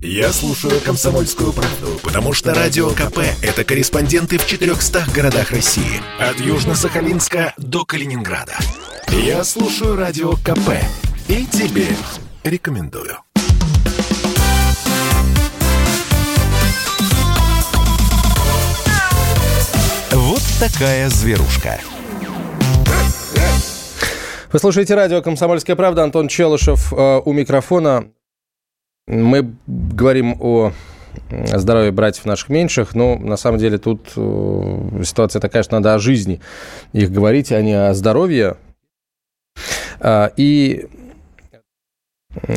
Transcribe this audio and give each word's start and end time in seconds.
Я 0.00 0.32
слушаю 0.32 0.80
«Комсомольскую 0.80 1.52
правду», 1.52 1.98
потому 2.04 2.32
что 2.32 2.54
«Радио 2.54 2.90
КП»— 2.90 3.18
это 3.42 3.64
корреспонденты 3.64 4.38
в 4.38 4.46
400 4.46 5.06
городах 5.12 5.50
России. 5.50 6.00
От 6.20 6.36
Южно-Сахалинска 6.36 7.52
до 7.56 7.84
Калининграда. 7.84 8.56
Я 9.08 9.42
слушаю 9.42 9.96
«Радио 9.96 10.34
КП» 10.34 10.70
и 11.26 11.44
тебе 11.46 11.88
рекомендую. 12.44 13.18
Вот 20.12 20.42
такая 20.60 21.08
зверушка. 21.08 21.80
Вы 24.52 24.58
слушаете 24.60 24.94
радио 24.94 25.22
«Комсомольская 25.22 25.74
правда». 25.74 26.04
Антон 26.04 26.28
Челышев 26.28 26.92
э, 26.92 27.20
у 27.24 27.32
микрофона. 27.32 28.12
Мы 29.08 29.54
говорим 29.66 30.36
о 30.38 30.72
здоровье 31.30 31.92
братьев 31.92 32.26
наших 32.26 32.50
меньших, 32.50 32.94
но 32.94 33.16
на 33.16 33.38
самом 33.38 33.58
деле 33.58 33.78
тут 33.78 34.12
э, 34.16 35.02
ситуация 35.02 35.40
такая, 35.40 35.62
что 35.62 35.76
надо 35.76 35.94
о 35.94 35.98
жизни 35.98 36.40
их 36.92 37.10
говорить, 37.10 37.50
а 37.50 37.62
не 37.62 37.72
о 37.72 37.94
здоровье. 37.94 38.56
А, 40.00 40.30
и 40.36 40.86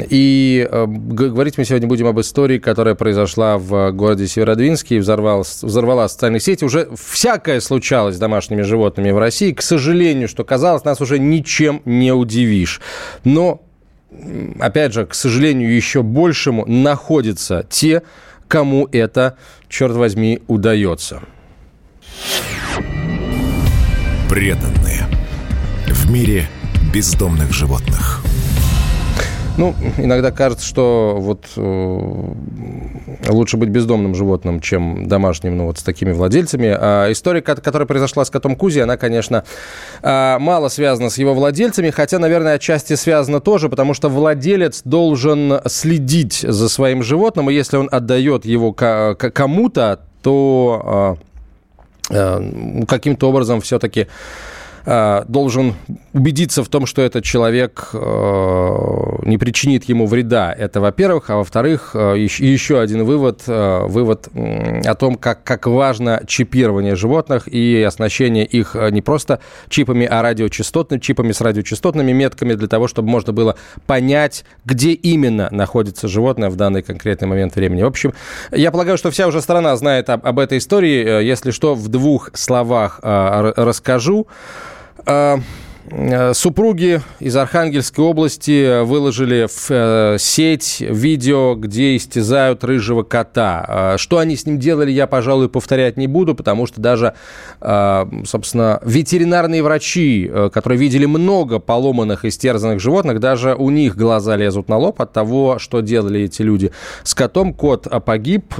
и 0.09 0.67
э, 0.69 0.85
говорить 0.85 1.57
мы 1.57 1.63
сегодня 1.63 1.87
будем 1.87 2.05
об 2.05 2.19
истории, 2.19 2.59
которая 2.59 2.95
произошла 2.95 3.57
в 3.57 3.91
городе 3.93 4.27
Северодвинске 4.27 4.97
и 4.97 4.99
взорвала, 4.99 5.43
взорвала 5.61 6.09
социальные 6.09 6.41
сети. 6.41 6.65
Уже 6.65 6.89
всякое 6.95 7.61
случалось 7.61 8.15
с 8.15 8.19
домашними 8.19 8.61
животными 8.61 9.11
в 9.11 9.17
России. 9.17 9.53
К 9.53 9.61
сожалению, 9.61 10.27
что 10.27 10.43
казалось, 10.43 10.83
нас 10.83 10.99
уже 10.99 11.17
ничем 11.17 11.81
не 11.85 12.11
удивишь. 12.11 12.81
Но 13.23 13.61
опять 14.59 14.93
же, 14.93 15.05
к 15.05 15.13
сожалению, 15.13 15.73
еще 15.73 16.03
большему 16.03 16.65
находятся 16.65 17.65
те, 17.69 18.03
кому 18.47 18.87
это, 18.91 19.37
черт 19.69 19.95
возьми, 19.95 20.41
удается. 20.47 21.21
Преданные. 24.29 25.07
В 25.87 26.11
мире 26.11 26.47
бездомных 26.93 27.51
животных. 27.53 28.23
Ну, 29.57 29.75
иногда 29.97 30.31
кажется, 30.31 30.65
что 30.65 31.17
вот 31.19 31.45
э, 31.57 32.33
лучше 33.29 33.57
быть 33.57 33.69
бездомным 33.69 34.15
животным, 34.15 34.61
чем 34.61 35.07
домашним, 35.07 35.57
ну, 35.57 35.65
вот 35.65 35.77
с 35.77 35.83
такими 35.83 36.13
владельцами. 36.13 36.67
А 36.67 37.11
история, 37.11 37.41
которая 37.41 37.85
произошла 37.85 38.23
с 38.23 38.29
котом 38.29 38.55
Кузи, 38.55 38.79
она, 38.79 38.97
конечно, 38.97 39.43
э, 40.01 40.37
мало 40.39 40.69
связана 40.69 41.09
с 41.09 41.17
его 41.17 41.33
владельцами, 41.33 41.89
хотя, 41.89 42.17
наверное, 42.19 42.55
отчасти 42.55 42.95
связана 42.95 43.41
тоже, 43.41 43.67
потому 43.67 43.93
что 43.93 44.09
владелец 44.09 44.81
должен 44.85 45.59
следить 45.67 46.45
за 46.47 46.69
своим 46.69 47.03
животным, 47.03 47.49
и 47.49 47.53
если 47.53 47.77
он 47.77 47.89
отдает 47.91 48.45
его 48.45 48.71
кому-то, 48.73 49.99
то 50.23 51.17
э, 52.09 52.85
каким-то 52.87 53.29
образом 53.29 53.61
все-таки 53.61 54.07
должен 54.83 55.75
убедиться 56.13 56.63
в 56.63 56.69
том, 56.69 56.85
что 56.85 57.01
этот 57.01 57.23
человек 57.23 57.89
э, 57.93 57.97
не 59.23 59.37
причинит 59.37 59.85
ему 59.85 60.05
вреда. 60.07 60.53
Это, 60.57 60.81
во-первых. 60.81 61.29
А 61.29 61.37
во-вторых, 61.37 61.91
э, 61.93 62.15
еще 62.17 62.79
один 62.79 63.03
вывод, 63.05 63.43
вывод 63.47 64.29
о 64.85 64.95
том, 64.95 65.15
как, 65.15 65.43
как 65.43 65.67
важно 65.67 66.21
чипирование 66.27 66.95
животных 66.95 67.47
и 67.47 67.81
оснащение 67.81 68.45
их 68.45 68.75
не 68.91 69.01
просто 69.01 69.39
чипами, 69.69 70.05
а 70.05 70.21
радиочастотными, 70.21 70.99
чипами 70.99 71.31
с 71.31 71.41
радиочастотными 71.41 72.11
метками 72.11 72.53
для 72.53 72.67
того, 72.67 72.87
чтобы 72.87 73.09
можно 73.09 73.33
было 73.33 73.55
понять, 73.85 74.43
где 74.65 74.91
именно 74.91 75.47
находится 75.51 76.07
животное 76.07 76.49
в 76.49 76.55
данный 76.55 76.81
конкретный 76.81 77.27
момент 77.27 77.55
времени. 77.55 77.83
В 77.83 77.87
общем, 77.87 78.13
я 78.51 78.71
полагаю, 78.71 78.97
что 78.97 79.11
вся 79.11 79.27
уже 79.27 79.41
страна 79.41 79.75
знает 79.75 80.09
об, 80.09 80.25
об 80.25 80.39
этой 80.39 80.57
истории. 80.57 81.23
Если 81.23 81.51
что, 81.51 81.75
в 81.75 81.87
двух 81.87 82.31
словах 82.33 82.99
расскажу. 83.01 84.27
Uh, 84.31 84.81
Э, 85.05 85.37
супруги 86.33 87.01
из 87.19 87.35
Архангельской 87.35 88.05
области 88.05 88.81
выложили 88.83 89.47
в 89.47 89.69
э, 89.69 90.17
сеть 90.19 90.77
видео, 90.79 91.55
где 91.55 91.97
истязают 91.97 92.63
рыжего 92.63 93.03
кота. 93.03 93.93
Э, 93.95 93.97
что 93.97 94.19
они 94.19 94.35
с 94.35 94.45
ним 94.45 94.57
делали, 94.57 94.91
я, 94.91 95.05
пожалуй, 95.07 95.49
повторять 95.49 95.97
не 95.97 96.07
буду, 96.07 96.33
потому 96.35 96.65
что 96.65 96.79
даже, 96.81 97.13
собственно, 97.59 98.79
ветеринарные 98.83 99.61
врачи, 99.63 100.31
которые 100.53 100.79
видели 100.79 101.05
много 101.05 101.59
поломанных, 101.59 102.25
истерзанных 102.25 102.79
животных, 102.79 103.19
даже 103.19 103.55
у 103.55 103.69
них 103.69 103.95
глаза 103.97 104.35
лезут 104.35 104.69
на 104.69 104.77
лоб 104.77 105.01
от 105.01 105.11
того, 105.13 105.59
что 105.59 105.81
делали 105.81 106.21
эти 106.21 106.41
люди 106.41 106.71
с 107.03 107.13
котом. 107.13 107.53
Кот 107.53 107.87
погиб. 108.05 108.53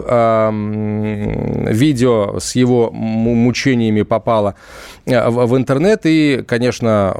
Видео 1.72 2.40
с 2.40 2.56
его 2.56 2.92
мучениями 2.92 4.02
попало 4.02 4.56
в 5.06 5.58
интернет, 5.58 6.02
и, 6.04 6.44
конечно, 6.48 7.16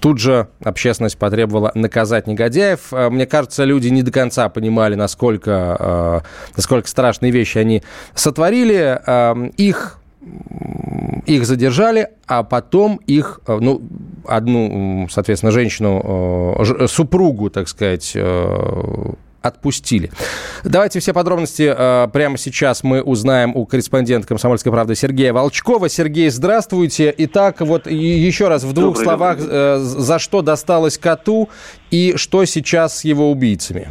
Тут 0.00 0.18
же 0.18 0.48
общественность 0.62 1.18
потребовала 1.18 1.72
наказать 1.74 2.26
негодяев. 2.26 2.92
Э, 2.92 3.10
мне 3.10 3.26
кажется, 3.26 3.64
люди 3.64 3.88
не 3.88 4.02
до 4.02 4.10
конца 4.10 4.48
понимали, 4.48 4.94
насколько, 4.94 5.76
э, 5.78 6.20
насколько 6.56 6.88
страшные 6.88 7.32
вещи 7.32 7.58
они 7.58 7.82
сотворили. 8.14 9.00
Эм, 9.06 9.46
их 9.48 9.98
их 11.26 11.44
задержали, 11.44 12.08
а 12.26 12.42
потом 12.44 12.98
их, 13.06 13.40
э, 13.46 13.58
ну, 13.60 13.82
одну, 14.26 15.06
соответственно, 15.10 15.52
женщину, 15.52 16.64
супругу, 16.88 17.50
так 17.50 17.68
сказать, 17.68 18.16
отпустили. 19.44 20.10
Давайте 20.64 21.00
все 21.00 21.12
подробности 21.12 21.72
э, 21.76 22.08
прямо 22.12 22.38
сейчас 22.38 22.82
мы 22.82 23.02
узнаем 23.02 23.54
у 23.54 23.66
корреспондента 23.66 24.26
«Комсомольской 24.26 24.72
правды» 24.72 24.94
Сергея 24.94 25.32
Волчкова. 25.32 25.88
Сергей, 25.88 26.30
здравствуйте. 26.30 27.14
Итак, 27.18 27.60
вот 27.60 27.86
еще 27.86 28.48
раз 28.48 28.64
в 28.64 28.72
двух 28.72 28.94
Добрый 28.94 29.04
словах, 29.04 29.38
э, 29.40 29.78
за 29.80 30.18
что 30.18 30.40
досталось 30.40 30.96
коту 30.96 31.50
и 31.90 32.14
что 32.16 32.44
сейчас 32.46 33.00
с 33.00 33.04
его 33.04 33.30
убийцами? 33.30 33.88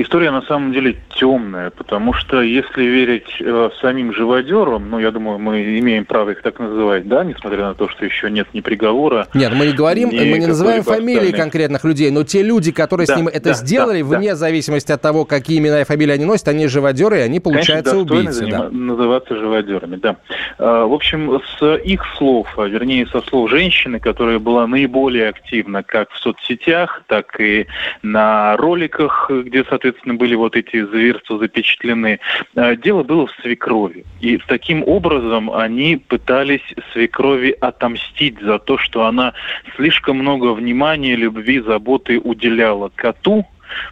История 0.00 0.30
на 0.30 0.40
самом 0.40 0.72
деле 0.72 0.96
темная, 1.14 1.68
потому 1.68 2.14
что 2.14 2.40
если 2.40 2.84
верить 2.84 3.36
э, 3.38 3.68
самим 3.82 4.14
живодерам, 4.14 4.88
ну, 4.88 4.98
я 4.98 5.10
думаю, 5.10 5.38
мы 5.38 5.78
имеем 5.78 6.06
право 6.06 6.30
их 6.30 6.40
так 6.40 6.58
называть, 6.58 7.06
да, 7.06 7.22
несмотря 7.22 7.66
на 7.66 7.74
то, 7.74 7.86
что 7.90 8.06
еще 8.06 8.30
нет 8.30 8.48
ни 8.54 8.62
приговора. 8.62 9.28
Нет, 9.34 9.52
мы 9.52 9.66
не 9.66 9.74
говорим, 9.74 10.08
мы 10.08 10.38
не 10.38 10.46
называем 10.46 10.84
фамилии 10.84 11.32
конкретных 11.32 11.84
людей, 11.84 12.10
но 12.10 12.24
те 12.24 12.42
люди, 12.42 12.72
которые 12.72 13.06
да, 13.06 13.14
с 13.14 13.16
ним 13.18 13.28
это 13.28 13.50
да, 13.50 13.52
сделали, 13.52 14.00
да, 14.00 14.16
вне 14.16 14.30
да. 14.30 14.36
зависимости 14.36 14.90
от 14.90 15.02
того, 15.02 15.26
какие 15.26 15.58
имена 15.58 15.82
и 15.82 15.84
фамилии 15.84 16.14
они 16.14 16.24
носят, 16.24 16.48
они 16.48 16.66
живодеры, 16.66 17.18
и 17.18 17.20
они, 17.20 17.38
получаются, 17.38 17.92
Конечно, 17.92 18.16
убийцы. 18.16 18.46
Да. 18.46 18.70
называться 18.70 19.36
живодерами, 19.36 19.96
да. 19.96 20.16
А, 20.56 20.86
в 20.86 20.94
общем, 20.94 21.42
с 21.58 21.76
их 21.76 22.02
слов, 22.16 22.48
а 22.58 22.64
вернее, 22.64 23.06
со 23.06 23.20
слов 23.20 23.50
женщины, 23.50 24.00
которая 24.00 24.38
была 24.38 24.66
наиболее 24.66 25.28
активна 25.28 25.82
как 25.82 26.10
в 26.10 26.16
соцсетях, 26.16 27.02
так 27.06 27.38
и 27.38 27.66
на 28.02 28.56
роликах, 28.56 29.30
где, 29.30 29.62
соответственно, 29.64 29.89
были 30.04 30.34
вот 30.34 30.56
эти 30.56 30.70
эти 30.70 30.84
зверства 30.84 31.38
запечатлены. 31.38 32.20
А, 32.54 32.76
дело 32.76 33.02
было 33.02 33.26
в 33.26 33.32
свекрови. 33.42 34.04
И 34.20 34.38
таким 34.46 34.82
образом 34.86 35.50
они 35.50 35.96
пытались 35.96 36.62
свекрови 36.92 37.56
отомстить 37.60 38.40
за 38.40 38.58
то, 38.58 38.78
что 38.78 39.04
она 39.06 39.34
слишком 39.76 40.18
много 40.18 40.52
внимания, 40.52 41.16
любви, 41.16 41.60
заботы 41.60 42.18
уделяла 42.18 42.90
коту, 42.94 43.46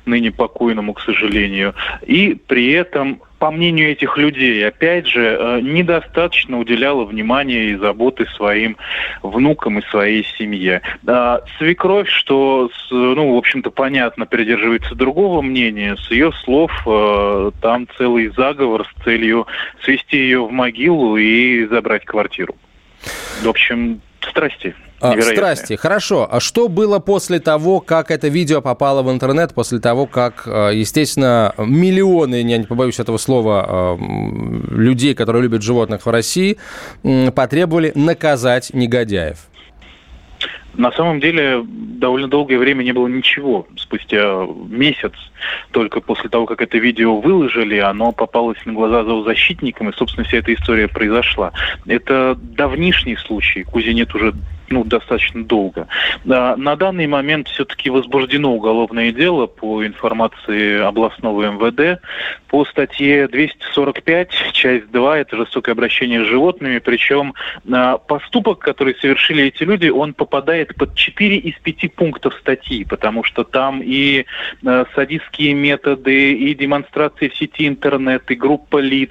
ныне 0.06 0.32
покойному, 0.32 0.92
к 0.92 1.00
сожалению, 1.00 1.74
и 2.04 2.34
при 2.34 2.72
этом 2.72 3.22
по 3.38 3.50
мнению 3.50 3.90
этих 3.90 4.16
людей, 4.16 4.66
опять 4.66 5.06
же, 5.06 5.36
э, 5.38 5.60
недостаточно 5.60 6.58
уделяла 6.58 7.04
внимания 7.04 7.70
и 7.70 7.76
заботы 7.76 8.26
своим 8.36 8.76
внукам 9.22 9.78
и 9.78 9.86
своей 9.86 10.24
семье. 10.36 10.82
А 11.06 11.40
свекровь, 11.58 12.08
что, 12.08 12.70
ну, 12.90 13.34
в 13.34 13.36
общем-то, 13.36 13.70
понятно, 13.70 14.26
придерживается 14.26 14.94
другого 14.94 15.42
мнения, 15.42 15.96
с 15.96 16.10
ее 16.10 16.32
слов 16.44 16.72
э, 16.86 17.50
там 17.60 17.86
целый 17.96 18.28
заговор 18.28 18.86
с 18.86 19.04
целью 19.04 19.46
свести 19.82 20.16
ее 20.16 20.44
в 20.44 20.50
могилу 20.50 21.16
и 21.16 21.66
забрать 21.66 22.04
квартиру. 22.04 22.56
В 23.42 23.48
общем, 23.48 24.00
страсти. 24.20 24.74
А, 25.00 25.20
страсти, 25.20 25.76
хорошо. 25.76 26.28
А 26.30 26.40
что 26.40 26.68
было 26.68 26.98
после 26.98 27.38
того, 27.38 27.80
как 27.80 28.10
это 28.10 28.28
видео 28.28 28.60
попало 28.60 29.02
в 29.02 29.10
интернет, 29.12 29.54
после 29.54 29.78
того, 29.78 30.06
как, 30.06 30.42
э, 30.46 30.72
естественно, 30.74 31.54
миллионы, 31.56 32.42
я 32.42 32.58
не 32.58 32.64
побоюсь 32.64 32.98
этого 32.98 33.18
слова, 33.18 33.96
э, 34.00 34.74
людей, 34.74 35.14
которые 35.14 35.42
любят 35.42 35.62
животных 35.62 36.04
в 36.04 36.10
России, 36.10 36.58
потребовали 37.34 37.92
наказать 37.94 38.74
негодяев? 38.74 39.47
На 40.78 40.92
самом 40.92 41.18
деле 41.18 41.64
довольно 41.66 42.28
долгое 42.28 42.56
время 42.56 42.84
не 42.84 42.92
было 42.92 43.08
ничего. 43.08 43.66
Спустя 43.76 44.46
месяц, 44.68 45.12
только 45.72 46.00
после 46.00 46.30
того, 46.30 46.46
как 46.46 46.62
это 46.62 46.78
видео 46.78 47.20
выложили, 47.20 47.78
оно 47.78 48.12
попалось 48.12 48.64
на 48.64 48.72
глаза 48.72 49.02
зоозащитникам, 49.02 49.90
и, 49.90 49.92
собственно, 49.92 50.24
вся 50.24 50.38
эта 50.38 50.54
история 50.54 50.86
произошла. 50.86 51.52
Это 51.84 52.38
давнишний 52.40 53.16
случай. 53.16 53.64
Кузи 53.64 53.90
нет 53.90 54.14
уже 54.14 54.34
ну, 54.70 54.84
достаточно 54.84 55.44
долго. 55.44 55.88
На 56.24 56.76
данный 56.76 57.06
момент 57.06 57.48
все-таки 57.48 57.90
возбуждено 57.90 58.54
уголовное 58.54 59.12
дело 59.12 59.46
по 59.46 59.86
информации 59.86 60.80
областного 60.80 61.50
МВД 61.50 62.00
по 62.48 62.64
статье 62.64 63.28
245, 63.28 64.30
часть 64.52 64.90
2, 64.90 65.18
это 65.18 65.36
жестокое 65.36 65.74
обращение 65.74 66.24
с 66.24 66.28
животными, 66.28 66.78
причем 66.78 67.34
поступок, 68.06 68.60
который 68.60 68.94
совершили 69.00 69.44
эти 69.44 69.62
люди, 69.64 69.88
он 69.88 70.14
попадает 70.14 70.74
под 70.74 70.94
4 70.94 71.36
из 71.36 71.54
5 71.58 71.94
пунктов 71.94 72.34
статьи, 72.34 72.84
потому 72.84 73.24
что 73.24 73.44
там 73.44 73.82
и 73.84 74.24
садистские 74.94 75.54
методы, 75.54 76.32
и 76.32 76.54
демонстрации 76.54 77.28
в 77.28 77.36
сети 77.36 77.68
интернет, 77.68 78.30
и 78.30 78.34
группа 78.34 78.78
лиц, 78.78 79.10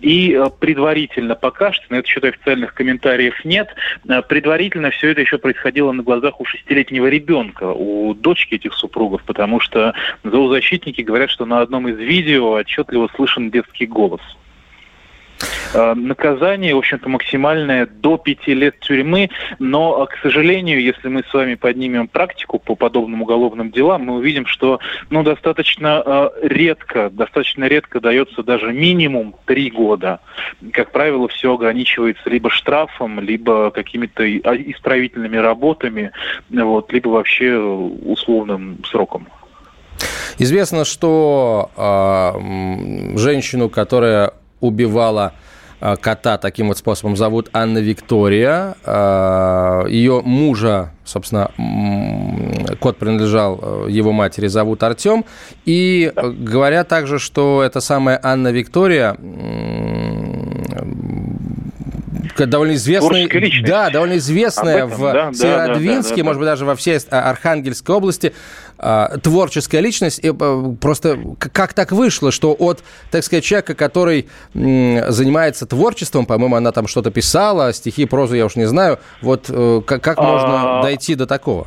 и 0.00 0.40
предварительно 0.58 1.34
пока 1.34 1.72
что, 1.72 1.84
на 1.90 1.96
это 1.96 2.08
счет 2.08 2.24
официальных 2.24 2.74
комментариев 2.74 3.44
нет, 3.44 3.68
предварительно 4.28 4.90
все 4.98 5.10
это 5.10 5.20
еще 5.20 5.38
происходило 5.38 5.92
на 5.92 6.02
глазах 6.02 6.40
у 6.40 6.44
шестилетнего 6.44 7.06
ребенка, 7.06 7.72
у 7.72 8.14
дочки 8.14 8.56
этих 8.56 8.74
супругов, 8.74 9.22
потому 9.22 9.60
что 9.60 9.94
зоозащитники 10.24 11.02
говорят, 11.02 11.30
что 11.30 11.46
на 11.46 11.60
одном 11.60 11.88
из 11.88 11.96
видео 11.98 12.52
отчетливо 12.52 13.08
слышен 13.14 13.50
детский 13.50 13.86
голос. 13.86 14.20
Э, 15.74 15.94
наказание, 15.94 16.74
в 16.74 16.78
общем-то, 16.78 17.08
максимальное 17.08 17.86
до 17.86 18.16
пяти 18.16 18.54
лет 18.54 18.80
тюрьмы, 18.80 19.30
но, 19.58 20.06
к 20.06 20.16
сожалению, 20.22 20.80
если 20.82 21.08
мы 21.08 21.22
с 21.28 21.32
вами 21.32 21.54
поднимем 21.54 22.08
практику 22.08 22.58
по 22.58 22.74
подобным 22.74 23.22
уголовным 23.22 23.70
делам, 23.70 24.02
мы 24.02 24.16
увидим, 24.16 24.46
что 24.46 24.80
ну, 25.10 25.22
достаточно 25.22 26.02
э, 26.04 26.30
редко, 26.42 27.10
достаточно 27.10 27.64
редко 27.64 28.00
дается 28.00 28.42
даже 28.42 28.72
минимум 28.72 29.34
три 29.44 29.70
года. 29.70 30.20
Как 30.72 30.90
правило, 30.90 31.28
все 31.28 31.54
ограничивается 31.54 32.28
либо 32.30 32.50
штрафом, 32.50 33.20
либо 33.20 33.70
какими-то 33.70 34.28
исправительными 34.36 35.36
работами, 35.36 36.12
вот, 36.50 36.92
либо 36.92 37.08
вообще 37.08 37.56
условным 37.56 38.78
сроком. 38.84 39.28
Известно, 40.38 40.84
что 40.84 41.70
э, 41.76 43.18
женщину, 43.18 43.68
которая 43.68 44.32
убивала 44.60 45.32
Э, 45.80 45.96
кота 45.96 46.38
таким 46.38 46.68
вот 46.68 46.78
способом 46.78 47.16
зовут 47.16 47.50
Анна 47.52 47.78
Виктория. 47.78 48.74
Э, 48.84 49.84
Ее 49.88 50.22
мужа, 50.24 50.90
собственно, 51.04 51.50
кот 52.80 52.96
принадлежал 52.96 53.58
э, 53.62 53.86
его 53.90 54.12
матери, 54.12 54.48
зовут 54.48 54.82
Артем. 54.82 55.24
И 55.64 56.12
говорят 56.16 56.88
также, 56.88 57.18
что 57.18 57.62
эта 57.62 57.80
самая 57.80 58.18
Анна 58.22 58.48
Виктория 58.48 59.16
довольно 62.46 62.74
известная, 62.74 63.28
да, 63.66 63.90
довольно 63.90 64.16
известная 64.18 64.86
этом, 64.86 64.90
в 64.90 65.12
да, 65.12 65.32
Северодвинске, 65.32 66.16
да, 66.16 66.22
да, 66.22 66.24
может 66.24 66.38
быть, 66.40 66.46
даже 66.46 66.64
во 66.64 66.74
всей 66.76 66.98
Архангельской 67.10 67.94
области 67.94 68.34
а, 68.78 69.18
творческая 69.18 69.80
личность. 69.80 70.20
И, 70.22 70.32
просто 70.80 71.18
как 71.38 71.74
так 71.74 71.92
вышло, 71.92 72.30
что 72.30 72.54
от, 72.58 72.82
так 73.10 73.24
сказать, 73.24 73.44
человека, 73.44 73.74
который 73.74 74.28
занимается 74.54 75.66
творчеством, 75.66 76.26
по-моему, 76.26 76.56
она 76.56 76.72
там 76.72 76.86
что-то 76.86 77.10
писала, 77.10 77.72
стихи, 77.72 78.06
прозу 78.06 78.34
я 78.36 78.46
уж 78.46 78.56
не 78.56 78.66
знаю, 78.66 78.98
вот 79.20 79.46
э, 79.48 79.82
как, 79.86 80.02
как 80.02 80.18
можно 80.18 80.80
а... 80.80 80.82
дойти 80.82 81.14
до 81.14 81.26
такого? 81.26 81.66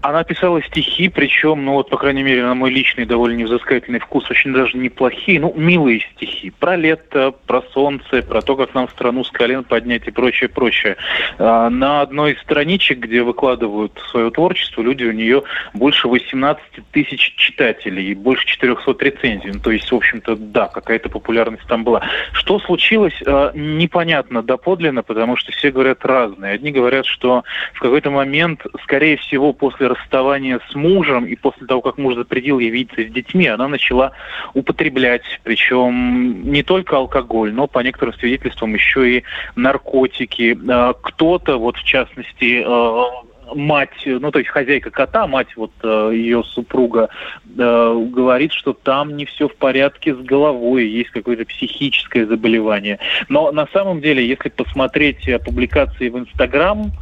Она 0.00 0.22
писала 0.22 0.62
стихи, 0.62 1.08
причем, 1.08 1.64
ну 1.64 1.72
вот, 1.72 1.90
по 1.90 1.96
крайней 1.96 2.22
мере, 2.22 2.44
на 2.44 2.54
мой 2.54 2.70
личный 2.70 3.04
довольно 3.04 3.36
невзыскательный 3.36 3.98
вкус, 3.98 4.30
очень 4.30 4.52
даже 4.52 4.78
неплохие, 4.78 5.40
ну, 5.40 5.52
милые 5.56 6.00
стихи. 6.14 6.50
Про 6.50 6.76
лето, 6.76 7.34
про 7.46 7.62
солнце, 7.72 8.22
про 8.22 8.40
то, 8.40 8.54
как 8.54 8.74
нам 8.74 8.88
страну 8.88 9.24
с 9.24 9.30
колен 9.30 9.64
поднять 9.64 10.06
и 10.06 10.12
прочее, 10.12 10.48
прочее. 10.48 10.96
А 11.38 11.68
на 11.68 12.02
одной 12.02 12.34
из 12.34 12.40
страничек, 12.40 12.98
где 12.98 13.22
выкладывают 13.22 14.00
свое 14.10 14.30
творчество, 14.30 14.82
люди 14.82 15.04
у 15.04 15.12
нее 15.12 15.42
больше 15.74 16.06
18 16.06 16.62
тысяч 16.92 17.34
читателей 17.36 18.12
и 18.12 18.14
больше 18.14 18.46
400 18.46 19.04
рецензий. 19.04 19.50
Ну, 19.52 19.60
то 19.60 19.72
есть, 19.72 19.90
в 19.90 19.96
общем-то, 19.96 20.36
да, 20.36 20.68
какая-то 20.68 21.08
популярность 21.08 21.66
там 21.66 21.82
была. 21.82 22.02
Что 22.32 22.60
случилось, 22.60 23.20
а, 23.26 23.50
непонятно 23.52 24.42
доподлинно, 24.42 25.02
потому 25.02 25.36
что 25.36 25.50
все 25.50 25.72
говорят 25.72 26.04
разные. 26.06 26.52
Одни 26.52 26.70
говорят, 26.70 27.04
что 27.04 27.42
в 27.74 27.80
какой-то 27.80 28.10
момент, 28.10 28.64
скорее 28.84 29.16
всего, 29.16 29.52
после 29.52 29.87
расставания 29.88 30.60
с 30.70 30.74
мужем 30.74 31.26
и 31.26 31.36
после 31.36 31.66
того, 31.66 31.80
как 31.80 31.98
муж 31.98 32.14
запретил 32.14 32.58
ей 32.58 32.70
видеться 32.70 33.02
с 33.02 33.12
детьми, 33.12 33.46
она 33.46 33.68
начала 33.68 34.12
употреблять, 34.54 35.22
причем 35.42 36.50
не 36.50 36.62
только 36.62 36.96
алкоголь, 36.96 37.52
но 37.52 37.66
по 37.66 37.80
некоторым 37.80 38.14
свидетельствам 38.14 38.74
еще 38.74 39.18
и 39.18 39.24
наркотики. 39.56 40.58
А, 40.68 40.92
кто-то, 40.94 41.58
вот 41.58 41.76
в 41.76 41.84
частности, 41.84 42.62
а, 42.64 43.24
мать, 43.54 43.90
ну 44.04 44.30
то 44.30 44.38
есть 44.38 44.50
хозяйка 44.50 44.90
кота, 44.90 45.26
мать 45.26 45.48
вот 45.56 45.72
э, 45.82 46.10
ее 46.14 46.42
супруга 46.44 47.08
э, 47.56 48.06
говорит, 48.10 48.52
что 48.52 48.72
там 48.72 49.16
не 49.16 49.24
все 49.24 49.48
в 49.48 49.56
порядке 49.56 50.14
с 50.14 50.18
головой, 50.18 50.86
есть 50.86 51.10
какое-то 51.10 51.44
психическое 51.44 52.26
заболевание. 52.26 52.98
Но 53.28 53.50
на 53.52 53.66
самом 53.72 54.00
деле, 54.00 54.26
если 54.26 54.48
посмотреть 54.48 55.28
публикации 55.44 56.08
в 56.08 56.18
Инстаграм, 56.18 56.92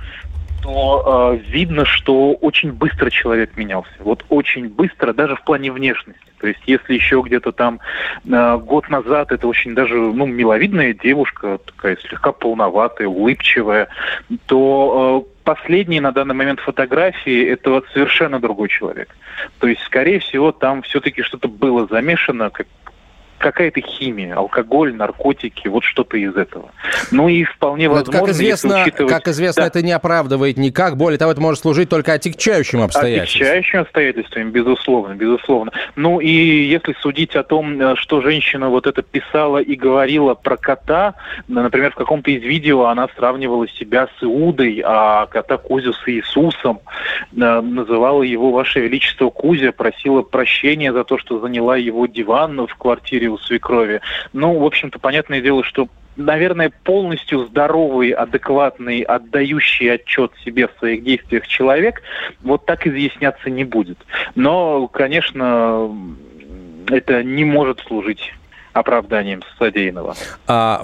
то 0.67 1.37
э, 1.37 1.49
видно, 1.49 1.85
что 1.85 2.33
очень 2.33 2.73
быстро 2.73 3.09
человек 3.09 3.57
менялся. 3.57 3.93
Вот 4.01 4.25
очень 4.29 4.69
быстро, 4.69 5.13
даже 5.13 5.37
в 5.37 5.45
плане 5.45 5.71
внешности. 5.71 6.21
То 6.41 6.49
есть, 6.49 6.61
если 6.67 6.95
еще 6.95 7.23
где-то 7.25 7.53
там 7.53 7.79
э, 8.25 8.59
год 8.59 8.89
назад 8.89 9.31
это 9.31 9.47
очень 9.47 9.75
даже 9.77 9.95
ну, 9.95 10.27
миловидная 10.27 10.93
девушка, 10.93 11.59
такая 11.65 11.97
слегка 11.97 12.33
полноватая, 12.33 13.07
улыбчивая, 13.07 13.89
то 14.47 15.25
э, 15.25 15.43
последние 15.45 16.01
на 16.01 16.11
данный 16.11 16.35
момент 16.35 16.59
фотографии 16.59 17.47
это 17.49 17.71
вот 17.71 17.87
совершенно 17.93 18.41
другой 18.41 18.69
человек. 18.69 19.17
То 19.61 19.69
есть, 19.69 19.83
скорее 19.83 20.19
всего, 20.19 20.51
там 20.51 20.83
все-таки 20.83 21.23
что-то 21.23 21.47
было 21.47 21.87
замешано, 21.87 22.51
как 22.51 22.67
какая-то 23.39 23.81
химия, 23.81 24.35
алкоголь, 24.35 24.95
наркотики, 24.95 25.69
вот 25.69 25.85
что-то 25.85 26.17
из 26.17 26.37
этого. 26.37 26.71
Ну 27.11 27.29
и 27.29 27.45
вполне 27.45 27.89
возможно, 27.89 28.21
как 28.21 28.29
известно, 28.31 28.83
учитывать... 28.83 29.13
как 29.13 29.29
известно 29.29 29.63
да. 29.63 29.67
это 29.69 29.83
не 29.83 29.93
оправдывает 29.93 30.57
никак. 30.57 30.97
Более 30.97 31.19
того, 31.19 31.33
это 31.33 31.41
может 31.41 31.61
служить 31.61 31.89
только 31.89 32.13
отягчающим 32.13 32.83
обстоятельством. 32.83 33.43
Отягчающим 33.43 33.81
обстоятельством, 33.81 34.51
безусловно, 34.51 35.15
безусловно. 35.15 35.73
Ну 35.95 36.21
и 36.21 36.29
если 36.29 36.95
судить 37.01 37.37
о 37.37 37.43
том, 37.43 37.81
э, 37.81 37.97
что 37.97 38.21
женщина 38.21 38.69
вот 38.69 38.87
это 38.87 39.03
писала 39.03 39.59
и 39.59 39.75
говорила 39.77 40.35
про 40.35 40.57
кота, 40.57 41.15
например, 41.49 41.93
в 41.93 41.97
каком-то 41.97 42.31
из 42.31 42.43
видео 42.43 42.87
она 42.87 43.09
сравнивала 43.17 43.69
себя 43.69 44.09
с 44.19 44.23
Иудой, 44.23 44.83
а 44.85 45.27
кота 45.27 45.57
Кузю 45.57 45.93
с 45.93 46.09
Иисусом, 46.09 46.81
называла 47.33 48.23
его 48.23 48.51
Ваше 48.51 48.81
Величество 48.81 49.31
Кузя, 49.31 49.73
просила 49.73 50.23
прощения 50.23 50.93
за 50.93 51.05
то, 51.05 51.19
что 51.19 51.39
заняла 51.41 51.77
его 51.77 52.07
диван 52.07 52.67
в 52.67 52.75
квартире 52.77 53.26
у 53.29 53.39
свекрови. 53.39 54.01
Ну, 54.33 54.59
в 54.59 54.65
общем-то, 54.65 54.99
понятное 54.99 55.41
дело, 55.41 55.65
что 55.65 55.89
наверное, 56.17 56.73
полностью 56.85 57.47
здоровый, 57.47 58.11
адекватный, 58.11 59.03
отдающий 59.03 59.93
отчет 59.93 60.33
себе 60.45 60.67
в 60.67 60.79
своих 60.79 61.05
действиях 61.05 61.47
человек 61.47 62.03
вот 62.41 62.65
так 62.67 62.87
изъясняться 62.87 63.51
не 63.51 63.65
будет. 63.65 63.99
Но, 64.35 64.89
конечно, 64.89 65.95
это 66.89 67.23
не 67.23 67.45
может 67.45 67.81
служить 67.81 68.33
оправданием 68.77 69.43
содеянного. 69.59 70.15
А 70.47 70.83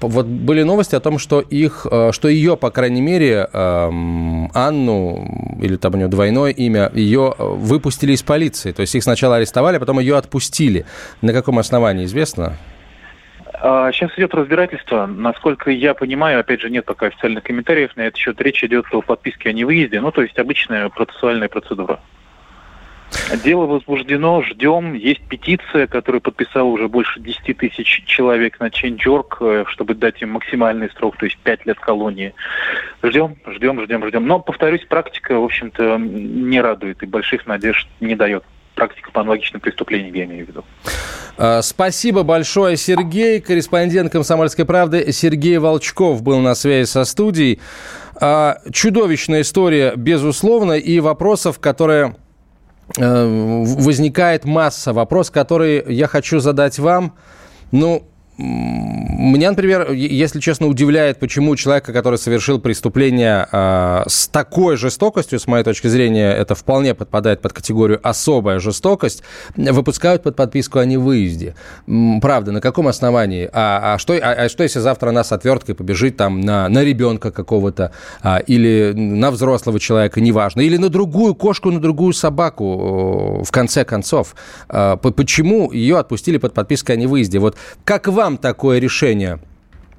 вот 0.00 0.26
были 0.26 0.64
новости 0.64 0.96
о 0.96 1.00
том, 1.00 1.18
что 1.18 1.40
их, 1.40 1.86
э, 1.90 2.10
что 2.12 2.28
ее, 2.28 2.56
по 2.56 2.70
крайней 2.70 3.00
мере, 3.00 3.48
эм, 3.52 4.50
Анну, 4.52 5.56
или 5.62 5.76
там 5.76 5.94
у 5.94 5.96
нее 5.96 6.08
двойное 6.08 6.50
имя, 6.50 6.90
ее 6.92 7.34
э, 7.38 7.44
выпустили 7.44 8.12
из 8.12 8.22
полиции. 8.22 8.72
То 8.72 8.80
есть 8.80 8.94
их 8.96 9.04
сначала 9.04 9.36
арестовали, 9.36 9.76
а 9.76 9.80
потом 9.80 10.00
ее 10.00 10.16
отпустили. 10.16 10.86
На 11.22 11.32
каком 11.32 11.60
основании, 11.60 12.04
известно? 12.04 12.56
Сейчас 13.92 14.10
а, 14.10 14.20
идет 14.20 14.34
разбирательство. 14.34 15.06
Насколько 15.06 15.70
я 15.70 15.94
понимаю, 15.94 16.40
опять 16.40 16.62
же, 16.62 16.70
нет 16.70 16.84
пока 16.84 17.06
официальных 17.06 17.44
комментариев 17.44 17.94
на 17.94 18.02
этот 18.02 18.16
счет. 18.16 18.40
Речь 18.40 18.64
идет 18.64 18.86
о 18.90 19.02
подписке 19.02 19.50
о 19.50 19.52
невыезде, 19.52 20.00
ну, 20.00 20.10
то 20.10 20.22
есть 20.22 20.38
обычная 20.38 20.88
процессуальная 20.88 21.48
процедура. 21.48 22.00
Дело 23.44 23.66
возбуждено, 23.66 24.42
ждем. 24.42 24.94
Есть 24.94 25.22
петиция, 25.28 25.86
которую 25.86 26.20
подписало 26.20 26.68
уже 26.68 26.88
больше 26.88 27.20
10 27.20 27.56
тысяч 27.56 28.04
человек 28.06 28.58
на 28.60 28.68
Change.org, 28.68 29.36
э, 29.40 29.64
чтобы 29.68 29.94
дать 29.94 30.20
им 30.22 30.30
максимальный 30.30 30.90
срок, 30.96 31.16
то 31.16 31.26
есть 31.26 31.38
5 31.38 31.66
лет 31.66 31.78
колонии. 31.78 32.34
Ждем, 33.02 33.36
ждем, 33.46 33.82
ждем, 33.82 34.06
ждем. 34.06 34.26
Но, 34.26 34.40
повторюсь, 34.40 34.84
практика, 34.84 35.38
в 35.38 35.44
общем-то, 35.44 35.96
не 35.98 36.60
радует 36.60 37.02
и 37.02 37.06
больших 37.06 37.46
надежд 37.46 37.88
не 38.00 38.14
дает. 38.14 38.44
Практика 38.74 39.10
по 39.10 39.20
аналогичным 39.20 39.60
преступлениям, 39.60 40.14
я 40.14 40.24
имею 40.24 40.46
в 40.46 40.48
виду. 40.48 40.64
А, 41.36 41.62
спасибо 41.62 42.22
большое, 42.22 42.76
Сергей. 42.76 43.40
Корреспондент 43.40 44.12
«Комсомольской 44.12 44.64
правды» 44.64 45.10
Сергей 45.12 45.58
Волчков 45.58 46.22
был 46.22 46.38
на 46.40 46.54
связи 46.54 46.86
со 46.86 47.04
студией. 47.04 47.60
А, 48.20 48.58
чудовищная 48.72 49.40
история, 49.40 49.94
безусловно, 49.96 50.72
и 50.72 51.00
вопросов, 51.00 51.58
которые 51.58 52.14
возникает 52.96 54.44
масса. 54.44 54.92
Вопрос, 54.92 55.30
который 55.30 55.84
я 55.92 56.06
хочу 56.06 56.40
задать 56.40 56.78
вам. 56.78 57.14
Ну, 57.72 58.09
меня, 58.40 59.50
например, 59.50 59.92
если 59.92 60.40
честно, 60.40 60.66
удивляет, 60.66 61.18
почему 61.18 61.54
человека, 61.56 61.92
который 61.92 62.18
совершил 62.18 62.58
преступление 62.58 63.46
э, 63.50 64.02
с 64.06 64.28
такой 64.28 64.76
жестокостью, 64.76 65.38
с 65.38 65.46
моей 65.46 65.62
точки 65.62 65.88
зрения, 65.88 66.32
это 66.32 66.54
вполне 66.54 66.94
подпадает 66.94 67.40
под 67.40 67.52
категорию 67.52 68.00
особая 68.02 68.58
жестокость, 68.58 69.22
выпускают 69.56 70.22
под 70.22 70.36
подписку 70.36 70.78
о 70.78 70.84
невыезде. 70.84 71.54
Правда, 72.20 72.52
на 72.52 72.60
каком 72.60 72.88
основании? 72.88 73.48
А, 73.52 73.94
а, 73.94 73.98
что, 73.98 74.14
а, 74.14 74.44
а 74.44 74.48
что, 74.48 74.62
если 74.62 74.80
завтра 74.80 75.10
нас 75.10 75.32
отверткой 75.32 75.74
побежит 75.74 76.16
там 76.16 76.40
на, 76.40 76.68
на 76.68 76.82
ребенка 76.82 77.30
какого-то 77.30 77.92
а, 78.22 78.38
или 78.38 78.92
на 78.94 79.30
взрослого 79.30 79.78
человека, 79.78 80.20
неважно, 80.20 80.62
или 80.62 80.76
на 80.76 80.88
другую 80.88 81.34
кошку, 81.34 81.70
на 81.70 81.80
другую 81.80 82.14
собаку, 82.14 83.42
в 83.44 83.50
конце 83.50 83.84
концов? 83.84 84.34
А, 84.68 84.96
почему 84.96 85.70
ее 85.72 85.98
отпустили 85.98 86.38
под 86.38 86.54
подписку 86.54 86.92
о 86.92 86.96
невыезде? 86.96 87.38
Вот 87.38 87.56
как 87.84 88.08
вам 88.08 88.29
такое 88.38 88.78
решение? 88.78 89.40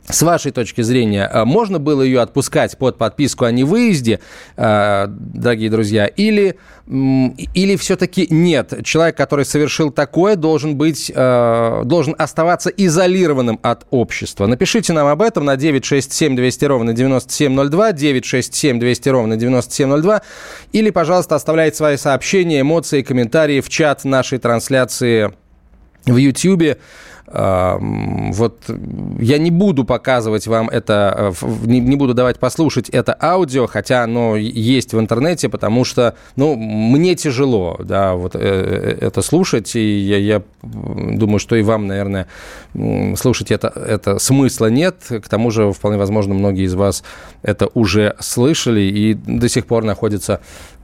С 0.10 0.24
вашей 0.24 0.52
точки 0.52 0.82
зрения, 0.82 1.26
а, 1.26 1.46
можно 1.46 1.78
было 1.78 2.02
ее 2.02 2.22
отпускать 2.22 2.78
под 2.78 2.98
подписку 2.98 3.46
о 3.46 3.52
невыезде, 3.52 4.20
а, 4.58 5.06
дорогие 5.08 5.70
друзья, 5.70 6.08
или, 6.08 6.58
или 6.88 7.76
все-таки 7.76 8.26
нет? 8.30 8.74
Человек, 8.84 9.16
который 9.16 9.46
совершил 9.46 9.92
такое, 9.92 10.36
должен 10.36 10.76
быть, 10.76 11.12
а, 11.16 11.84
должен 11.84 12.16
оставаться 12.18 12.72
изолированным 12.72 13.60
от 13.62 13.86
общества. 13.92 14.48
Напишите 14.48 14.92
нам 14.92 15.08
об 15.08 15.22
этом 15.22 15.46
на 15.46 15.56
967 15.56 16.36
200 16.36 16.66
ровно 16.66 16.94
9702, 16.94 17.92
967 17.92 18.80
200 18.80 19.10
ровно 19.10 19.38
9702, 19.38 20.24
или, 20.74 20.90
пожалуйста, 20.90 21.36
оставляйте 21.36 21.78
свои 21.78 21.98
сообщения, 21.98 22.62
эмоции, 22.62 23.04
комментарии 23.04 23.62
в 23.62 23.70
чат 23.70 24.04
нашей 24.04 24.40
трансляции 24.40 25.32
в 26.06 26.18
YouTube. 26.18 26.78
Вот 27.34 28.70
я 29.20 29.38
не 29.38 29.52
буду 29.52 29.84
показывать 29.84 30.48
вам 30.48 30.70
это, 30.70 31.34
э, 31.42 31.46
не 31.66 31.96
буду 31.96 32.14
давать 32.14 32.40
послушать 32.40 32.90
это 32.90 33.16
аудио, 33.22 33.68
хотя 33.68 34.04
оно 34.04 34.36
есть 34.36 34.94
в 34.94 35.00
интернете, 35.00 35.50
потому 35.50 35.86
что, 35.86 36.16
ну, 36.36 36.56
мне 36.56 37.16
тяжело, 37.16 37.80
да, 37.84 38.16
вот 38.16 38.36
э, 38.36 38.40
э, 38.40 39.06
это 39.08 39.22
слушать, 39.22 39.76
и 39.76 40.00
я, 40.00 40.18
я 40.18 40.42
думаю, 40.64 41.40
что 41.40 41.56
и 41.56 41.62
вам, 41.62 41.88
наверное, 41.88 42.28
слушать 43.16 43.52
это, 43.52 43.68
это 43.68 44.20
смысла 44.20 44.68
нет. 44.68 44.96
К 45.10 45.28
тому 45.30 45.52
же, 45.52 45.72
вполне 45.72 45.98
возможно, 45.98 46.34
многие 46.34 46.66
из 46.66 46.74
вас 46.74 47.04
это 47.42 47.70
уже 47.74 48.16
слышали 48.20 48.82
и 48.82 49.14
до 49.14 49.50
сих 49.50 49.66
пор 49.66 49.84
находятся 49.84 50.42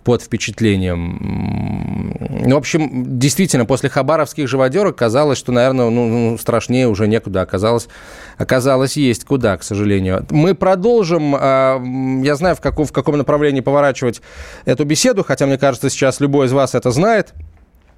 под 0.07 0.21
впечатлением. 0.21 2.15
В 2.49 2.55
общем, 2.55 3.19
действительно, 3.19 3.65
после 3.65 3.89
хабаровских 3.89 4.47
живодерок 4.47 4.95
казалось, 4.95 5.37
что, 5.37 5.51
наверное, 5.51 5.89
ну, 5.89 6.07
ну, 6.07 6.37
страшнее 6.37 6.87
уже 6.87 7.09
некуда 7.09 7.41
оказалось. 7.41 7.89
Оказалось, 8.37 8.95
есть 8.95 9.25
куда, 9.25 9.57
к 9.57 9.63
сожалению. 9.63 10.25
Мы 10.29 10.55
продолжим. 10.55 11.35
А, 11.37 11.83
я 12.23 12.37
знаю, 12.37 12.55
в 12.55 12.61
каком, 12.61 12.85
в 12.85 12.93
каком 12.93 13.17
направлении 13.17 13.59
поворачивать 13.59 14.21
эту 14.63 14.85
беседу, 14.85 15.25
хотя, 15.25 15.45
мне 15.45 15.57
кажется, 15.57 15.89
сейчас 15.89 16.21
любой 16.21 16.45
из 16.45 16.53
вас 16.53 16.73
это 16.73 16.89
знает. 16.91 17.33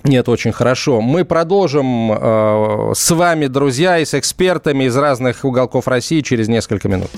Нет, 0.03 0.29
очень 0.29 0.51
хорошо. 0.51 1.01
Мы 1.01 1.25
продолжим 1.25 2.11
э, 2.11 2.93
с 2.95 3.11
вами, 3.11 3.45
друзья, 3.45 3.99
и 3.99 4.05
с 4.05 4.15
экспертами 4.15 4.85
из 4.85 4.97
разных 4.97 5.45
уголков 5.45 5.87
России 5.87 6.21
через 6.21 6.47
несколько 6.47 6.89
минут. 6.89 7.11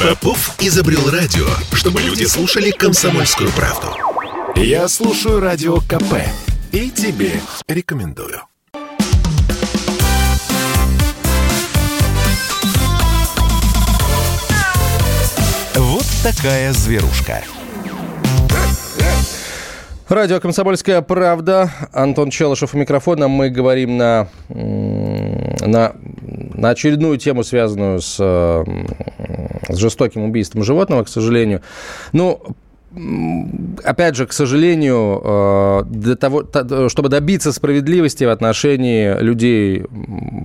Попов 0.00 0.54
изобрел 0.60 1.10
радио, 1.10 1.46
чтобы 1.72 2.00
люди 2.00 2.22
слушали 2.22 2.70
комсомольскую 2.70 3.50
правду. 3.50 3.88
Я 4.54 4.86
слушаю 4.86 5.40
радио 5.40 5.78
КП 5.78 6.22
и 6.70 6.88
тебе 6.88 7.40
рекомендую. 7.66 8.42
Вот 15.74 16.06
такая 16.22 16.72
зверушка. 16.72 17.42
Радио 20.08 20.40
«Комсомольская 20.40 21.02
правда». 21.02 21.70
Антон 21.92 22.30
Челышев 22.30 22.72
у 22.72 22.78
микрофона. 22.78 23.28
Мы 23.28 23.50
говорим 23.50 23.98
на, 23.98 24.28
на, 24.48 25.94
на 26.58 26.70
очередную 26.70 27.18
тему, 27.18 27.44
связанную 27.44 28.00
с 28.00 28.18
с 29.68 29.76
жестоким 29.76 30.24
убийством 30.24 30.64
животного, 30.64 31.04
к 31.04 31.08
сожалению. 31.08 31.62
Ну, 32.12 32.42
опять 33.84 34.16
же, 34.16 34.26
к 34.26 34.32
сожалению, 34.32 35.20
э, 35.22 35.82
для 35.90 36.16
того, 36.16 36.44
чтобы 36.88 37.08
добиться 37.08 37.52
справедливости 37.52 38.24
в 38.24 38.30
отношении 38.30 39.20
людей, 39.20 39.84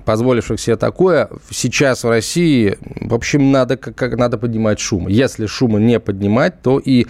позволивших 0.04 0.60
себе 0.60 0.76
такое, 0.76 1.30
сейчас 1.50 2.04
в 2.04 2.08
России, 2.08 2.76
в 3.00 3.14
общем, 3.14 3.50
надо, 3.50 3.76
как, 3.76 4.16
надо 4.16 4.38
поднимать 4.38 4.78
шум. 4.78 5.08
Если 5.08 5.46
шума 5.46 5.78
не 5.78 5.98
поднимать, 5.98 6.60
то 6.62 6.78
и 6.78 7.06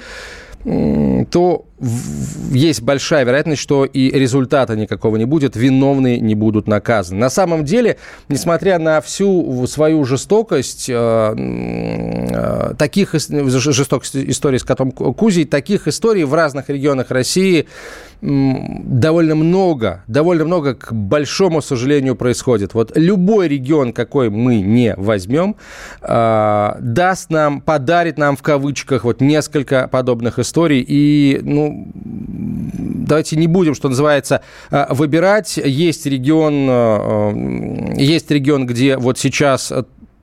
то 0.65 1.67
есть 1.81 2.83
большая 2.83 3.25
вероятность, 3.25 3.61
что 3.61 3.85
и 3.85 4.11
результата 4.11 4.77
никакого 4.77 5.17
не 5.17 5.25
будет, 5.25 5.57
виновные 5.57 6.21
не 6.21 6.35
будут 6.35 6.69
наказаны. 6.69 7.19
На 7.19 7.31
самом 7.31 7.65
деле, 7.65 7.97
несмотря 8.29 8.79
на 8.79 9.01
всю 9.01 9.67
свою 9.67 10.05
жестокость, 10.05 10.89
э, 10.89 11.35
э, 11.37 12.75
таких 12.79 13.15
жестокость 13.15 14.17
истории 14.17 14.59
с 14.59 14.65
котом 14.65 14.93
Кузей, 14.93 15.47
таких 15.47 15.89
историй 15.89 16.25
в 16.25 16.35
разных 16.35 16.69
регионах 16.71 17.11
России 17.11 17.67
довольно 18.25 19.35
много, 19.35 20.03
довольно 20.07 20.45
много, 20.45 20.75
к 20.75 20.93
большому 20.93 21.61
сожалению, 21.61 22.17
происходит. 22.17 22.73
Вот 22.73 22.97
любой 22.97 23.49
регион, 23.49 23.93
какой 23.93 24.31
мы 24.31 24.63
не 24.63 24.95
возьмем, 24.97 25.57
э, 26.01 26.77
даст 26.81 27.31
нам, 27.31 27.61
подарит 27.61 28.17
нам 28.17 28.37
в 28.37 28.43
кавычках 28.43 29.05
вот 29.05 29.21
несколько 29.21 29.89
подобных 29.89 30.39
историй. 30.39 30.85
И, 30.87 31.41
ну, 31.43 31.64
давайте 31.73 33.37
не 33.37 33.47
будем, 33.47 33.75
что 33.75 33.89
называется, 33.89 34.41
э, 34.71 34.87
выбирать. 34.91 35.57
Есть 35.57 36.07
регион, 36.07 36.67
э, 36.69 37.95
есть 37.97 38.31
регион, 38.31 38.67
где 38.67 38.97
вот 38.97 39.19
сейчас 39.19 39.73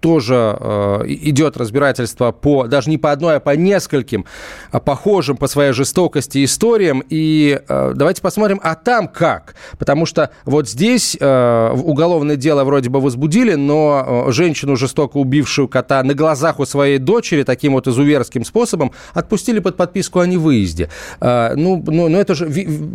тоже 0.01 0.57
э, 0.59 1.03
идет 1.07 1.55
разбирательство 1.57 2.31
по, 2.31 2.67
даже 2.67 2.89
не 2.89 2.97
по 2.97 3.11
одной, 3.11 3.37
а 3.37 3.39
по 3.39 3.55
нескольким 3.55 4.25
а 4.71 4.79
похожим 4.79 5.37
по 5.37 5.47
своей 5.47 5.71
жестокости 5.73 6.43
историям. 6.43 7.03
И 7.09 7.61
э, 7.67 7.93
давайте 7.95 8.21
посмотрим, 8.21 8.59
а 8.63 8.75
там 8.75 9.07
как? 9.07 9.55
Потому 9.77 10.05
что 10.05 10.31
вот 10.43 10.67
здесь 10.67 11.15
э, 11.19 11.71
уголовное 11.71 12.35
дело 12.35 12.63
вроде 12.63 12.89
бы 12.89 12.99
возбудили, 12.99 13.53
но 13.53 14.25
э, 14.27 14.31
женщину, 14.31 14.75
жестоко 14.75 15.17
убившую 15.17 15.67
кота 15.67 16.03
на 16.03 16.15
глазах 16.15 16.59
у 16.59 16.65
своей 16.65 16.97
дочери 16.97 17.43
таким 17.43 17.73
вот 17.73 17.87
изуверским 17.87 18.43
способом 18.43 18.91
отпустили 19.13 19.59
под 19.59 19.77
подписку 19.77 20.19
о 20.19 20.25
невыезде. 20.25 20.89
Э, 21.19 21.53
ну, 21.55 21.83
ну, 21.85 22.09
ну, 22.09 22.17
это 22.17 22.33
же 22.33 22.49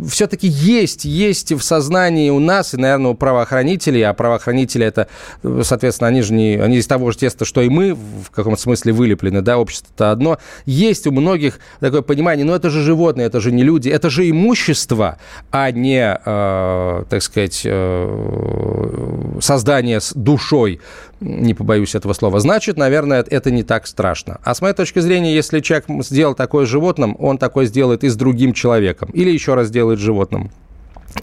все-таки 0.09 0.47
есть, 0.47 1.05
есть 1.05 1.53
в 1.53 1.61
сознании 1.61 2.29
у 2.29 2.39
нас 2.39 2.73
и, 2.73 2.77
наверное, 2.77 3.11
у 3.11 3.15
правоохранителей, 3.15 4.03
а 4.03 4.13
правоохранители 4.13 4.85
это, 4.85 5.07
соответственно, 5.63 6.09
они 6.09 6.21
же 6.21 6.33
не, 6.33 6.57
они 6.57 6.77
из 6.77 6.87
того 6.87 6.96
же 7.11 7.17
теста, 7.17 7.45
что 7.45 7.61
и 7.61 7.69
мы 7.69 7.93
в 7.93 8.31
каком-то 8.31 8.59
смысле 8.59 8.93
вылеплены, 8.93 9.41
да, 9.41 9.57
общество-то 9.57 10.11
одно. 10.11 10.37
Есть 10.65 11.07
у 11.07 11.11
многих 11.11 11.59
такое 11.79 12.01
понимание, 12.01 12.45
ну 12.45 12.53
это 12.53 12.69
же 12.69 12.81
животные, 12.81 13.27
это 13.27 13.39
же 13.39 13.51
не 13.51 13.63
люди, 13.63 13.89
это 13.89 14.09
же 14.09 14.29
имущество, 14.29 15.17
а 15.51 15.71
не, 15.71 16.19
э, 16.25 17.03
так 17.09 17.21
сказать, 17.21 17.61
э, 17.63 19.37
создание 19.41 20.01
с 20.01 20.13
душой, 20.13 20.79
не 21.19 21.53
побоюсь 21.53 21.95
этого 21.95 22.13
слова. 22.13 22.39
Значит, 22.39 22.77
наверное, 22.77 23.25
это 23.27 23.51
не 23.51 23.63
так 23.63 23.87
страшно. 23.87 24.39
А 24.43 24.53
с 24.53 24.61
моей 24.61 24.75
точки 24.75 24.99
зрения, 24.99 25.33
если 25.33 25.59
человек 25.59 25.85
сделал 26.03 26.35
такое 26.35 26.65
с 26.65 26.69
животным, 26.69 27.15
он 27.19 27.37
такое 27.37 27.65
сделает 27.65 28.03
и 28.03 28.09
с 28.09 28.15
другим 28.15 28.53
человеком. 28.53 29.09
Или 29.13 29.31
еще 29.31 29.55
раз 29.55 29.67
сделает 29.67 29.99
животным. 29.99 30.51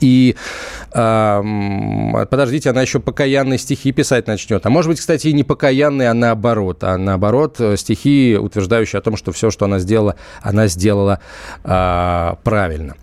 И 0.01 0.37
э, 0.93 2.25
подождите, 2.31 2.71
она 2.71 2.83
еще 2.83 3.01
покаянные 3.01 3.59
стихи 3.59 3.93
писать 3.93 4.27
начнет. 4.27 4.65
А 4.67 4.71
может 4.71 4.91
быть, 4.91 5.01
кстати, 5.01 5.29
и 5.29 5.33
не 5.33 5.45
покаянные, 5.45 6.11
а 6.11 6.15
наоборот. 6.15 6.85
А 6.85 6.97
наоборот, 6.97 7.57
э, 7.61 7.77
стихи, 7.77 8.37
утверждающие 8.41 8.99
о 8.99 9.03
том, 9.03 9.17
что 9.17 9.33
все, 9.33 9.51
что 9.51 9.65
она 9.65 9.79
сделала, 9.79 10.17
она 10.43 10.67
сделала 10.67 11.21
э, 11.65 12.35
правильно. 12.43 12.97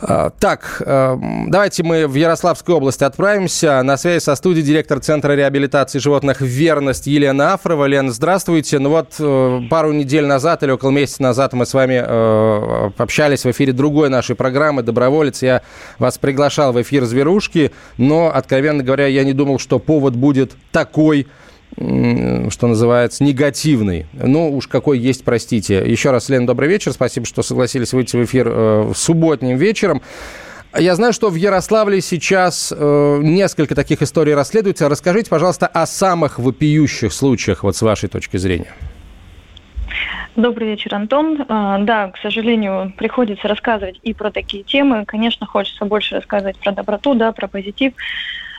А, 0.00 0.30
так, 0.30 0.82
эм, 0.84 1.50
давайте 1.50 1.84
мы 1.84 2.08
в 2.08 2.14
Ярославскую 2.14 2.76
область 2.76 3.00
отправимся. 3.02 3.80
На 3.84 3.96
связи 3.96 4.18
со 4.20 4.34
студией 4.34 4.66
директор 4.66 4.98
Центра 4.98 5.34
реабилитации 5.34 6.00
животных 6.00 6.40
«Верность» 6.40 7.06
Елена 7.06 7.54
Афрова. 7.54 7.84
Лена, 7.84 8.10
здравствуйте. 8.10 8.80
Ну 8.80 8.90
вот 8.90 9.14
э, 9.20 9.60
пару 9.70 9.92
недель 9.92 10.26
назад 10.26 10.64
или 10.64 10.72
около 10.72 10.90
месяца 10.90 11.22
назад 11.22 11.52
мы 11.52 11.64
с 11.64 11.74
вами 11.74 12.02
э, 12.04 12.90
общались 12.98 13.44
в 13.44 13.50
эфире 13.52 13.72
другой 13.72 14.10
нашей 14.10 14.34
программы 14.34 14.82
«Доброволец». 14.82 15.42
Я 15.42 15.62
вас 16.00 16.18
приглашал 16.18 16.72
в 16.72 16.82
эфир 16.82 17.04
«Зверушки», 17.04 17.70
но, 17.96 18.32
откровенно 18.34 18.82
говоря, 18.82 19.06
я 19.06 19.22
не 19.22 19.32
думал, 19.32 19.60
что 19.60 19.78
повод 19.78 20.16
будет 20.16 20.52
такой– 20.72 21.28
что 21.76 22.66
называется, 22.66 23.24
негативный. 23.24 24.06
Ну, 24.12 24.54
уж 24.54 24.68
какой 24.68 24.98
есть, 24.98 25.24
простите. 25.24 25.82
Еще 25.84 26.10
раз, 26.10 26.28
Лена, 26.28 26.46
добрый 26.46 26.68
вечер. 26.68 26.92
Спасибо, 26.92 27.26
что 27.26 27.42
согласились 27.42 27.92
выйти 27.92 28.16
в 28.16 28.24
эфир 28.24 28.48
э, 28.48 28.92
субботним 28.94 29.56
вечером. 29.56 30.02
Я 30.76 30.96
знаю, 30.96 31.12
что 31.12 31.30
в 31.30 31.36
Ярославле 31.36 32.00
сейчас 32.00 32.72
э, 32.76 33.18
несколько 33.22 33.74
таких 33.74 34.02
историй 34.02 34.34
расследуется. 34.34 34.88
Расскажите, 34.88 35.30
пожалуйста, 35.30 35.66
о 35.66 35.86
самых 35.86 36.38
вопиющих 36.38 37.12
случаях, 37.12 37.62
вот 37.62 37.76
с 37.76 37.82
вашей 37.82 38.08
точки 38.08 38.36
зрения. 38.36 38.72
Добрый 40.36 40.68
вечер, 40.68 40.92
Антон. 40.94 41.44
А, 41.48 41.78
да, 41.78 42.10
к 42.10 42.18
сожалению, 42.18 42.92
приходится 42.96 43.46
рассказывать 43.46 44.00
и 44.02 44.12
про 44.12 44.32
такие 44.32 44.64
темы. 44.64 45.04
Конечно, 45.06 45.46
хочется 45.46 45.84
больше 45.84 46.16
рассказывать 46.16 46.58
про 46.58 46.72
доброту, 46.72 47.14
да, 47.14 47.30
про 47.30 47.46
позитив. 47.46 47.92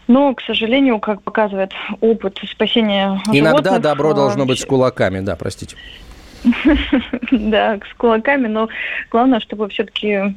Но, 0.08 0.34
к 0.36 0.42
сожалению, 0.42 1.00
как 1.00 1.22
показывает 1.22 1.72
опыт 2.02 2.40
спасения 2.52 3.22
Иногда 3.32 3.72
животных, 3.72 3.82
добро 3.82 4.10
а, 4.12 4.14
должно 4.14 4.46
быть 4.46 4.60
с 4.60 4.66
кулаками, 4.66 5.20
да, 5.22 5.36
простите. 5.36 5.76
Да, 7.32 7.78
с 7.78 7.98
кулаками, 7.98 8.48
но 8.48 8.70
главное, 9.10 9.40
чтобы 9.40 9.68
все-таки, 9.70 10.34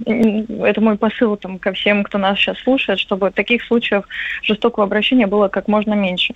это 0.63 0.81
мой 0.81 0.97
посыл 0.97 1.37
там, 1.37 1.59
ко 1.59 1.73
всем, 1.73 2.05
кто 2.05 2.19
нас 2.19 2.39
сейчас 2.39 2.59
слушает, 2.59 2.99
чтобы 2.99 3.31
таких 3.31 3.63
случаев 3.65 4.05
жестокого 4.43 4.85
обращения 4.85 5.27
было 5.27 5.49
как 5.49 5.69
можно 5.69 5.95
меньше. 5.95 6.35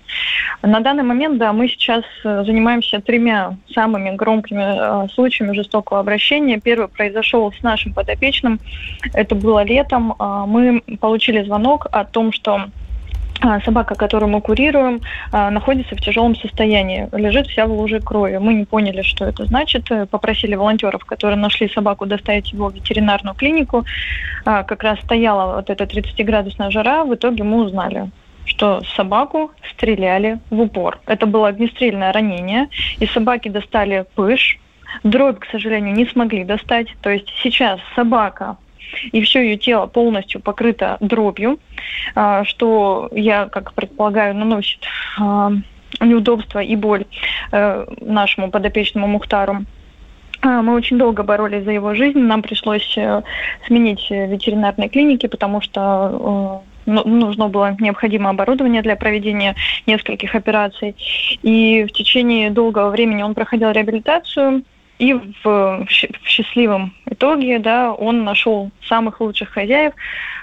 На 0.62 0.80
данный 0.80 1.02
момент, 1.04 1.38
да, 1.38 1.52
мы 1.52 1.68
сейчас 1.68 2.04
э, 2.24 2.44
занимаемся 2.44 3.00
тремя 3.00 3.56
самыми 3.74 4.14
громкими 4.14 5.04
э, 5.04 5.08
случаями 5.08 5.54
жестокого 5.54 6.00
обращения. 6.00 6.60
Первый 6.60 6.88
произошел 6.88 7.52
с 7.52 7.62
нашим 7.62 7.92
подопечным, 7.92 8.60
это 9.14 9.34
было 9.34 9.64
летом. 9.64 10.14
А, 10.18 10.46
мы 10.46 10.82
получили 11.00 11.42
звонок 11.42 11.86
о 11.90 12.04
том, 12.04 12.32
что 12.32 12.66
собака, 13.64 13.94
которую 13.94 14.30
мы 14.30 14.40
курируем, 14.40 15.00
а, 15.32 15.50
находится 15.50 15.96
в 15.96 16.00
тяжелом 16.00 16.36
состоянии, 16.36 17.08
лежит 17.12 17.46
вся 17.48 17.66
в 17.66 17.72
луже 17.72 18.00
крови. 18.00 18.38
Мы 18.38 18.54
не 18.54 18.64
поняли, 18.64 19.02
что 19.02 19.24
это 19.24 19.44
значит. 19.46 19.88
Попросили 20.10 20.54
волонтеров, 20.54 21.04
которые 21.04 21.36
нашли 21.36 21.68
собаку, 21.68 22.06
доставить 22.06 22.52
его 22.52 22.68
в 22.68 22.74
ветеринарную 22.74 23.34
клинику. 23.34 23.84
А, 24.44 24.62
как 24.62 24.82
раз 24.82 25.00
стояла 25.00 25.56
вот 25.56 25.70
эта 25.70 25.84
30-градусная 25.84 26.70
жара. 26.70 27.04
В 27.04 27.14
итоге 27.14 27.42
мы 27.42 27.64
узнали, 27.64 28.10
что 28.44 28.82
собаку 28.96 29.50
стреляли 29.72 30.38
в 30.50 30.60
упор. 30.60 31.00
Это 31.06 31.26
было 31.26 31.48
огнестрельное 31.48 32.12
ранение. 32.12 32.68
И 32.98 33.06
собаки 33.06 33.48
достали 33.48 34.04
пыш. 34.14 34.58
Дробь, 35.04 35.38
к 35.38 35.46
сожалению, 35.50 35.94
не 35.94 36.06
смогли 36.06 36.44
достать. 36.44 36.88
То 37.00 37.10
есть 37.10 37.28
сейчас 37.42 37.80
собака 37.96 38.56
и 39.12 39.22
все 39.22 39.42
ее 39.42 39.56
тело 39.56 39.86
полностью 39.86 40.40
покрыто 40.40 40.96
дробью, 41.00 41.58
а, 42.14 42.44
что 42.44 43.08
я, 43.12 43.46
как 43.46 43.74
предполагаю, 43.74 44.34
наносит 44.34 44.80
а, 45.18 45.52
неудобства 46.00 46.60
и 46.60 46.76
боль 46.76 47.04
э, 47.52 47.86
нашему 48.00 48.50
подопечному 48.50 49.06
Мухтару. 49.06 49.64
А, 50.40 50.62
мы 50.62 50.74
очень 50.74 50.98
долго 50.98 51.22
боролись 51.22 51.64
за 51.64 51.72
его 51.72 51.94
жизнь. 51.94 52.18
Нам 52.18 52.42
пришлось 52.42 52.96
э, 52.96 53.22
сменить 53.66 54.10
ветеринарные 54.10 54.88
клиники, 54.88 55.26
потому 55.26 55.60
что 55.60 56.62
э, 56.64 56.90
ну, 56.90 57.04
нужно 57.04 57.48
было 57.48 57.76
необходимое 57.78 58.30
оборудование 58.30 58.82
для 58.82 58.96
проведения 58.96 59.54
нескольких 59.86 60.34
операций. 60.34 60.96
И 61.42 61.84
в 61.88 61.92
течение 61.92 62.50
долгого 62.50 62.90
времени 62.90 63.22
он 63.22 63.34
проходил 63.34 63.70
реабилитацию. 63.70 64.64
И 65.02 65.14
в, 65.14 65.42
в 65.42 65.88
счастливом 66.28 66.94
итоге, 67.06 67.58
да, 67.58 67.92
он 67.92 68.22
нашел 68.22 68.70
самых 68.86 69.20
лучших 69.20 69.48
хозяев. 69.48 69.94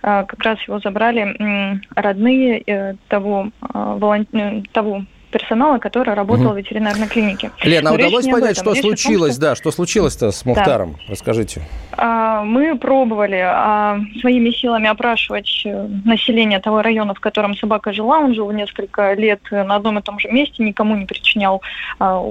А, 0.03 0.25
как 0.25 0.43
раз 0.43 0.59
его 0.67 0.79
забрали 0.79 1.79
родные 1.95 2.61
э, 2.67 2.95
того, 3.07 3.51
а, 3.61 3.97
э, 4.33 4.61
того 4.73 5.05
персонала, 5.29 5.77
который 5.77 6.13
работал 6.13 6.47
угу. 6.47 6.53
в 6.55 6.57
ветеринарной 6.57 7.07
клинике. 7.07 7.51
Лена, 7.63 7.91
а 7.91 7.93
удалось 7.93 8.27
понять, 8.27 8.57
что 8.57 8.73
речь 8.73 8.81
случилось, 8.81 9.35
том, 9.35 9.41
что... 9.41 9.41
да, 9.41 9.55
что 9.55 9.71
случилось-то 9.71 10.31
с 10.31 10.45
Мухтаром? 10.45 10.93
Да. 10.93 10.99
Расскажите. 11.09 11.61
А, 11.91 12.43
мы 12.43 12.77
пробовали 12.77 13.41
а, 13.43 13.99
своими 14.21 14.51
силами 14.51 14.87
опрашивать 14.87 15.61
э, 15.65 15.87
население 16.05 16.59
того 16.59 16.81
района, 16.81 17.13
в 17.13 17.19
котором 17.19 17.55
собака 17.55 17.93
жила. 17.93 18.19
Он 18.19 18.33
жил 18.33 18.51
несколько 18.51 19.13
лет 19.13 19.41
на 19.51 19.75
одном 19.75 19.99
и 19.99 20.01
том 20.01 20.19
же 20.19 20.29
месте, 20.29 20.63
никому 20.63 20.95
не 20.95 21.05
причинял 21.05 21.61
а, 21.99 22.23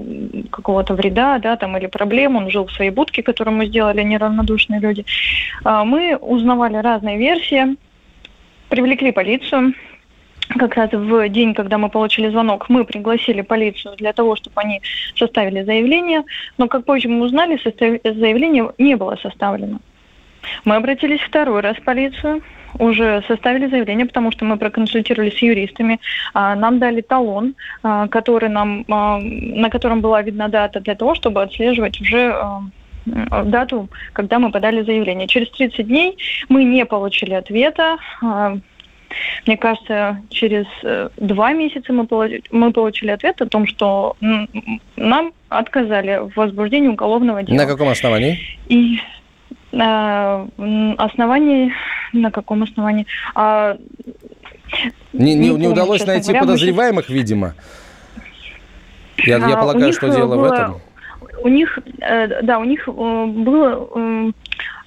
какого-то 0.50 0.94
вреда, 0.94 1.38
да, 1.38 1.56
там 1.56 1.76
или 1.76 1.86
проблем. 1.86 2.36
Он 2.36 2.50
жил 2.50 2.66
в 2.66 2.72
своей 2.72 2.90
будке, 2.90 3.22
которую 3.22 3.56
мы 3.56 3.66
сделали, 3.66 4.02
неравнодушные 4.02 4.80
люди. 4.80 5.04
Мы 5.64 6.16
узнавали 6.16 6.76
разные 6.76 7.18
версии, 7.18 7.76
привлекли 8.68 9.12
полицию, 9.12 9.74
как 10.48 10.74
раз 10.74 10.90
в 10.92 11.28
день, 11.28 11.54
когда 11.54 11.78
мы 11.78 11.88
получили 11.88 12.28
звонок, 12.28 12.68
мы 12.68 12.84
пригласили 12.84 13.42
полицию 13.42 13.96
для 13.96 14.12
того, 14.12 14.36
чтобы 14.36 14.60
они 14.60 14.80
составили 15.16 15.62
заявление, 15.62 16.24
но, 16.56 16.68
как 16.68 16.84
позже 16.84 17.08
мы 17.08 17.26
узнали, 17.26 17.60
заявление 18.04 18.72
не 18.78 18.96
было 18.96 19.16
составлено. 19.16 19.80
Мы 20.64 20.76
обратились 20.76 21.20
второй 21.20 21.60
раз 21.60 21.76
в 21.76 21.82
полицию, 21.82 22.42
уже 22.78 23.22
составили 23.26 23.68
заявление, 23.68 24.06
потому 24.06 24.30
что 24.30 24.44
мы 24.44 24.56
проконсультировались 24.56 25.38
с 25.38 25.42
юристами, 25.42 26.00
а, 26.34 26.54
нам 26.54 26.78
дали 26.78 27.00
талон, 27.00 27.54
а, 27.82 28.08
который 28.08 28.48
нам, 28.48 28.84
а, 28.88 29.18
на 29.20 29.70
котором 29.70 30.00
была 30.00 30.22
видна 30.22 30.48
дата 30.48 30.80
для 30.80 30.94
того, 30.94 31.14
чтобы 31.14 31.42
отслеживать 31.42 32.00
уже 32.00 32.34
дату, 33.44 33.88
когда 34.12 34.38
мы 34.38 34.50
подали 34.50 34.82
заявление. 34.82 35.26
Через 35.28 35.48
30 35.50 35.86
дней 35.86 36.18
мы 36.50 36.64
не 36.64 36.84
получили 36.84 37.32
ответа. 37.32 37.96
Мне 39.46 39.56
кажется, 39.56 40.20
через 40.30 40.66
э, 40.82 41.08
два 41.16 41.52
месяца 41.52 41.92
мы, 41.92 42.06
мы 42.50 42.72
получили 42.72 43.10
ответ 43.10 43.40
о 43.40 43.46
том, 43.46 43.66
что 43.66 44.16
нам 44.96 45.32
отказали 45.48 46.28
в 46.30 46.36
возбуждении 46.36 46.88
уголовного 46.88 47.42
дела. 47.42 47.56
На 47.56 47.66
каком 47.66 47.88
основании? 47.88 48.38
И 48.68 49.00
э, 49.72 50.46
основании, 50.98 51.72
на 52.12 52.30
каком 52.30 52.62
основании? 52.62 53.06
А, 53.34 53.76
не, 55.12 55.34
не, 55.34 55.50
не, 55.50 55.68
удалось 55.68 56.04
найти 56.06 56.28
говоря, 56.28 56.40
подозреваемых, 56.40 57.06
сейчас... 57.06 57.16
видимо. 57.16 57.54
Я, 59.18 59.36
а, 59.36 59.48
я 59.48 59.56
полагаю, 59.56 59.92
что 59.92 60.08
дело 60.08 60.36
было... 60.36 60.48
в 60.48 60.52
этом. 60.52 60.80
У 61.42 61.48
них, 61.48 61.78
э, 62.00 62.42
да, 62.42 62.58
у 62.58 62.64
них 62.64 62.86
было 62.86 64.32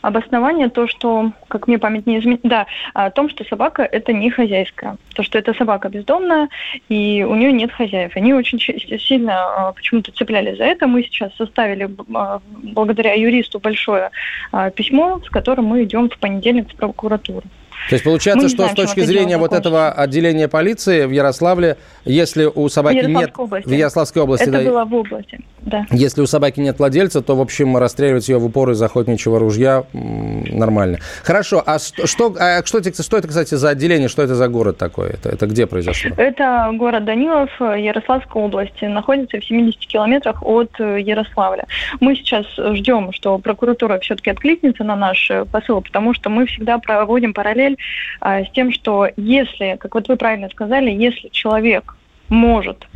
обоснование 0.02 0.70
то, 0.70 0.88
что, 0.88 1.32
как 1.48 1.68
мне 1.68 1.78
память 1.80 2.08
не 2.08 2.20
изменит, 2.20 2.42
да, 2.44 2.68
о 2.94 3.10
том, 3.12 3.30
что 3.30 3.44
собака 3.44 3.84
это 3.84 4.14
не 4.14 4.30
хозяйская, 4.30 4.98
то, 5.16 5.24
что 5.24 5.38
это 5.38 5.54
собака 5.54 5.90
бездомная, 5.90 6.50
и 6.90 7.26
у 7.28 7.36
нее 7.36 7.52
нет 7.52 7.72
хозяев. 7.72 8.16
Они 8.16 8.34
очень 8.34 8.60
сильно 8.60 9.34
а, 9.34 9.72
почему-то 9.74 10.12
цеплялись 10.12 10.58
за 10.58 10.66
это. 10.66 10.88
Мы 10.88 11.04
сейчас 11.04 11.36
составили 11.36 11.90
а, 12.14 12.42
благодаря 12.48 13.14
юристу 13.14 13.60
большое 13.60 14.12
а, 14.52 14.70
письмо, 14.72 15.22
с 15.26 15.30
которым 15.30 15.66
мы 15.66 15.84
идем 15.84 16.10
в 16.10 16.18
понедельник 16.18 16.72
в 16.72 16.76
прокуратуру. 16.76 17.44
То 17.90 17.96
есть 17.96 18.04
получается, 18.04 18.48
что 18.48 18.58
знаем, 18.58 18.74
с 18.74 18.76
точки 18.76 19.02
зрения 19.02 19.38
вот 19.38 19.54
этого 19.54 19.92
отделения 19.92 20.48
полиции 20.48 21.06
в 21.06 21.12
Ярославле, 21.12 21.78
если 22.06 22.46
у 22.46 22.70
собаки 22.70 23.06
нет... 23.06 23.32
Области. 23.38 23.68
В 23.68 23.72
Ярославской 23.72 24.22
области. 24.22 24.44
Это 24.44 24.52
да, 24.52 24.62
было 24.62 24.86
в 24.86 24.94
области, 24.94 25.40
да. 25.62 25.86
Если 25.92 26.22
у 26.22 26.28
собаки 26.28 26.60
нет 26.60 26.80
владельца, 26.80 27.22
то, 27.22 27.36
в 27.36 27.42
общем, 27.42 27.76
расстреливать 27.78 28.28
ее 28.30 28.38
в 28.38 28.46
упор 28.46 28.72
из 28.72 28.82
охотничьего 28.82 29.40
ружья 29.40 29.84
нормально. 29.94 31.00
Хорошо, 31.24 31.64
а 31.66 31.80
что, 31.80 32.36
а 32.40 32.64
что, 32.66 32.78
это, 32.78 33.04
что 33.04 33.18
это, 33.18 33.28
кстати, 33.28 33.56
за 33.56 33.70
отделение, 33.70 34.10
что 34.10 34.22
это 34.22 34.36
за 34.36 34.48
город 34.48 34.78
такой? 34.78 35.10
Это, 35.10 35.30
это 35.30 35.48
где 35.48 35.66
произошло? 35.66 36.12
Это 36.18 36.70
город 36.74 37.06
Данилов, 37.06 37.50
Ярославской 37.60 38.42
области. 38.42 38.86
Находится 38.86 39.40
в 39.40 39.46
70 39.46 39.80
километрах 39.80 40.44
от 40.44 40.72
Ярославля. 40.80 41.66
Мы 42.00 42.16
сейчас 42.16 42.46
ждем, 42.58 43.12
что 43.14 43.38
прокуратура 43.38 44.00
все-таки 44.00 44.30
откликнется 44.30 44.84
на 44.84 44.96
наш 44.96 45.32
посыл, 45.52 45.82
потому 45.82 46.14
что 46.14 46.30
мы 46.30 46.46
всегда 46.46 46.78
проводим 46.78 47.34
параллель 47.34 47.71
цель 47.72 47.78
а, 48.20 48.44
с 48.44 48.52
тем, 48.52 48.72
что 48.72 49.08
если, 49.18 49.78
как 49.80 49.96
вот 49.96 50.08
вы 50.08 50.16
правильно 50.16 50.50
сказали, 50.50 50.92
если 50.92 51.30
человек 51.30 51.96
может 52.30 52.88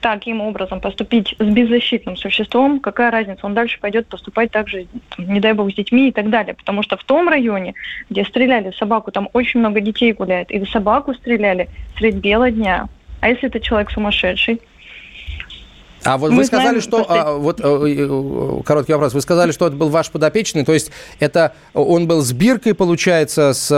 таким 0.00 0.42
образом 0.42 0.80
поступить 0.80 1.34
с 1.38 1.44
беззащитным 1.44 2.16
существом, 2.16 2.78
какая 2.78 3.10
разница, 3.10 3.46
он 3.46 3.54
дальше 3.54 3.80
пойдет 3.80 4.06
поступать 4.06 4.50
также, 4.50 4.86
не 5.16 5.40
дай 5.40 5.54
бог, 5.54 5.70
с 5.72 5.74
детьми 5.74 6.08
и 6.08 6.12
так 6.12 6.28
далее. 6.28 6.54
Потому 6.54 6.82
что 6.82 6.98
в 6.98 7.04
том 7.04 7.26
районе, 7.26 7.72
где 8.10 8.24
стреляли 8.24 8.70
собаку, 8.72 9.10
там 9.12 9.30
очень 9.32 9.60
много 9.60 9.80
детей 9.80 10.12
гуляет, 10.12 10.50
и 10.50 10.62
собаку 10.66 11.14
стреляли 11.14 11.70
средь 11.96 12.16
бела 12.16 12.50
дня. 12.50 12.86
А 13.20 13.30
если 13.30 13.48
это 13.48 13.60
человек 13.60 13.90
сумасшедший, 13.90 14.60
а 16.04 16.18
вот 16.18 16.30
Мы 16.30 16.38
вы 16.38 16.44
сказали, 16.44 16.80
знаем, 16.80 16.80
что... 16.80 17.06
А, 17.08 17.36
вот 17.36 17.60
э, 17.60 17.64
э, 17.64 18.62
короткий 18.64 18.92
вопрос. 18.92 19.14
Вы 19.14 19.20
сказали, 19.20 19.52
что 19.52 19.66
это 19.66 19.76
был 19.76 19.88
ваш 19.88 20.10
подопечный, 20.10 20.64
то 20.64 20.72
есть 20.72 20.90
это 21.20 21.54
он 21.72 22.06
был 22.06 22.20
с 22.20 22.32
биркой, 22.32 22.74
получается, 22.74 23.52
с... 23.52 23.70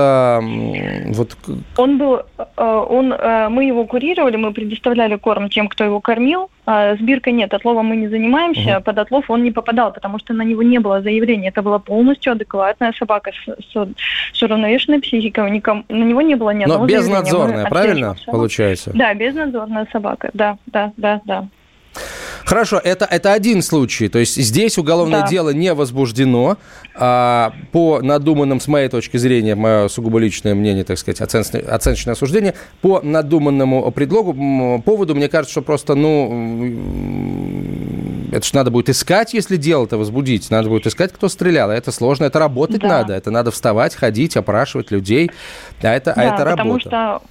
Вот... 1.14 1.36
Он 1.76 1.98
был... 1.98 2.20
Э, 2.56 2.86
он, 2.88 3.08
мы 3.52 3.64
его 3.64 3.84
курировали, 3.86 4.36
мы 4.36 4.52
предоставляли 4.52 5.16
корм 5.16 5.48
тем, 5.48 5.68
кто 5.68 5.84
его 5.84 6.00
кормил. 6.00 6.50
А 6.66 6.96
с 6.96 7.00
биркой 7.00 7.32
нет, 7.32 7.54
отловом 7.54 7.86
мы 7.86 7.96
не 7.96 8.08
занимаемся. 8.08 8.78
Угу. 8.78 8.84
Под 8.84 8.98
отлов 8.98 9.30
он 9.30 9.44
не 9.44 9.52
попадал, 9.52 9.92
потому 9.92 10.18
что 10.18 10.34
на 10.34 10.42
него 10.42 10.62
не 10.62 10.80
было 10.80 11.00
заявления. 11.00 11.48
Это 11.48 11.62
была 11.62 11.78
полностью 11.78 12.32
адекватная 12.32 12.92
собака 12.98 13.30
с, 13.30 13.72
с, 13.72 13.88
с 14.32 14.42
уравновешенной 14.42 15.00
психикой. 15.00 15.48
Никому, 15.52 15.84
на 15.88 16.02
него 16.02 16.22
не 16.22 16.34
было 16.34 16.50
ни 16.50 16.64
одного 16.64 16.82
Но 16.82 16.88
безнадзорная, 16.88 17.66
правильно, 17.66 18.16
получается? 18.26 18.90
Да, 18.94 19.14
безнадзорная 19.14 19.86
собака, 19.92 20.30
да, 20.34 20.58
да, 20.66 20.92
да, 20.96 21.20
да. 21.24 21.46
Хорошо, 22.44 22.80
это, 22.82 23.04
это 23.06 23.32
один 23.32 23.60
случай. 23.60 24.08
То 24.08 24.20
есть 24.20 24.36
здесь 24.36 24.78
уголовное 24.78 25.22
да. 25.22 25.26
дело 25.26 25.50
не 25.50 25.74
возбуждено. 25.74 26.58
А, 26.94 27.52
по 27.72 28.00
надуманным, 28.00 28.60
с 28.60 28.68
моей 28.68 28.88
точки 28.88 29.16
зрения, 29.16 29.56
мое 29.56 29.88
сугубо 29.88 30.18
личное 30.18 30.54
мнение, 30.54 30.84
так 30.84 30.96
сказать, 30.96 31.20
оценочное, 31.20 31.60
оценочное 31.62 32.12
осуждение, 32.12 32.54
по 32.80 33.00
надуманному 33.02 33.90
предлогу, 33.90 34.80
поводу, 34.82 35.14
мне 35.14 35.28
кажется, 35.28 35.52
что 35.52 35.62
просто, 35.62 35.94
ну, 35.96 36.72
это 38.32 38.46
же 38.46 38.54
надо 38.54 38.70
будет 38.70 38.90
искать, 38.90 39.34
если 39.34 39.56
дело-то 39.56 39.98
возбудить. 39.98 40.48
Надо 40.50 40.68
будет 40.68 40.86
искать, 40.86 41.12
кто 41.12 41.28
стрелял. 41.28 41.70
Это 41.70 41.90
сложно, 41.90 42.26
это 42.26 42.38
работать 42.38 42.80
да. 42.80 42.88
надо. 42.88 43.14
Это 43.14 43.30
надо 43.30 43.50
вставать, 43.50 43.94
ходить, 43.94 44.36
опрашивать 44.36 44.90
людей. 44.90 45.30
А 45.82 45.92
это, 45.92 46.12
а 46.12 46.14
да, 46.14 46.22
а 46.22 46.24
это 46.34 46.44
работа. 46.44 46.56
Потому 46.56 46.80
что 46.80 47.22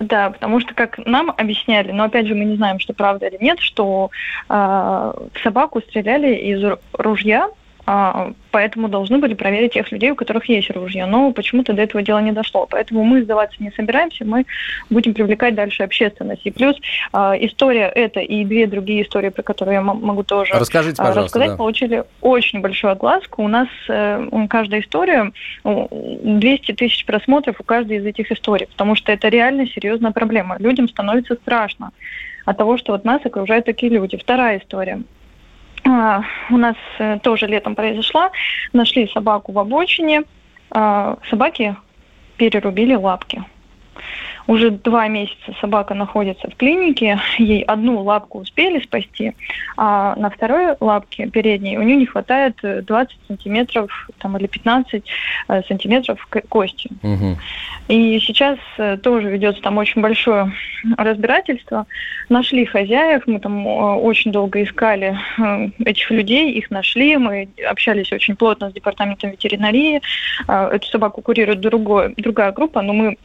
да, 0.00 0.30
потому 0.30 0.60
что, 0.60 0.74
как 0.74 0.98
нам 0.98 1.30
объясняли, 1.30 1.90
но 1.92 2.04
опять 2.04 2.26
же 2.26 2.34
мы 2.34 2.44
не 2.44 2.56
знаем, 2.56 2.78
что 2.78 2.92
правда 2.92 3.26
или 3.26 3.38
нет, 3.42 3.58
что 3.60 4.10
э, 4.48 5.12
собаку 5.42 5.80
стреляли 5.80 6.34
из 6.34 6.78
ружья, 6.92 7.48
поэтому 8.50 8.88
должны 8.88 9.18
были 9.18 9.34
проверить 9.34 9.72
тех 9.72 9.90
людей, 9.92 10.10
у 10.10 10.14
которых 10.14 10.46
есть 10.48 10.70
ружье. 10.70 11.06
Но 11.06 11.32
почему-то 11.32 11.72
до 11.72 11.82
этого 11.82 12.02
дела 12.02 12.20
не 12.20 12.32
дошло. 12.32 12.66
Поэтому 12.68 13.02
мы 13.02 13.22
сдаваться 13.22 13.62
не 13.62 13.70
собираемся, 13.70 14.24
мы 14.24 14.44
будем 14.90 15.14
привлекать 15.14 15.54
дальше 15.54 15.84
общественность. 15.84 16.42
И 16.44 16.50
плюс 16.50 16.76
а, 17.12 17.34
история 17.38 17.90
эта 17.94 18.20
и 18.20 18.44
две 18.44 18.66
другие 18.66 19.04
истории, 19.04 19.30
про 19.30 19.42
которые 19.42 19.76
я 19.76 19.82
могу 19.82 20.22
тоже 20.22 20.52
Расскажите, 20.54 20.96
пожалуйста, 20.96 21.22
рассказать, 21.22 21.50
да. 21.50 21.56
получили 21.56 22.04
очень 22.20 22.60
большую 22.60 22.92
огласку. 22.92 23.42
У 23.42 23.48
нас 23.48 23.68
э, 23.88 24.28
каждая 24.50 24.80
история, 24.80 25.32
200 25.64 26.72
тысяч 26.72 27.04
просмотров 27.06 27.56
у 27.58 27.64
каждой 27.64 27.98
из 27.98 28.06
этих 28.06 28.30
историй, 28.32 28.66
потому 28.66 28.96
что 28.96 29.12
это 29.12 29.28
реально 29.28 29.66
серьезная 29.66 30.12
проблема. 30.12 30.56
Людям 30.58 30.88
становится 30.88 31.36
страшно 31.36 31.92
от 32.44 32.58
того, 32.58 32.76
что 32.76 32.92
вот 32.92 33.04
нас 33.04 33.24
окружают 33.24 33.64
такие 33.64 33.90
люди. 33.90 34.16
Вторая 34.16 34.58
история– 34.58 35.02
а, 35.17 35.17
у 36.50 36.56
нас 36.56 36.76
э, 36.98 37.18
тоже 37.22 37.46
летом 37.46 37.74
произошла. 37.74 38.30
Нашли 38.72 39.08
собаку 39.08 39.52
в 39.52 39.58
обочине. 39.58 40.22
А, 40.70 41.16
собаки 41.30 41.76
перерубили 42.36 42.94
лапки. 42.94 43.42
Уже 44.46 44.70
два 44.70 45.08
месяца 45.08 45.54
собака 45.60 45.94
находится 45.94 46.48
в 46.50 46.56
клинике, 46.56 47.20
ей 47.38 47.62
одну 47.62 48.02
лапку 48.02 48.40
успели 48.40 48.80
спасти, 48.80 49.34
а 49.76 50.16
на 50.16 50.30
второй 50.30 50.74
лапке 50.80 51.28
передней 51.28 51.76
у 51.76 51.82
нее 51.82 51.96
не 51.96 52.06
хватает 52.06 52.56
20 52.62 53.18
сантиметров 53.28 54.08
там, 54.18 54.36
или 54.38 54.46
15 54.46 55.04
э, 55.48 55.62
сантиметров 55.68 56.26
кости. 56.48 56.90
Угу. 57.02 57.36
И 57.88 58.18
сейчас 58.20 58.58
э, 58.78 58.96
тоже 58.96 59.28
ведется 59.28 59.60
там 59.62 59.76
очень 59.76 60.00
большое 60.00 60.52
разбирательство. 60.96 61.86
Нашли 62.30 62.64
хозяев, 62.64 63.24
мы 63.26 63.40
там 63.40 63.66
э, 63.66 63.70
очень 63.96 64.32
долго 64.32 64.62
искали 64.62 65.18
этих 65.84 66.10
людей, 66.10 66.52
их 66.52 66.70
нашли, 66.70 67.18
мы 67.18 67.48
общались 67.68 68.12
очень 68.12 68.34
плотно 68.34 68.70
с 68.70 68.72
департаментом 68.72 69.30
ветеринарии. 69.30 70.00
Эту 70.46 70.86
собаку 70.88 71.20
курирует 71.20 71.60
другой, 71.60 72.14
другая 72.16 72.52
группа, 72.52 72.80
но 72.80 72.92
мы 72.92 73.16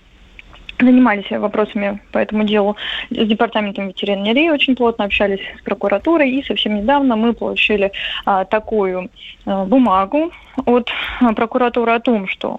занимались 0.84 1.30
вопросами 1.32 2.00
по 2.12 2.17
этому 2.17 2.43
делу 2.43 2.76
с 3.10 3.28
департаментом 3.28 3.88
ветеринарии, 3.88 4.50
очень 4.50 4.76
плотно 4.76 5.06
общались 5.06 5.41
с 5.60 5.63
прокуратурой, 5.63 6.32
и 6.32 6.43
совсем 6.43 6.76
недавно 6.76 7.15
мы 7.15 7.34
получили 7.34 7.91
а, 8.26 8.46
такую 8.46 9.10
а, 9.46 9.65
бумагу 9.65 10.32
от 10.65 10.89
а, 11.22 11.34
прокуратуры 11.34 11.93
о 11.93 12.00
том, 12.00 12.28
что 12.28 12.58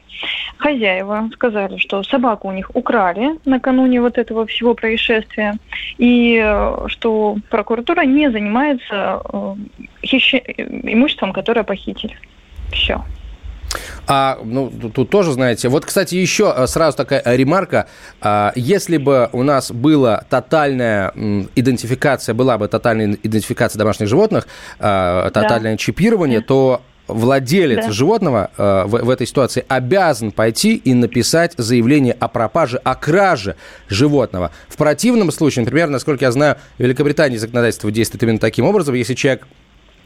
хозяева 0.58 1.30
сказали, 1.32 1.78
что 1.78 2.02
собаку 2.02 2.48
у 2.48 2.52
них 2.52 2.70
украли 2.74 3.38
накануне 3.44 4.00
вот 4.00 4.18
этого 4.18 4.46
всего 4.46 4.74
происшествия, 4.74 5.54
и 5.98 6.38
а, 6.42 6.86
что 6.88 7.36
прокуратура 7.50 8.02
не 8.02 8.30
занимается 8.30 9.20
а, 9.24 9.56
хищ... 10.04 10.34
имуществом, 10.34 11.32
которое 11.32 11.64
похитили. 11.64 12.16
Все. 12.72 13.02
А, 14.06 14.38
ну, 14.44 14.70
тут 14.70 15.10
тоже, 15.10 15.32
знаете, 15.32 15.68
вот, 15.68 15.84
кстати, 15.84 16.14
еще 16.14 16.52
э, 16.56 16.66
сразу 16.66 16.96
такая 16.96 17.22
ремарка. 17.24 17.86
А, 18.20 18.52
если 18.54 18.96
бы 18.96 19.28
у 19.32 19.42
нас 19.42 19.70
была 19.70 20.24
тотальная 20.28 21.12
идентификация, 21.54 22.34
была 22.34 22.58
бы 22.58 22.68
тотальная 22.68 23.18
идентификация 23.22 23.78
домашних 23.78 24.08
животных, 24.08 24.46
а, 24.78 25.30
тотальное 25.30 25.72
да. 25.72 25.76
чипирование, 25.78 26.40
то 26.40 26.82
владелец 27.06 27.86
да. 27.86 27.92
животного 27.92 28.50
э, 28.56 28.84
в, 28.86 29.04
в 29.04 29.10
этой 29.10 29.26
ситуации 29.26 29.64
обязан 29.68 30.32
пойти 30.32 30.76
и 30.76 30.94
написать 30.94 31.52
заявление 31.56 32.14
о 32.14 32.28
пропаже, 32.28 32.78
о 32.78 32.94
краже 32.94 33.56
животного. 33.88 34.50
В 34.68 34.76
противном 34.76 35.30
случае, 35.30 35.64
например, 35.64 35.88
насколько 35.88 36.24
я 36.24 36.32
знаю, 36.32 36.56
в 36.78 36.82
Великобритании 36.82 37.36
законодательство 37.36 37.90
действует 37.90 38.22
именно 38.22 38.38
таким 38.38 38.64
образом, 38.64 38.94
если 38.94 39.14
человек 39.14 39.46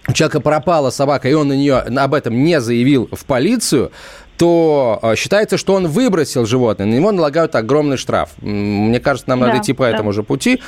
у 0.08 0.12
человека 0.12 0.40
пропала 0.40 0.90
собака, 0.90 1.28
и 1.28 1.34
он 1.34 1.48
на 1.48 1.52
нее 1.52 1.76
об 1.76 2.14
этом 2.14 2.42
не 2.42 2.60
заявил 2.60 3.08
в 3.12 3.24
полицию, 3.24 3.92
то 4.38 5.00
э, 5.02 5.16
считается, 5.16 5.58
что 5.58 5.74
он 5.74 5.88
выбросил 5.88 6.46
животное, 6.46 6.86
на 6.86 6.94
него 6.94 7.10
налагают 7.12 7.54
огромный 7.56 7.96
штраф. 7.96 8.30
Мне 8.40 9.00
кажется, 9.00 9.28
нам 9.28 9.40
да, 9.40 9.46
надо 9.46 9.58
идти 9.58 9.72
по 9.72 9.84
да. 9.84 9.90
этому 9.90 10.12
же 10.12 10.22
пути. 10.22 10.60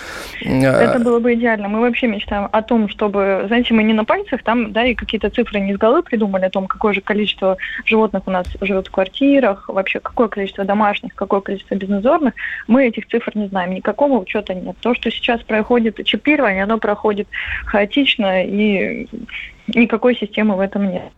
Это 0.43 0.99
было 0.99 1.21
бы 1.21 1.35
идеально. 1.35 1.69
Мы 1.69 1.81
вообще 1.81 2.09
мечтаем 2.09 2.49
о 2.51 2.63
том, 2.63 2.89
чтобы, 2.89 3.45
знаете, 3.47 3.73
мы 3.73 3.85
не 3.85 3.95
на 3.95 4.05
пальцах 4.05 4.43
там, 4.43 4.73
да, 4.73 4.85
и 4.85 4.95
какие-то 4.95 5.31
цифры 5.31 5.61
не 5.61 5.75
с 5.75 5.79
головы 5.79 6.03
придумали 6.03 6.47
о 6.47 6.51
том, 6.51 6.67
какое 6.67 6.93
же 6.93 7.01
количество 7.01 7.57
животных 7.85 8.25
у 8.27 8.31
нас 8.31 8.47
живет 8.61 8.89
в 8.89 8.91
квартирах, 8.91 9.69
вообще 9.69 10.01
какое 10.01 10.27
количество 10.29 10.65
домашних, 10.65 11.15
какое 11.15 11.41
количество 11.41 11.77
безнадзорных. 11.77 12.35
Мы 12.67 12.89
этих 12.89 13.07
цифр 13.07 13.31
не 13.35 13.47
знаем, 13.47 13.73
никакого 13.73 14.19
учета 14.19 14.53
нет. 14.53 14.77
То, 14.81 14.95
что 14.95 15.11
сейчас 15.11 15.43
проходит 15.43 16.05
чипирование, 16.05 16.65
оно 16.65 16.79
проходит 16.79 17.29
хаотично, 17.67 18.45
и 18.45 19.07
никакой 19.69 20.17
системы 20.17 20.57
в 20.57 20.61
этом 20.61 20.91
нет. 20.91 21.13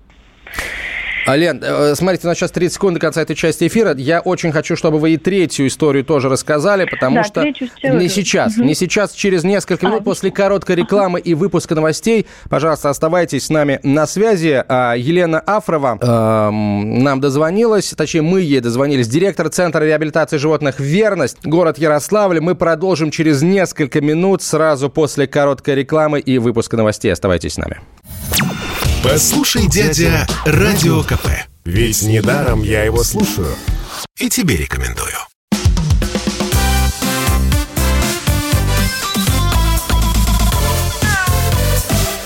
Лен, 1.27 1.63
э, 1.63 1.95
смотрите, 1.95 2.27
у 2.27 2.29
нас 2.29 2.39
сейчас 2.39 2.51
30 2.51 2.75
секунд 2.75 2.95
до 2.95 3.01
конца 3.01 3.23
этой 3.23 3.37
части 3.37 3.67
эфира. 3.67 3.95
Я 3.97 4.21
очень 4.21 4.53
хочу, 4.53 4.77
чтобы 4.77 4.99
вы 4.99 5.15
и 5.15 5.17
третью 5.17 5.67
историю 5.67 6.05
тоже 6.05 6.29
рассказали, 6.29 6.85
потому 6.85 7.17
да, 7.17 7.25
что 7.25 7.45
не 7.45 8.09
сейчас, 8.09 8.57
угу. 8.57 8.65
не 8.65 8.75
сейчас, 8.75 9.13
через 9.13 9.45
несколько 9.45 9.87
минут 9.87 10.01
а, 10.01 10.05
после 10.05 10.31
короткой 10.31 10.77
рекламы 10.77 11.21
и 11.21 11.35
выпуска 11.35 11.75
новостей. 11.75 12.27
Пожалуйста, 12.49 12.91
оставайтесь 12.91 13.47
с 13.47 13.51
нами 13.51 13.81
на 13.83 14.07
связи. 14.07 14.65
А, 14.69 14.95
Елена 14.95 15.41
Афрова 15.41 15.99
э, 16.01 16.51
нам 16.51 17.21
дозвонилась, 17.21 17.91
точнее, 17.97 18.23
мы 18.23 18.41
ей 18.41 18.61
дозвонились. 18.61 19.09
Директор 19.09 19.49
Центра 19.49 19.85
реабилитации 19.85 20.37
животных 20.37 20.81
«Верность», 20.81 21.39
город 21.45 21.79
Ярославль. 21.79 22.41
Мы 22.41 22.55
продолжим 22.55 23.11
через 23.11 23.43
несколько 23.43 24.01
минут 24.01 24.43
сразу 24.43 24.91
после 24.91 25.27
короткой 25.27 25.77
рекламы 25.77 26.21
и 26.21 26.39
выпуска 26.39 26.77
новостей. 26.77 27.13
Оставайтесь 27.13 27.55
с 27.55 27.59
нами. 27.59 27.81
Послушай, 29.03 29.69
дядя, 29.69 30.29
Радио 30.47 31.03
КП. 31.03 31.27
Ведь 31.65 32.03
недаром 32.03 32.63
я 32.63 32.85
его 32.85 33.03
слушаю. 33.03 33.49
И 34.17 34.29
тебе 34.29 34.57
рекомендую. 34.57 35.13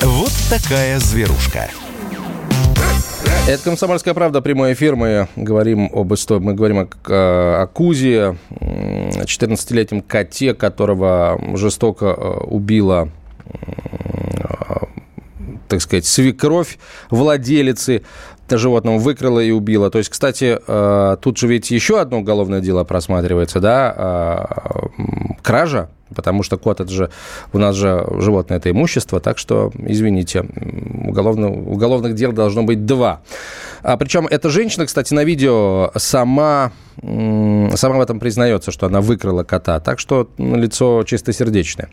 Вот 0.03 0.33
такая 0.51 1.01
зверушка. 1.01 1.71
Это 3.49 3.63
«Комсомольская 3.65 4.13
правда», 4.13 4.43
прямой 4.43 4.75
эфир. 4.75 4.97
Мы 4.97 5.29
говорим 5.35 5.89
об 5.95 6.13
истории, 6.13 6.43
мы 6.43 6.53
говорим 6.53 6.81
о, 6.81 7.63
о 7.63 7.67
Кузе, 7.69 8.37
14-летнем 8.61 10.03
коте, 10.03 10.53
которого 10.53 11.41
жестоко 11.57 12.07
э, 12.07 12.45
убила 12.45 13.09
так 15.69 15.81
сказать, 15.81 16.07
свекровь 16.07 16.79
владелицы 17.11 18.03
животного 18.51 18.99
выкрала 18.99 19.41
и 19.41 19.51
убила. 19.51 19.91
То 19.91 19.99
есть, 19.99 20.11
кстати, 20.11 20.59
э, 20.67 21.17
тут 21.21 21.37
же 21.37 21.49
ведь 21.49 21.71
еще 21.71 22.01
одно 22.01 22.19
уголовное 22.19 22.61
дело 22.61 22.85
просматривается, 22.85 23.61
да, 23.61 24.47
э, 24.57 25.37
кража, 25.43 25.89
потому 26.15 26.43
что 26.43 26.57
кот 26.57 26.81
это 26.81 26.91
же 26.93 27.11
у 27.53 27.59
нас 27.59 27.75
же 27.75 28.07
животное 28.21 28.59
это 28.59 28.71
имущество, 28.71 29.19
так 29.19 29.39
что 29.39 29.73
извините, 29.79 30.47
уголовно, 31.07 31.51
уголовных 31.51 32.15
дел 32.15 32.33
должно 32.33 32.63
быть 32.63 32.87
два. 32.87 33.23
А 33.83 33.97
причем 33.97 34.27
эта 34.27 34.49
женщина, 34.49 34.87
кстати, 34.87 35.13
на 35.13 35.25
видео 35.25 35.91
сама 35.97 36.73
сама 37.03 37.99
в 37.99 38.01
этом 38.01 38.19
признается, 38.19 38.73
что 38.73 38.87
она 38.87 39.03
выкрала 39.03 39.45
кота, 39.45 39.81
так 39.81 39.99
что 39.99 40.31
лицо 40.39 41.05
чистосердечное. 41.05 41.91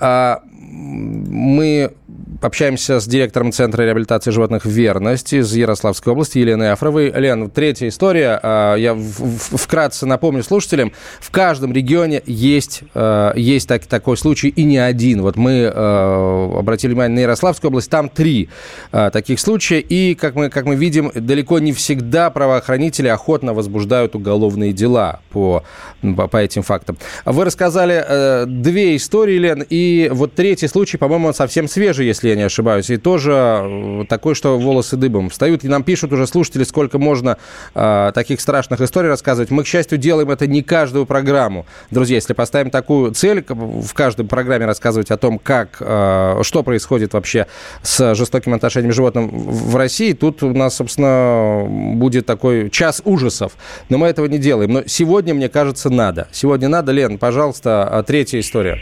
А 0.00 0.40
мы 0.48 1.92
общаемся 2.40 3.00
с 3.00 3.06
директором 3.06 3.52
Центра 3.52 3.82
реабилитации 3.82 4.30
животных 4.30 4.64
«Верность» 4.64 5.32
из 5.32 5.54
Ярославской 5.54 6.12
области 6.12 6.38
Еленой 6.38 6.72
Афровой. 6.72 7.10
Лен, 7.10 7.50
третья 7.50 7.88
история. 7.88 8.38
А, 8.42 8.74
я 8.76 8.94
вкратце 8.96 10.06
напомню 10.06 10.42
слушателям. 10.42 10.92
В 11.20 11.30
каждом 11.30 11.72
регионе 11.72 12.22
есть, 12.26 12.82
а, 12.94 13.32
есть 13.34 13.68
так, 13.68 13.86
такой 13.86 14.16
случай 14.16 14.48
и 14.48 14.64
не 14.64 14.78
один. 14.78 15.22
Вот 15.22 15.36
мы 15.36 15.70
а, 15.72 16.58
обратили 16.58 16.92
внимание 16.92 17.16
на 17.16 17.20
Ярославскую 17.20 17.70
область, 17.70 17.90
там 17.90 18.08
три 18.08 18.48
таких 18.90 19.40
случая. 19.40 19.80
И, 19.80 20.14
как 20.14 20.34
мы, 20.34 20.50
как 20.50 20.64
мы 20.64 20.76
видим, 20.76 21.10
далеко 21.14 21.58
не 21.58 21.72
всегда 21.72 22.30
правоохранители 22.30 23.08
охотно 23.08 23.54
возбуждают 23.54 24.14
уголовные 24.14 24.72
дела 24.72 25.20
по, 25.30 25.62
по, 26.00 26.36
этим 26.36 26.62
фактам. 26.62 26.98
Вы 27.24 27.44
рассказали 27.44 28.04
э, 28.06 28.44
две 28.46 28.96
истории, 28.96 29.38
Лен, 29.38 29.64
и 29.68 30.10
вот 30.12 30.34
третий 30.34 30.68
случай, 30.68 30.96
по-моему, 30.96 31.28
он 31.28 31.34
совсем 31.34 31.68
свежий, 31.68 32.06
если 32.16 32.30
я 32.30 32.36
не 32.36 32.42
ошибаюсь, 32.42 32.90
и 32.90 32.96
тоже 32.96 33.32
э, 33.32 34.04
такой, 34.08 34.34
что 34.34 34.58
волосы 34.58 34.96
дыбом 34.96 35.28
встают. 35.28 35.64
И 35.64 35.68
нам 35.68 35.82
пишут 35.82 36.12
уже 36.12 36.26
слушатели, 36.26 36.64
сколько 36.64 36.98
можно 36.98 37.36
э, 37.74 38.12
таких 38.14 38.40
страшных 38.40 38.80
историй 38.80 39.08
рассказывать. 39.08 39.50
Мы, 39.50 39.62
к 39.62 39.66
счастью, 39.66 39.98
делаем 39.98 40.30
это 40.30 40.46
не 40.46 40.62
каждую 40.62 41.06
программу. 41.06 41.66
Друзья, 41.90 42.16
если 42.16 42.32
поставим 42.32 42.70
такую 42.70 43.12
цель, 43.12 43.44
в 43.48 43.92
каждой 43.94 44.26
программе 44.26 44.66
рассказывать 44.66 45.10
о 45.10 45.16
том, 45.16 45.38
как, 45.38 45.76
э, 45.80 46.40
что 46.42 46.62
происходит 46.62 47.12
вообще 47.12 47.46
с 47.82 48.14
жестоким 48.14 48.54
отношением 48.54 48.92
к 48.92 48.94
животным 48.94 49.28
в 49.28 49.76
России, 49.76 50.12
тут 50.12 50.42
у 50.42 50.54
нас, 50.54 50.76
собственно, 50.76 51.66
будет 51.68 52.26
такой 52.26 52.70
час 52.70 53.02
ужасов. 53.04 53.52
Но 53.88 53.98
мы 53.98 54.06
этого 54.06 54.26
не 54.26 54.38
делаем. 54.38 54.72
Но 54.72 54.82
сегодня, 54.86 55.34
мне 55.34 55.48
кажется, 55.48 55.90
надо. 55.90 56.28
Сегодня 56.32 56.68
надо. 56.68 56.92
Лен, 56.92 57.18
пожалуйста, 57.18 58.04
третья 58.06 58.40
история. 58.40 58.80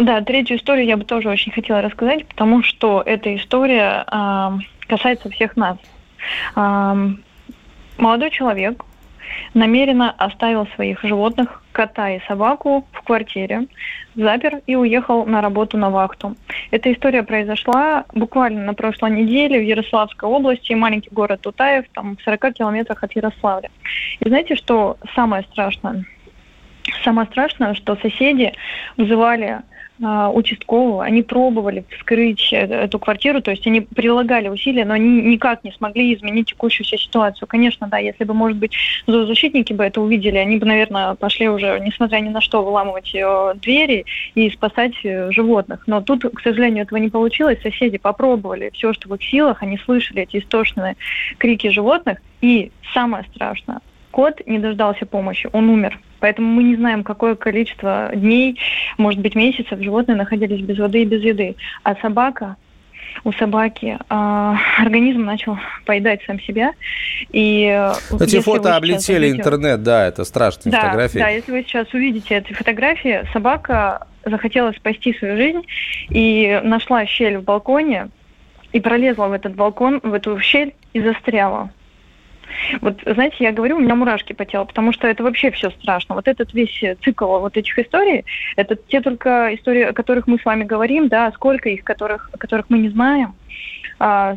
Да, 0.00 0.22
третью 0.22 0.56
историю 0.56 0.86
я 0.86 0.96
бы 0.96 1.04
тоже 1.04 1.28
очень 1.28 1.52
хотела 1.52 1.82
рассказать, 1.82 2.26
потому 2.26 2.62
что 2.62 3.02
эта 3.04 3.36
история 3.36 4.06
э, 4.10 4.50
касается 4.88 5.28
всех 5.28 5.58
нас. 5.58 5.76
Э, 6.56 6.94
молодой 7.98 8.30
человек 8.30 8.82
намеренно 9.52 10.10
оставил 10.10 10.66
своих 10.68 11.02
животных, 11.02 11.62
кота 11.72 12.12
и 12.12 12.20
собаку, 12.26 12.86
в 12.92 13.02
квартире, 13.02 13.66
запер 14.14 14.62
и 14.66 14.74
уехал 14.74 15.26
на 15.26 15.42
работу 15.42 15.76
на 15.76 15.90
вахту. 15.90 16.34
Эта 16.70 16.90
история 16.94 17.22
произошла 17.22 18.06
буквально 18.14 18.64
на 18.64 18.72
прошлой 18.72 19.10
неделе 19.10 19.60
в 19.60 19.64
Ярославской 19.64 20.26
области, 20.30 20.72
маленький 20.72 21.10
город 21.10 21.42
Тутаев, 21.42 21.84
там 21.92 22.16
в 22.16 22.22
40 22.22 22.54
километрах 22.54 23.04
от 23.04 23.14
Ярославля. 23.14 23.70
И 24.20 24.26
знаете, 24.26 24.56
что 24.56 24.96
самое 25.14 25.42
страшное? 25.52 26.06
Самое 27.04 27.28
страшное, 27.28 27.74
что 27.74 27.96
соседи 27.96 28.54
вызывали 28.96 29.60
участкового, 30.00 31.04
они 31.04 31.22
пробовали 31.22 31.84
вскрыть 31.90 32.52
э, 32.52 32.56
эту 32.56 32.98
квартиру, 32.98 33.42
то 33.42 33.50
есть 33.50 33.66
они 33.66 33.82
прилагали 33.82 34.48
усилия, 34.48 34.84
но 34.84 34.94
они 34.94 35.22
никак 35.22 35.62
не 35.62 35.72
смогли 35.72 36.14
изменить 36.14 36.48
текущую 36.48 36.86
ситуацию. 36.86 37.46
Конечно, 37.46 37.86
да, 37.86 37.98
если 37.98 38.24
бы, 38.24 38.32
может 38.32 38.56
быть, 38.56 38.72
зоозащитники 39.06 39.72
бы 39.72 39.84
это 39.84 40.00
увидели, 40.00 40.38
они 40.38 40.56
бы, 40.56 40.66
наверное, 40.66 41.14
пошли 41.14 41.48
уже, 41.48 41.78
несмотря 41.80 42.18
ни 42.20 42.30
на 42.30 42.40
что, 42.40 42.64
выламывать 42.64 43.14
э, 43.14 43.54
двери 43.56 44.06
и 44.34 44.48
спасать 44.50 44.94
э, 45.04 45.30
животных. 45.32 45.84
Но 45.86 46.00
тут, 46.00 46.22
к 46.22 46.40
сожалению, 46.40 46.84
этого 46.84 46.98
не 46.98 47.08
получилось. 47.08 47.60
Соседи 47.62 47.98
попробовали 47.98 48.70
все, 48.72 48.92
что 48.92 49.08
в 49.08 49.14
их 49.14 49.22
силах, 49.22 49.62
они 49.62 49.78
слышали 49.78 50.22
эти 50.22 50.38
истошные 50.38 50.96
крики 51.38 51.68
животных. 51.68 52.18
И 52.40 52.72
самое 52.94 53.24
страшное, 53.34 53.80
кот 54.10 54.40
не 54.46 54.58
дождался 54.58 55.04
помощи, 55.04 55.48
он 55.52 55.68
умер. 55.68 55.98
Поэтому 56.20 56.48
мы 56.48 56.62
не 56.62 56.76
знаем, 56.76 57.02
какое 57.02 57.34
количество 57.34 58.10
дней, 58.14 58.58
может 58.98 59.20
быть, 59.20 59.34
месяцев 59.34 59.80
животные 59.80 60.16
находились 60.16 60.60
без 60.60 60.78
воды 60.78 61.02
и 61.02 61.06
без 61.06 61.22
еды. 61.22 61.56
А 61.82 61.94
собака 61.96 62.56
у 63.24 63.32
собаки 63.32 63.98
э, 63.98 64.54
организм 64.78 65.24
начал 65.24 65.58
поедать 65.84 66.20
сам 66.26 66.40
себя. 66.40 66.72
И 67.30 67.66
э, 67.66 67.92
Эти 68.20 68.40
фото 68.40 68.76
облетели 68.76 69.26
увидите... 69.26 69.40
интернет, 69.40 69.82
да, 69.82 70.06
это 70.06 70.24
страшные 70.24 70.72
да, 70.72 70.80
фотографии. 70.80 71.18
Да, 71.18 71.28
если 71.28 71.50
вы 71.50 71.62
сейчас 71.62 71.92
увидите 71.92 72.36
эти 72.36 72.52
фотографии, 72.52 73.26
собака 73.32 74.06
захотела 74.24 74.72
спасти 74.72 75.14
свою 75.14 75.36
жизнь 75.36 75.62
и 76.10 76.60
нашла 76.62 77.06
щель 77.06 77.38
в 77.38 77.44
балконе 77.44 78.10
и 78.72 78.80
пролезла 78.80 79.26
в 79.26 79.32
этот 79.32 79.54
балкон, 79.54 80.00
в 80.02 80.12
эту 80.12 80.38
щель 80.38 80.74
и 80.92 81.00
застряла. 81.00 81.70
Вот, 82.80 83.00
знаете, 83.04 83.36
я 83.40 83.52
говорю, 83.52 83.76
у 83.76 83.80
меня 83.80 83.94
мурашки 83.94 84.32
по 84.32 84.44
телу, 84.44 84.66
потому 84.66 84.92
что 84.92 85.08
это 85.08 85.22
вообще 85.22 85.50
все 85.50 85.70
страшно. 85.70 86.14
Вот 86.14 86.28
этот 86.28 86.52
весь 86.54 86.82
цикл 87.02 87.38
вот 87.38 87.56
этих 87.56 87.78
историй, 87.78 88.24
это 88.56 88.76
те 88.76 89.00
только 89.00 89.54
истории, 89.54 89.82
о 89.82 89.92
которых 89.92 90.26
мы 90.26 90.38
с 90.38 90.44
вами 90.44 90.64
говорим, 90.64 91.08
да, 91.08 91.30
сколько 91.32 91.68
их, 91.68 91.84
которых, 91.84 92.30
которых 92.38 92.66
мы 92.68 92.78
не 92.78 92.88
знаем 92.88 93.34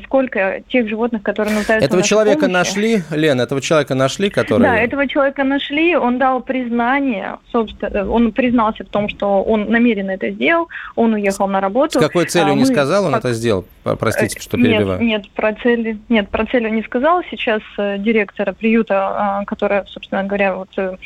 сколько 0.03 0.61
тех 0.67 0.89
животных, 0.89 1.23
которые 1.23 1.55
нуждаются 1.55 1.87
Этого 1.87 2.03
человека 2.03 2.47
помощи. 2.47 2.53
нашли, 2.53 3.03
Лен, 3.11 3.39
этого 3.39 3.61
человека 3.61 3.95
нашли, 3.95 4.29
который... 4.29 4.61
Да, 4.61 4.75
этого 4.75 5.07
человека 5.07 5.45
нашли, 5.45 5.95
он 5.95 6.17
дал 6.17 6.41
признание, 6.41 7.37
собственно, 7.49 8.11
он 8.11 8.33
признался 8.33 8.83
в 8.83 8.89
том, 8.89 9.07
что 9.07 9.41
он 9.41 9.69
намеренно 9.69 10.11
это 10.11 10.31
сделал, 10.31 10.67
он 10.97 11.13
уехал 11.13 11.47
на 11.47 11.61
работу. 11.61 11.97
С 11.99 12.01
какой 12.01 12.25
целью 12.25 12.51
а, 12.51 12.55
не 12.55 12.65
сказал, 12.65 13.05
он 13.05 13.15
это 13.15 13.31
сделал? 13.31 13.65
Простите, 13.83 14.39
что 14.39 14.57
перебиваю. 14.57 15.01
Нет, 15.01 15.23
нет, 15.23 15.29
про 15.31 15.53
цели, 15.55 15.97
нет, 16.09 16.29
про 16.29 16.45
цель 16.45 16.67
он 16.67 16.75
не 16.75 16.83
сказал. 16.83 17.21
Сейчас 17.29 17.61
э, 17.77 17.97
директора 17.99 18.53
приюта, 18.53 18.95
а, 18.95 19.45
которая, 19.45 19.85
собственно 19.85 20.23
говоря, 20.23 20.55
вот 20.55 20.69
э, 20.77 20.97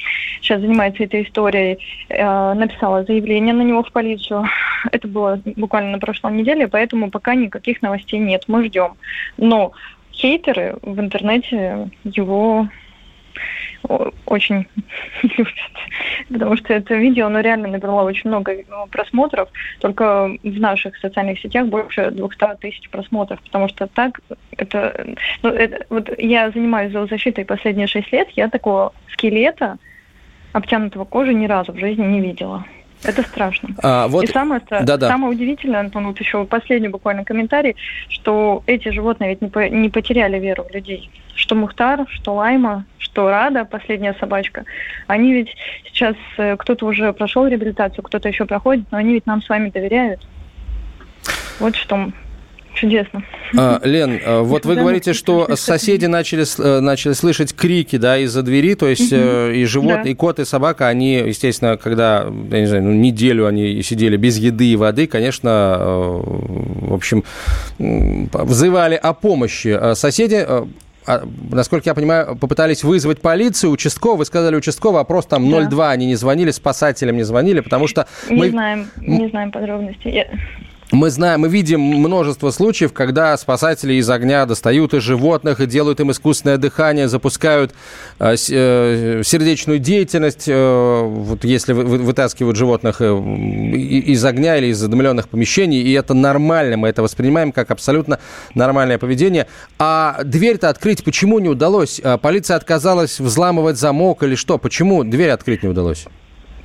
сейчас 0.42 0.62
занимается 0.62 1.04
этой 1.04 1.24
историей, 1.24 1.80
э, 2.10 2.54
написала 2.54 3.04
заявление 3.04 3.54
на 3.54 3.64
него 3.64 3.84
в 3.84 3.92
полицию. 3.92 4.46
Это 4.92 5.08
было 5.08 5.40
буквально 5.56 5.92
на 5.92 6.00
прошлой 6.00 6.34
неделе, 6.34 6.68
поэтому 6.68 7.10
пока 7.10 7.36
никаких 7.36 7.82
новостей 7.82 8.07
нет 8.16 8.44
мы 8.48 8.66
ждем. 8.66 8.94
Но 9.38 9.74
хейтеры 10.14 10.78
в 10.82 11.00
интернете 11.00 11.90
его 12.04 12.68
очень 14.26 14.68
любят, 15.24 15.54
потому 16.30 16.58
что 16.58 16.74
это 16.74 16.96
видео, 16.96 17.28
оно 17.28 17.40
реально 17.40 17.70
набрало 17.70 18.04
очень 18.04 18.30
много 18.30 18.56
просмотров, 18.92 19.50
только 19.80 20.36
в 20.44 20.60
наших 20.60 20.98
социальных 20.98 21.40
сетях 21.40 21.68
больше 21.68 22.12
200 22.12 22.58
тысяч 22.60 22.90
просмотров, 22.90 23.40
потому 23.42 23.70
что 23.70 23.88
так 23.88 24.20
это, 24.58 25.16
ну, 25.44 25.50
это 25.50 25.86
вот 25.90 26.10
я 26.18 26.50
занимаюсь 26.52 26.92
зоозащитой 26.92 27.46
последние 27.46 27.88
6 27.88 28.12
лет, 28.12 28.30
я 28.32 28.50
такого 28.50 28.94
скелета, 29.14 29.78
обтянутого 30.54 31.06
кожей 31.06 31.36
ни 31.36 31.46
разу 31.46 31.72
в 31.72 31.78
жизни 31.78 32.04
не 32.04 32.22
видела. 32.22 32.66
Это 33.04 33.22
страшно. 33.22 33.70
А, 33.84 34.08
вот... 34.08 34.24
И 34.24 34.28
самое, 34.28 34.62
да 34.70 34.96
-да. 34.96 35.08
самое 35.08 35.34
удивительное, 35.34 35.82
Антон, 35.82 36.08
вот 36.08 36.20
еще 36.20 36.46
последний 36.46 36.90
буквально 36.90 37.24
комментарий, 37.24 37.76
что 38.10 38.64
эти 38.66 38.90
животные 38.90 39.30
ведь 39.30 39.42
не, 39.42 39.50
по, 39.50 39.70
не 39.70 39.90
потеряли 39.90 40.40
веру 40.40 40.64
в 40.64 40.74
людей. 40.74 41.10
Что 41.36 41.56
Мухтар, 41.56 42.06
что 42.10 42.34
Лайма, 42.34 42.86
что 42.98 43.30
Рада, 43.30 43.66
последняя 43.66 44.16
собачка, 44.20 44.66
они 45.08 45.34
ведь 45.34 45.56
сейчас, 45.86 46.16
э, 46.38 46.56
кто-то 46.58 46.86
уже 46.86 47.14
прошел 47.14 47.46
реабилитацию, 47.46 48.04
кто-то 48.04 48.28
еще 48.28 48.46
проходит, 48.46 48.86
но 48.92 48.98
они 48.98 49.14
ведь 49.14 49.28
нам 49.28 49.42
с 49.42 49.50
вами 49.50 49.70
доверяют. 49.70 50.28
Вот 51.60 51.76
что 51.76 52.12
чудесно. 52.78 53.24
А, 53.58 53.82
Лен, 53.84 54.20
а, 54.26 54.42
вот 54.44 54.66
вы 54.66 54.76
говорите, 54.76 55.14
что 55.14 55.56
соседи 55.56 56.06
начали, 56.06 56.46
э, 56.60 56.80
начали 56.80 57.14
слышать 57.14 57.54
крики 57.54 57.98
да, 57.98 58.18
из-за 58.20 58.44
двери, 58.44 58.76
то 58.76 58.88
есть 58.88 59.12
угу. 59.12 59.52
и 59.54 59.66
живот, 59.66 60.04
да. 60.04 60.10
и 60.10 60.14
кот, 60.14 60.40
и 60.40 60.46
собака, 60.46 60.88
они, 60.88 61.16
естественно, 61.16 61.78
когда, 61.78 62.28
я 62.52 62.60
не 62.60 62.66
знаю, 62.66 62.84
ну, 62.84 62.94
неделю 62.94 63.48
они 63.48 63.82
сидели 63.82 64.18
без 64.18 64.38
еды 64.38 64.68
и 64.68 64.76
воды, 64.76 65.08
конечно, 65.08 65.78
э, 65.80 66.22
в 66.88 66.94
общем, 66.94 67.24
взывали 67.78 68.96
о 68.96 69.14
помощи. 69.14 69.96
Соседи 69.96 70.46
насколько 71.52 71.90
я 71.90 71.94
понимаю, 71.94 72.36
попытались 72.36 72.84
вызвать 72.84 73.22
полицию, 73.22 73.72
участковый, 73.72 74.20
вы 74.20 74.26
сказали 74.26 74.56
участковый, 74.56 75.02
опрос 75.02 75.26
там 75.26 75.50
02, 75.50 75.70
да. 75.70 75.92
они 75.92 76.06
не 76.06 76.16
звонили, 76.16 76.52
спасателям 76.52 77.16
не 77.16 77.24
звонили, 77.24 77.62
потому 77.62 77.88
что... 77.88 78.08
Не 78.30 78.36
мы... 78.36 78.50
знаем, 78.50 78.88
не 78.98 79.30
знаем 79.30 79.52
подробностей. 79.52 80.26
Мы 80.92 81.10
знаем, 81.10 81.42
мы 81.42 81.50
видим 81.50 81.82
множество 81.82 82.50
случаев, 82.50 82.94
когда 82.94 83.36
спасатели 83.36 83.96
из 83.96 84.10
огня 84.10 84.46
достают 84.46 84.94
из 84.94 85.04
животных 85.04 85.60
и 85.60 85.66
делают 85.66 86.00
им 86.00 86.12
искусственное 86.12 86.58
дыхание, 86.58 87.10
запускают 87.10 87.74
э, 88.20 88.36
э 88.50 89.22
сердечную 89.26 89.80
деятельность, 89.80 90.46
э, 90.48 91.02
вот 91.04 91.44
если 91.44 91.74
вы, 91.74 91.84
вытаскивают 91.84 92.56
животных 92.56 93.02
э, 93.02 93.06
из 93.06 94.24
огня 94.24 94.56
или 94.56 94.68
из 94.68 94.78
задымленных 94.78 95.28
помещений, 95.28 95.82
и 95.82 95.92
это 95.92 96.14
нормально, 96.14 96.78
мы 96.78 96.88
это 96.88 97.04
воспринимаем 97.04 97.52
как 97.52 97.70
абсолютно 97.70 98.20
нормальное 98.56 98.98
поведение. 98.98 99.48
А 99.78 100.22
дверь-то 100.24 100.70
открыть 100.70 101.04
почему 101.04 101.40
не 101.40 101.50
удалось? 101.50 102.00
А 102.02 102.18
полиция 102.18 102.56
отказалась 102.56 103.20
взламывать 103.20 103.78
замок 103.78 104.24
или 104.24 104.36
что? 104.36 104.58
Почему 104.58 105.04
дверь 105.04 105.32
открыть 105.32 105.64
не 105.64 105.70
удалось? 105.70 106.06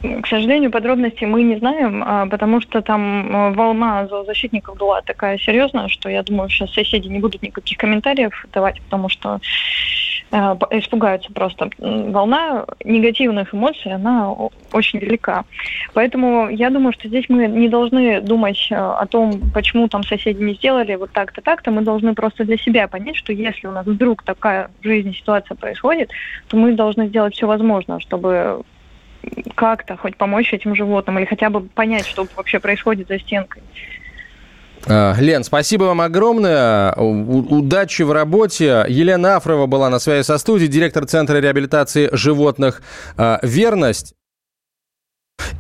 К 0.02 0.26
сожалению, 0.26 0.70
подробностей 0.70 1.26
мы 1.26 1.42
не 1.42 1.56
знаем, 1.56 2.02
а, 2.04 2.26
потому 2.26 2.60
что 2.60 2.82
там 2.82 3.28
э, 3.30 3.54
волна 3.54 4.06
зоозащитников 4.08 4.76
была 4.76 5.00
такая 5.02 5.38
серьезная, 5.38 5.88
что 5.88 6.08
я 6.08 6.22
думаю, 6.22 6.48
сейчас 6.48 6.72
соседи 6.72 7.08
не 7.08 7.20
будут 7.20 7.42
никаких 7.42 7.78
комментариев 7.78 8.46
давать, 8.52 8.80
потому 8.82 9.08
что 9.08 9.40
Э, 10.34 10.56
испугаются 10.70 11.30
просто. 11.30 11.68
Волна 11.78 12.64
негативных 12.84 13.54
эмоций, 13.54 13.92
она 13.92 14.32
очень 14.72 14.98
велика. 14.98 15.44
Поэтому 15.92 16.48
я 16.48 16.70
думаю, 16.70 16.94
что 16.94 17.08
здесь 17.08 17.26
мы 17.28 17.46
не 17.48 17.68
должны 17.68 18.22
думать 18.22 18.68
э, 18.70 18.74
о 18.74 19.04
том, 19.06 19.42
почему 19.52 19.88
там 19.88 20.02
соседи 20.02 20.42
не 20.42 20.54
сделали 20.54 20.94
вот 20.94 21.12
так-то, 21.12 21.42
так-то. 21.42 21.70
Мы 21.70 21.82
должны 21.82 22.14
просто 22.14 22.44
для 22.44 22.56
себя 22.56 22.88
понять, 22.88 23.16
что 23.16 23.34
если 23.34 23.66
у 23.66 23.72
нас 23.72 23.84
вдруг 23.84 24.22
такая 24.22 24.70
в 24.80 24.84
жизни 24.84 25.12
ситуация 25.12 25.54
происходит, 25.54 26.10
то 26.48 26.56
мы 26.56 26.72
должны 26.72 27.08
сделать 27.08 27.34
все 27.34 27.46
возможное, 27.46 27.98
чтобы 27.98 28.62
как-то 29.54 29.96
хоть 29.96 30.16
помочь 30.16 30.52
этим 30.52 30.74
животным 30.74 31.18
или 31.18 31.26
хотя 31.26 31.50
бы 31.50 31.60
понять, 31.60 32.06
что 32.06 32.26
вообще 32.36 32.58
происходит 32.58 33.08
за 33.08 33.18
стенкой. 33.18 33.62
А, 34.86 35.14
Лен, 35.18 35.44
спасибо 35.44 35.84
вам 35.84 36.00
огромное. 36.00 36.92
Удачи 36.94 38.02
в 38.02 38.12
работе. 38.12 38.84
Елена 38.88 39.36
Афрова 39.36 39.66
была 39.66 39.90
на 39.90 39.98
связи 39.98 40.24
со 40.24 40.38
студией, 40.38 40.68
директор 40.68 41.06
Центра 41.06 41.38
реабилитации 41.38 42.08
животных 42.12 42.82
а, 43.16 43.38
«Верность». 43.42 44.14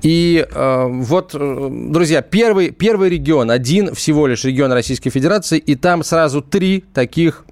И 0.02 0.46
э, 0.48 0.86
вот, 0.88 1.32
друзья, 1.32 2.22
первый, 2.22 2.70
первый 2.70 3.08
регион, 3.08 3.50
один 3.50 3.94
всего 3.94 4.26
лишь 4.26 4.44
регион 4.44 4.72
Российской 4.72 5.10
Федерации, 5.10 5.58
и 5.58 5.74
там 5.74 6.04
сразу 6.04 6.40
три 6.40 6.84
таких 6.92 7.44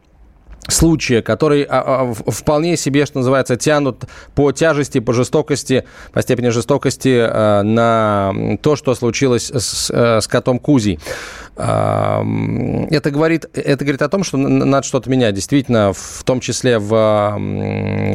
случая, 0.70 1.22
который 1.22 1.62
а, 1.62 2.12
а, 2.26 2.30
вполне 2.30 2.76
себе, 2.76 3.06
что 3.06 3.18
называется, 3.18 3.56
тянут 3.56 4.04
по 4.34 4.52
тяжести, 4.52 5.00
по 5.00 5.12
жестокости, 5.12 5.84
по 6.12 6.22
степени 6.22 6.48
жестокости 6.48 7.18
а, 7.20 7.62
на 7.62 8.32
то, 8.62 8.76
что 8.76 8.94
случилось 8.94 9.50
с, 9.50 9.90
с 9.90 10.26
котом 10.26 10.58
Кузей. 10.58 10.98
Это 11.62 13.10
говорит, 13.10 13.44
это 13.52 13.84
говорит 13.84 14.00
о 14.00 14.08
том, 14.08 14.24
что 14.24 14.38
надо 14.38 14.86
что-то 14.86 15.10
менять, 15.10 15.34
действительно, 15.34 15.92
в 15.92 16.22
том 16.24 16.40
числе 16.40 16.78
в, 16.78 17.36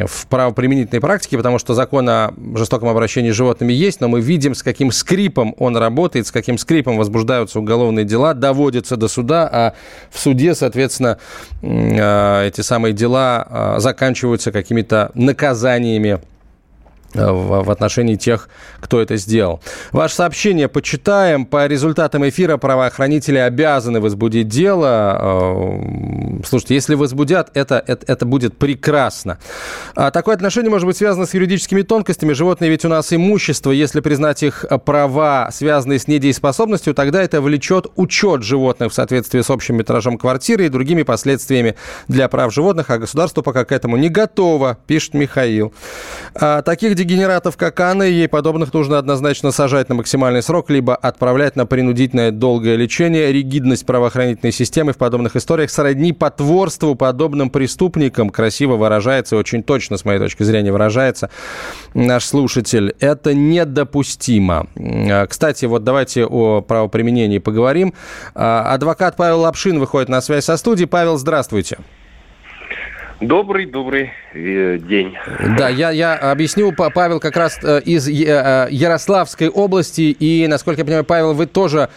в 0.08 0.28
правоприменительной 0.28 1.00
практике, 1.00 1.38
потому 1.38 1.60
что 1.60 1.76
закон 1.76 2.10
о 2.10 2.34
жестоком 2.56 2.90
обращении 2.90 3.32
с 3.32 3.36
животными 3.36 3.72
есть, 3.72 4.02
но 4.02 4.08
мы 4.08 4.20
видим, 4.20 4.56
с 4.56 4.64
каким 4.64 4.92
скрипом 4.92 5.54
он 5.60 5.78
работает, 5.78 6.26
с 6.26 6.32
каким 6.32 6.58
скрипом 6.58 6.98
возбуждаются 6.98 7.60
уголовные 7.60 8.04
дела, 8.06 8.34
доводятся 8.34 8.98
до 8.98 9.08
суда, 9.08 9.48
а 9.52 9.74
в 10.10 10.20
суде, 10.20 10.56
соответственно, 10.56 11.20
эти 11.62 12.62
самые 12.62 12.94
дела 12.94 13.76
заканчиваются 13.78 14.52
какими-то 14.52 15.12
наказаниями 15.14 16.20
в, 17.16 17.64
в 17.64 17.72
отношении 17.72 18.16
тех, 18.16 18.50
кто 18.80 19.02
это 19.02 19.18
сделал. 19.18 19.62
Ваше 19.92 20.16
сообщение 20.16 20.68
почитаем. 20.68 21.46
По 21.46 21.68
результатам 21.68 22.28
эфира 22.28 22.58
правоохранители 22.58 23.38
обязаны 23.38 24.00
возбудить 24.00 24.48
дело. 24.48 25.18
Э, 25.20 26.42
слушайте, 26.46 26.76
если 26.76 26.96
возбудят, 26.96 27.50
это, 27.54 27.84
это, 27.86 28.06
это 28.12 28.26
будет 28.26 28.58
прекрасно. 28.58 29.38
А 29.96 30.12
такое 30.12 30.36
отношение 30.36 30.70
может 30.70 30.88
быть 30.88 30.98
связано 30.98 31.26
с 31.26 31.34
юридическими 31.34 31.82
тонкостями. 31.82 32.34
Животные 32.34 32.70
ведь 32.70 32.86
у 32.86 32.90
нас 32.90 33.12
имущество. 33.14 33.72
Если 33.72 34.00
признать 34.00 34.44
их 34.44 34.66
права, 34.86 35.50
связанные 35.52 36.00
с 36.00 36.08
недееспособностью, 36.08 36.94
тогда 36.94 37.22
это 37.22 37.42
влечет 37.42 37.88
учет 37.96 38.44
животных 38.44 38.92
в 38.92 38.96
соответствии 38.96 39.42
с 39.42 39.50
общим 39.50 39.78
метражом 39.78 40.18
квартиры 40.18 40.66
и 40.66 40.70
другими 40.70 41.04
последствиями 41.04 41.76
для 42.08 42.28
прав 42.28 42.54
животных, 42.54 42.90
а 42.90 42.98
государство 42.98 43.42
пока 43.42 43.66
к 43.66 43.72
этому 43.72 43.98
не 43.98 44.10
готово, 44.10 44.78
пишет 44.88 45.14
Михаил. 45.14 45.74
А 46.34 46.62
таких 46.62 46.96
дегенератов, 47.06 47.56
как 47.56 47.80
и 47.80 48.12
ей 48.12 48.28
подобных 48.28 48.74
нужно 48.74 48.98
однозначно 48.98 49.52
сажать 49.52 49.90
на 49.90 49.96
максимальный 49.96 50.42
срок, 50.42 50.70
либо 50.70 50.96
отправлять 50.96 51.56
на 51.56 51.66
принудительное 51.66 52.32
долгое 52.32 52.76
лечение. 52.76 53.32
Ригидность 53.32 53.86
правоохранительной 53.86 54.52
системы 54.52 54.94
в 54.94 54.98
подобных 54.98 55.36
историях 55.36 55.70
сродни 55.70 56.14
потворству 56.14 56.96
подобным 56.96 57.50
преступникам. 57.50 58.30
Красиво 58.30 58.76
выражается, 58.76 59.38
очень 59.38 59.64
точно, 59.64 59.98
с 59.98 60.06
моей 60.06 60.20
точки 60.20 60.44
зрения, 60.44 60.72
выражается 60.72 61.30
наш 61.94 62.26
слушатель. 62.26 62.96
Это 63.00 63.34
недопустимо. 63.34 64.68
А, 64.76 65.28
кстати, 65.28 65.66
вот 65.66 65.84
давайте 65.84 66.26
о 66.26 66.62
правоприменении 66.62 67.38
поговорим. 67.38 67.94
А, 68.34 68.74
адвокат 68.74 69.16
Павел 69.16 69.42
Лапшин 69.42 69.80
выходит 69.80 70.10
на 70.10 70.22
связь 70.22 70.46
со 70.46 70.58
студией. 70.58 70.88
Павел, 70.88 71.18
здравствуйте. 71.18 71.78
Добрый, 73.22 73.66
добрый 73.66 74.12
э, 74.34 74.78
день. 74.78 75.14
Да, 75.58 75.70
я, 75.70 75.92
я 75.92 76.16
объясню, 76.16 76.74
Павел 76.74 77.22
как 77.22 77.38
раз 77.38 77.58
э, 77.64 77.80
из 77.86 78.10
э, 78.10 78.68
Ярославской 78.70 79.48
области, 79.48 80.02
и, 80.02 80.46
насколько 80.48 80.82
я 80.82 80.86
понимаю, 80.86 81.06
Павел, 81.06 81.34
вы 81.34 81.46
тоже 81.46 81.90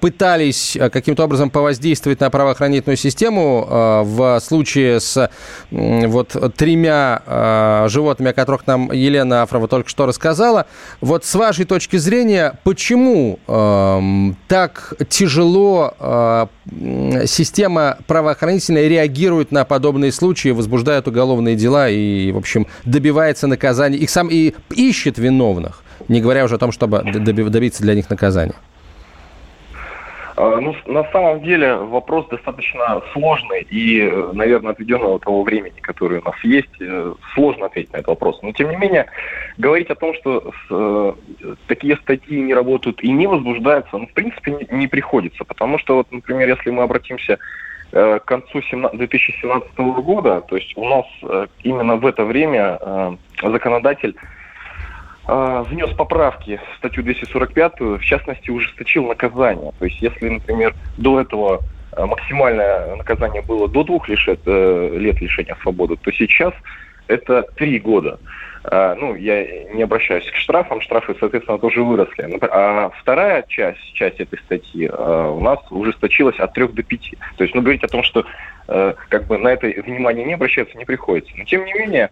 пытались 0.00 0.76
каким-то 0.92 1.24
образом 1.24 1.50
повоздействовать 1.50 2.18
на 2.18 2.30
правоохранительную 2.30 2.96
систему 2.96 4.04
в 4.04 4.40
случае 4.40 5.00
с 5.00 5.30
вот 5.70 6.54
тремя 6.56 7.84
животными, 7.88 8.30
о 8.30 8.34
которых 8.34 8.66
нам 8.66 8.90
Елена 8.90 9.42
Афрова 9.42 9.68
только 9.68 9.88
что 9.88 10.06
рассказала. 10.06 10.66
Вот 11.00 11.24
с 11.24 11.34
вашей 11.34 11.66
точки 11.66 11.96
зрения, 11.96 12.58
почему 12.64 13.38
эм, 13.46 14.36
так 14.48 14.94
тяжело 15.08 16.48
система 17.26 17.98
правоохранительная 18.06 18.88
реагирует 18.88 19.52
на 19.52 19.64
подобные 19.64 20.10
случаи, 20.10 20.55
возбуждает 20.56 21.06
уголовные 21.06 21.54
дела 21.54 21.88
и, 21.88 22.32
в 22.32 22.38
общем, 22.38 22.66
добивается 22.84 23.46
наказания, 23.46 23.98
их 23.98 24.10
сам 24.10 24.28
и 24.30 24.54
ищет 24.74 25.18
виновных, 25.18 25.82
не 26.08 26.20
говоря 26.20 26.44
уже 26.44 26.56
о 26.56 26.58
том, 26.58 26.72
чтобы 26.72 27.02
добиться 27.02 27.82
для 27.82 27.94
них 27.94 28.10
наказания? 28.10 28.56
А, 30.36 30.60
ну, 30.60 30.76
на 30.86 31.04
самом 31.12 31.42
деле 31.42 31.76
вопрос 31.76 32.26
достаточно 32.28 33.00
сложный 33.12 33.66
и, 33.70 34.02
наверное, 34.34 34.72
отведенного 34.72 35.18
того 35.18 35.42
времени, 35.42 35.80
которое 35.80 36.20
у 36.20 36.24
нас 36.24 36.34
есть, 36.44 36.68
э, 36.78 37.14
сложно 37.34 37.66
ответить 37.66 37.92
на 37.94 37.98
этот 37.98 38.08
вопрос. 38.08 38.38
Но, 38.42 38.52
тем 38.52 38.68
не 38.68 38.76
менее, 38.76 39.06
говорить 39.56 39.88
о 39.88 39.94
том, 39.94 40.14
что 40.14 40.52
э, 40.70 41.12
такие 41.68 41.96
статьи 41.96 42.38
не 42.38 42.52
работают 42.52 43.02
и 43.02 43.10
не 43.10 43.26
возбуждаются, 43.26 43.96
ну, 43.96 44.06
в 44.06 44.12
принципе, 44.12 44.52
не, 44.52 44.78
не 44.78 44.86
приходится. 44.88 45.42
Потому 45.44 45.78
что, 45.78 45.96
вот, 45.96 46.12
например, 46.12 46.50
если 46.50 46.68
мы 46.68 46.82
обратимся 46.82 47.38
к 47.90 48.24
концу 48.24 48.60
2017 48.60 49.78
года, 49.78 50.40
то 50.40 50.56
есть 50.56 50.76
у 50.76 50.88
нас 50.88 51.06
э, 51.22 51.46
именно 51.62 51.96
в 51.96 52.06
это 52.06 52.24
время 52.24 52.78
э, 52.80 53.16
законодатель 53.42 54.14
внес 55.28 55.90
поправки 55.94 56.60
в 56.72 56.76
статью 56.78 57.02
245, 57.02 57.80
в 57.80 58.00
частности, 58.04 58.48
ужесточил 58.48 59.08
наказание. 59.08 59.72
То 59.76 59.84
есть, 59.86 60.00
если, 60.00 60.28
например, 60.28 60.72
до 60.98 61.20
этого 61.20 61.62
максимальное 61.98 62.94
наказание 62.94 63.42
было 63.42 63.66
до 63.66 63.82
двух 63.82 64.08
лет 64.08 64.46
лишения 64.46 65.56
свободы, 65.62 65.96
то 65.96 66.12
сейчас 66.12 66.54
это 67.08 67.42
три 67.56 67.80
года. 67.80 68.20
А, 68.68 68.94
ну, 68.96 69.14
я 69.14 69.64
не 69.72 69.82
обращаюсь 69.82 70.28
к 70.30 70.34
штрафам, 70.34 70.80
штрафы, 70.80 71.14
соответственно, 71.20 71.58
тоже 71.58 71.82
выросли. 71.82 72.28
А 72.50 72.90
вторая 73.00 73.44
часть, 73.48 73.92
часть 73.94 74.18
этой 74.18 74.38
статьи 74.40 74.90
а, 74.92 75.30
у 75.30 75.40
нас 75.40 75.60
ужесточилась 75.70 76.38
от 76.38 76.52
трех 76.52 76.74
до 76.74 76.82
пяти. 76.82 77.16
То 77.36 77.44
есть, 77.44 77.54
ну, 77.54 77.62
говорить 77.62 77.84
о 77.84 77.88
том, 77.88 78.02
что 78.02 78.24
э, 78.68 78.94
как 79.08 79.26
бы 79.26 79.38
на 79.38 79.48
это 79.48 79.66
внимание 79.66 80.24
не 80.24 80.34
обращается, 80.34 80.76
не 80.76 80.84
приходится. 80.84 81.32
Но, 81.36 81.44
тем 81.44 81.64
не 81.64 81.74
менее, 81.74 82.10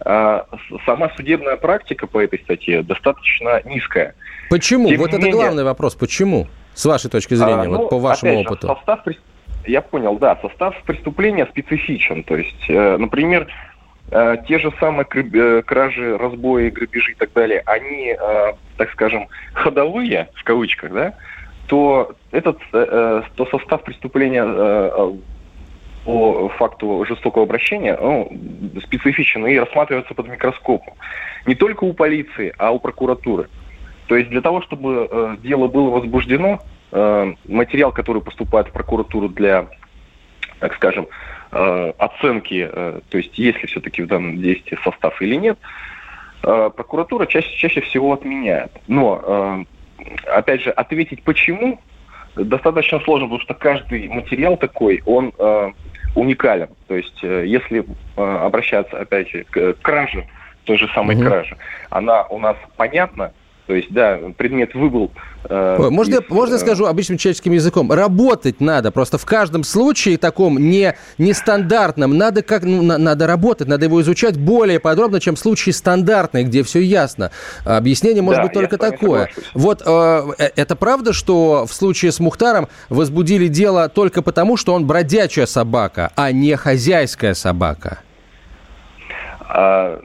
а, 0.00 0.46
сама 0.84 1.10
судебная 1.16 1.56
практика 1.56 2.06
по 2.06 2.22
этой 2.22 2.38
статье 2.40 2.82
достаточно 2.82 3.62
низкая. 3.64 4.14
Почему? 4.48 4.88
Тем 4.88 4.98
вот 4.98 5.08
это 5.08 5.18
менее, 5.18 5.32
главный 5.32 5.64
вопрос. 5.64 5.96
Почему? 5.96 6.46
С 6.74 6.84
вашей 6.84 7.10
точки 7.10 7.34
зрения, 7.34 7.62
а, 7.62 7.64
ну, 7.64 7.78
вот 7.78 7.90
по 7.90 7.98
вашему 7.98 8.32
опять 8.32 8.46
опыту. 8.46 8.68
Же, 8.68 8.74
состав, 8.74 9.00
я 9.66 9.80
понял, 9.80 10.18
да, 10.18 10.38
состав 10.40 10.80
преступления 10.82 11.46
специфичен. 11.46 12.22
То 12.22 12.36
есть, 12.36 12.64
э, 12.68 12.96
например, 12.96 13.48
Э, 14.10 14.36
те 14.46 14.58
же 14.58 14.72
самые 14.78 15.06
э, 15.12 15.62
кражи, 15.62 16.16
разбои, 16.16 16.70
грабежи 16.70 17.12
и 17.12 17.14
так 17.14 17.32
далее, 17.32 17.62
они, 17.66 18.16
э, 18.18 18.52
так 18.76 18.90
скажем, 18.92 19.28
ходовые, 19.52 20.28
в 20.34 20.44
кавычках, 20.44 20.92
да, 20.92 21.14
то 21.66 22.14
этот, 22.30 22.58
то 22.70 23.46
состав 23.50 23.82
преступления 23.82 24.44
по 26.04 26.48
факту 26.50 27.04
жестокого 27.08 27.42
обращения 27.42 27.98
ну, 28.00 28.30
специфичен 28.84 29.44
и 29.48 29.58
рассматривается 29.58 30.14
под 30.14 30.28
микроскопом. 30.28 30.94
Не 31.44 31.56
только 31.56 31.82
у 31.82 31.92
полиции, 31.92 32.54
а 32.56 32.70
у 32.70 32.78
прокуратуры. 32.78 33.48
То 34.06 34.16
есть 34.16 34.30
для 34.30 34.42
того, 34.42 34.62
чтобы 34.62 35.36
дело 35.42 35.66
было 35.66 35.90
возбуждено, 35.90 36.60
материал, 36.92 37.90
который 37.90 38.22
поступает 38.22 38.68
в 38.68 38.72
прокуратуру 38.72 39.28
для, 39.28 39.66
так 40.60 40.72
скажем, 40.76 41.08
оценки, 41.98 42.68
э, 42.70 43.00
то 43.08 43.18
есть 43.18 43.38
есть 43.38 43.60
ли 43.62 43.66
все-таки 43.66 44.02
в 44.02 44.06
данном 44.06 44.38
действии 44.38 44.78
состав 44.84 45.20
или 45.22 45.36
нет, 45.36 45.58
э, 46.42 46.70
прокуратура 46.74 47.26
чаще, 47.26 47.54
чаще 47.56 47.80
всего 47.80 48.12
отменяет. 48.12 48.72
Но, 48.86 49.64
опять 50.26 50.62
же, 50.62 50.70
ответить 50.70 51.22
почему 51.22 51.80
достаточно 52.36 53.00
сложно, 53.00 53.26
потому 53.26 53.40
что 53.40 53.54
каждый 53.54 54.08
материал 54.08 54.56
такой, 54.56 55.02
он 55.06 55.32
уникален. 56.14 56.68
То 56.88 56.94
есть, 56.94 57.22
если 57.22 57.84
обращаться, 58.16 58.98
опять 58.98 59.30
же, 59.30 59.44
к 59.44 59.74
краже, 59.80 60.26
той 60.64 60.76
же 60.76 60.88
самой 60.94 61.16
mm-hmm. 61.16 61.26
краже, 61.26 61.56
она 61.90 62.24
у 62.24 62.38
нас 62.38 62.56
понятна, 62.76 63.32
То 63.66 63.74
есть, 63.74 63.92
да, 63.92 64.18
предмет 64.36 64.74
выбыл. 64.74 65.10
Э, 65.48 65.88
можно, 65.90 66.14
из, 66.14 66.30
можно 66.30 66.54
я 66.54 66.60
э, 66.60 66.60
скажу 66.60 66.86
обычным 66.86 67.18
человеческим 67.18 67.52
языком? 67.52 67.90
Работать 67.90 68.60
надо. 68.60 68.92
Просто 68.92 69.18
в 69.18 69.24
каждом 69.24 69.64
случае 69.64 70.18
таком 70.18 70.58
не, 70.58 70.94
нестандартном 71.18 72.16
надо, 72.16 72.42
как, 72.42 72.62
ну, 72.62 72.82
на, 72.82 72.96
надо 72.96 73.26
работать, 73.26 73.66
надо 73.66 73.86
его 73.86 74.00
изучать 74.02 74.38
более 74.38 74.78
подробно, 74.78 75.18
чем 75.18 75.34
в 75.34 75.38
случае 75.40 75.72
стандартный, 75.72 76.44
где 76.44 76.62
все 76.62 76.80
ясно. 76.80 77.32
Объяснение 77.64 78.22
может 78.22 78.42
да, 78.42 78.44
быть 78.44 78.52
только 78.52 78.78
такое. 78.78 79.30
Вот 79.54 79.82
э, 79.84 80.22
э, 80.38 80.50
это 80.54 80.76
правда, 80.76 81.12
что 81.12 81.66
в 81.66 81.72
случае 81.72 82.12
с 82.12 82.20
Мухтаром 82.20 82.68
возбудили 82.88 83.48
дело 83.48 83.88
только 83.88 84.22
потому, 84.22 84.56
что 84.56 84.74
он 84.74 84.86
бродячая 84.86 85.46
собака, 85.46 86.12
а 86.14 86.30
не 86.30 86.54
хозяйская 86.56 87.34
собака? 87.34 87.98
А, 89.48 90.00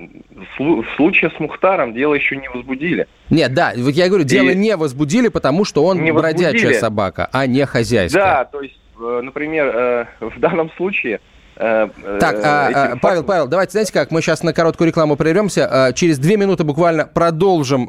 в 0.60 0.86
случае 0.96 1.32
с 1.36 1.39
Мухтаром 1.39 1.94
дело 1.94 2.14
еще 2.14 2.38
не 2.38 2.48
возбудили. 2.48 3.08
Нет, 3.30 3.54
да, 3.54 3.74
вот 3.76 3.94
я 3.94 4.08
говорю, 4.08 4.24
дело 4.24 4.50
и... 4.50 4.56
не 4.56 4.76
возбудили, 4.76 5.30
потому 5.30 5.66
что 5.66 5.84
он 5.84 6.04
не 6.04 6.12
бродячая 6.12 6.52
возбудили. 6.52 6.80
собака, 6.80 7.30
а 7.32 7.48
не 7.48 7.66
хозяйская. 7.66 8.24
Да, 8.24 8.46
то 8.46 8.62
есть, 8.62 8.80
э, 9.00 9.22
например, 9.24 9.68
э, 9.74 10.06
в 10.20 10.39
данном 10.39 10.72
случае 10.78 11.22
э, 11.56 11.89
так, 12.20 12.36
а, 12.44 12.98
Павел, 13.02 13.24
Павел, 13.24 13.48
давайте, 13.48 13.72
знаете 13.72 13.94
как, 13.94 14.12
мы 14.12 14.22
сейчас 14.22 14.44
на 14.44 14.54
короткую 14.54 14.88
рекламу 14.89 15.16
прервемся. 15.16 15.92
Через 15.96 16.20
две 16.20 16.38
минуты 16.38 16.64
буквально 16.64 17.06
продолжим, 17.06 17.86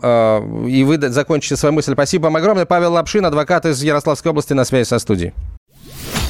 и 0.66 0.84
вы 0.84 0.98
закончите 0.98 1.57
свою 1.57 1.74
мысль. 1.74 1.92
Спасибо 1.92 2.24
вам 2.24 2.36
огромное. 2.36 2.64
Павел 2.64 2.92
Лапшин, 2.92 3.26
адвокат 3.26 3.66
из 3.66 3.82
Ярославской 3.82 4.30
области, 4.30 4.55
на 4.55 4.64
связи 4.64 4.88
со 4.88 4.98
студией. 4.98 5.32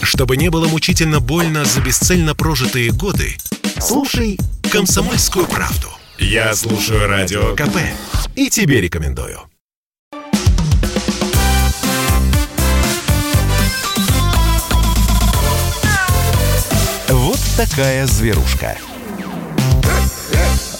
Чтобы 0.02 0.36
не 0.36 0.50
было 0.50 0.66
мучительно 0.66 1.20
больно 1.20 1.64
за 1.64 1.80
бесцельно 1.80 2.34
прожитые 2.34 2.90
годы, 2.90 3.36
слушай 3.78 4.36
«Комсомольскую 4.72 5.46
правду». 5.48 5.88
Я 6.18 6.54
слушаю 6.54 7.06
Радио 7.06 7.54
КП 7.54 7.76
и 8.34 8.48
тебе 8.48 8.80
рекомендую. 8.80 9.38
Вот 17.10 17.38
такая 17.58 18.06
зверушка. 18.06 18.78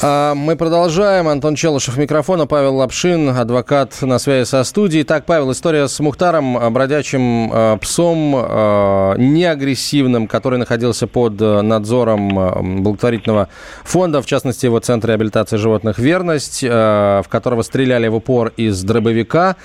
А, 0.04 0.34
мы 0.34 0.56
продолжаем. 0.56 1.28
Антон 1.28 1.54
Челышев 1.54 1.96
микрофона, 1.96 2.48
Павел 2.48 2.74
Лапшин, 2.74 3.28
адвокат 3.28 4.02
на 4.02 4.18
связи 4.18 4.48
со 4.48 4.64
студией. 4.64 5.04
Так, 5.04 5.26
Павел, 5.26 5.52
история 5.52 5.86
с 5.86 6.00
Мухтаром, 6.00 6.58
а, 6.58 6.70
бродячим 6.70 7.50
а, 7.52 7.76
псом, 7.76 8.32
неагрессивным, 8.32 10.26
который 10.26 10.58
находился 10.58 11.06
под 11.06 11.38
надзором 11.38 12.82
благотворительного 12.82 13.48
фонда, 13.84 14.22
в 14.22 14.26
частности, 14.26 14.66
его 14.66 14.80
Центр 14.80 15.10
реабилитации 15.10 15.56
животных 15.56 16.00
«Верность», 16.00 16.62
в 16.62 17.24
которого 17.28 17.62
стреляли 17.62 18.08
в 18.08 18.16
упор 18.16 18.52
из 18.56 18.82
дробовика. 18.82 19.56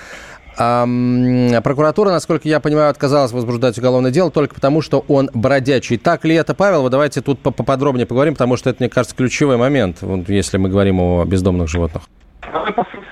Прокуратура, 0.58 2.10
насколько 2.10 2.48
я 2.48 2.58
понимаю, 2.58 2.90
отказалась 2.90 3.30
возбуждать 3.30 3.78
уголовное 3.78 4.10
дело 4.10 4.32
только 4.32 4.56
потому, 4.56 4.82
что 4.82 5.04
он 5.06 5.30
бродячий. 5.32 5.98
Так 5.98 6.24
ли 6.24 6.34
это, 6.34 6.52
Павел? 6.52 6.82
Вы 6.82 6.90
давайте 6.90 7.20
тут 7.20 7.38
поподробнее 7.38 8.06
поговорим, 8.06 8.34
потому 8.34 8.56
что 8.56 8.70
это, 8.70 8.82
мне 8.82 8.90
кажется, 8.90 9.14
ключевой 9.14 9.56
момент, 9.56 9.98
если 10.26 10.56
мы 10.58 10.68
говорим 10.68 11.00
о 11.00 11.24
бездомных 11.24 11.68
животных. 11.68 12.02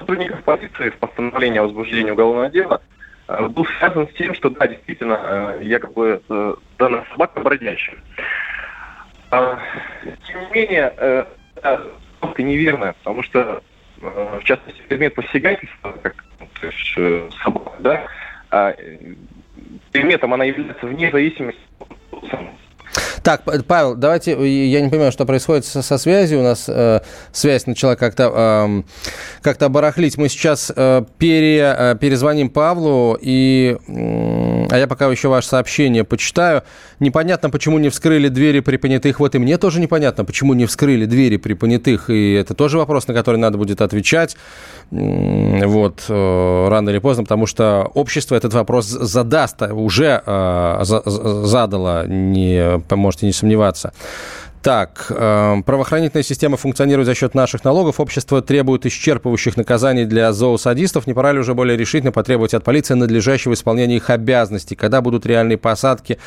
Сотрудников 0.01 0.43
полиции 0.43 0.91
в 0.91 0.97
постановлении 0.99 1.59
о 1.59 1.65
возбуждении 1.65 2.11
уголовного 2.11 2.51
дела 2.51 2.81
э, 3.29 3.49
был 3.49 3.67
связан 3.79 4.09
с 4.09 4.13
тем, 4.15 4.35
что, 4.35 4.51
да, 4.51 4.67
действительно, 4.67 5.21
э, 5.61 5.65
якобы 5.65 6.21
э, 6.29 6.55
данная 6.79 7.05
собака 7.11 7.41
бродячая. 7.41 7.99
А, 9.31 9.59
тем 10.27 10.41
не 10.41 10.51
менее, 10.53 11.27
это 11.57 12.43
неверно, 12.43 12.95
потому 13.03 13.23
что, 13.25 13.63
в 14.01 14.43
частности, 14.45 14.81
предмет 14.89 15.15
посягательства, 15.17 15.95
как 16.03 16.26
то 16.61 16.67
есть 16.67 16.95
э, 16.97 17.29
собака, 17.43 17.73
да, 17.81 18.07
а 18.51 18.75
предметом 19.93 20.35
она 20.35 20.45
является 20.45 20.87
вне 20.87 21.11
зависимости 21.11 21.61
так, 23.27 23.43
Павел, 23.67 23.97
давайте, 23.97 24.33
я 24.69 24.81
не 24.81 24.89
понимаю, 24.89 25.11
что 25.11 25.27
происходит 25.27 25.65
со, 25.65 25.83
со 25.83 25.99
связью. 25.99 26.39
У 26.39 26.43
нас 26.45 26.67
э, 26.69 27.01
связь 27.33 27.67
начала 27.67 27.97
как-то 27.97 28.33
э, 28.33 28.83
как-то 29.43 29.69
барахлить. 29.69 30.17
Мы 30.17 30.29
сейчас 30.29 30.73
э, 30.75 31.03
пере, 31.19 31.75
э, 31.77 31.97
перезвоним 32.01 32.51
Павлу, 32.51 33.19
и, 33.21 33.79
э, 33.89 34.46
а 34.71 34.79
я 34.79 34.87
пока 34.87 35.07
еще 35.07 35.29
ваше 35.29 35.49
сообщение 35.49 36.05
почитаю. 36.05 36.63
Непонятно, 37.01 37.51
почему 37.51 37.79
не 37.79 37.89
вскрыли 37.89 38.29
двери 38.29 38.61
при 38.61 38.77
понятых. 38.77 39.21
Вот 39.21 39.35
и 39.35 39.39
мне 39.39 39.59
тоже 39.59 39.81
непонятно, 39.81 40.25
почему 40.25 40.55
не 40.55 40.67
вскрыли 40.67 41.05
двери 41.07 41.37
при 41.37 41.55
понятых. 41.55 42.11
И 42.11 42.33
это 42.33 42.55
тоже 42.55 42.79
вопрос, 42.79 43.07
на 43.09 43.15
который 43.15 43.37
надо 43.37 43.59
будет 43.59 43.81
отвечать. 43.81 44.37
Вот, 44.91 46.05
э, 46.09 46.69
рано 46.69 46.91
или 46.91 46.99
поздно, 46.99 47.25
потому 47.25 47.47
что 47.47 47.91
общество 47.95 48.37
этот 48.37 48.55
вопрос 48.55 48.87
задаст, 48.87 49.63
уже 49.63 50.23
э, 50.25 50.79
задало, 50.85 52.07
не, 52.07 52.81
можете 52.91 53.27
не 53.27 53.33
сомневаться. 53.33 53.93
Так, 54.63 55.07
э, 55.11 55.63
правоохранительная 55.65 56.25
система 56.25 56.57
функционирует 56.57 57.07
за 57.07 57.15
счет 57.15 57.35
наших 57.35 57.63
налогов. 57.63 58.01
Общество 58.01 58.43
требует 58.43 58.85
исчерпывающих 58.85 59.53
наказаний 59.57 60.07
для 60.07 60.33
зоосадистов. 60.33 61.07
Не 61.07 61.15
пора 61.15 61.33
ли 61.33 61.39
уже 61.39 61.55
более 61.55 61.77
решительно 61.77 62.11
потребовать 62.11 62.53
от 62.53 62.65
полиции 62.65 62.95
надлежащего 62.95 63.55
исполнения 63.55 63.97
их 63.97 64.11
обязанностей? 64.11 64.75
Когда 64.75 65.03
будут 65.03 65.25
реальные 65.25 65.59
посадки, 65.59 66.19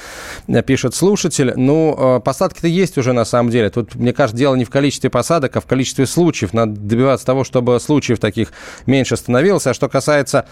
э, 0.48 0.62
пишет 0.62 0.96
слушатель. 0.96 1.54
Ну, 1.58 1.96
э, 1.98 2.20
посадки-то 2.22 2.68
есть 2.68 2.98
уже 2.98 3.12
на 3.12 3.26
самом 3.26 3.50
деле. 3.50 3.70
Тут, 3.70 3.96
мне 3.96 4.14
кажется, 4.14 4.38
дело 4.38 4.56
не 4.56 4.64
в 4.64 4.70
количестве 4.70 5.10
посадок, 5.10 5.58
а 5.58 5.60
в 5.60 5.66
количестве 5.66 6.06
случаев. 6.06 6.54
Надо 6.54 6.80
добиваться 6.80 7.26
того, 7.26 7.44
чтобы 7.44 7.78
случаев 7.80 8.20
таких 8.20 8.54
меньше 8.86 9.18
становилось. 9.18 9.68
А 9.68 9.74
что 9.74 9.90
касается 9.90 10.46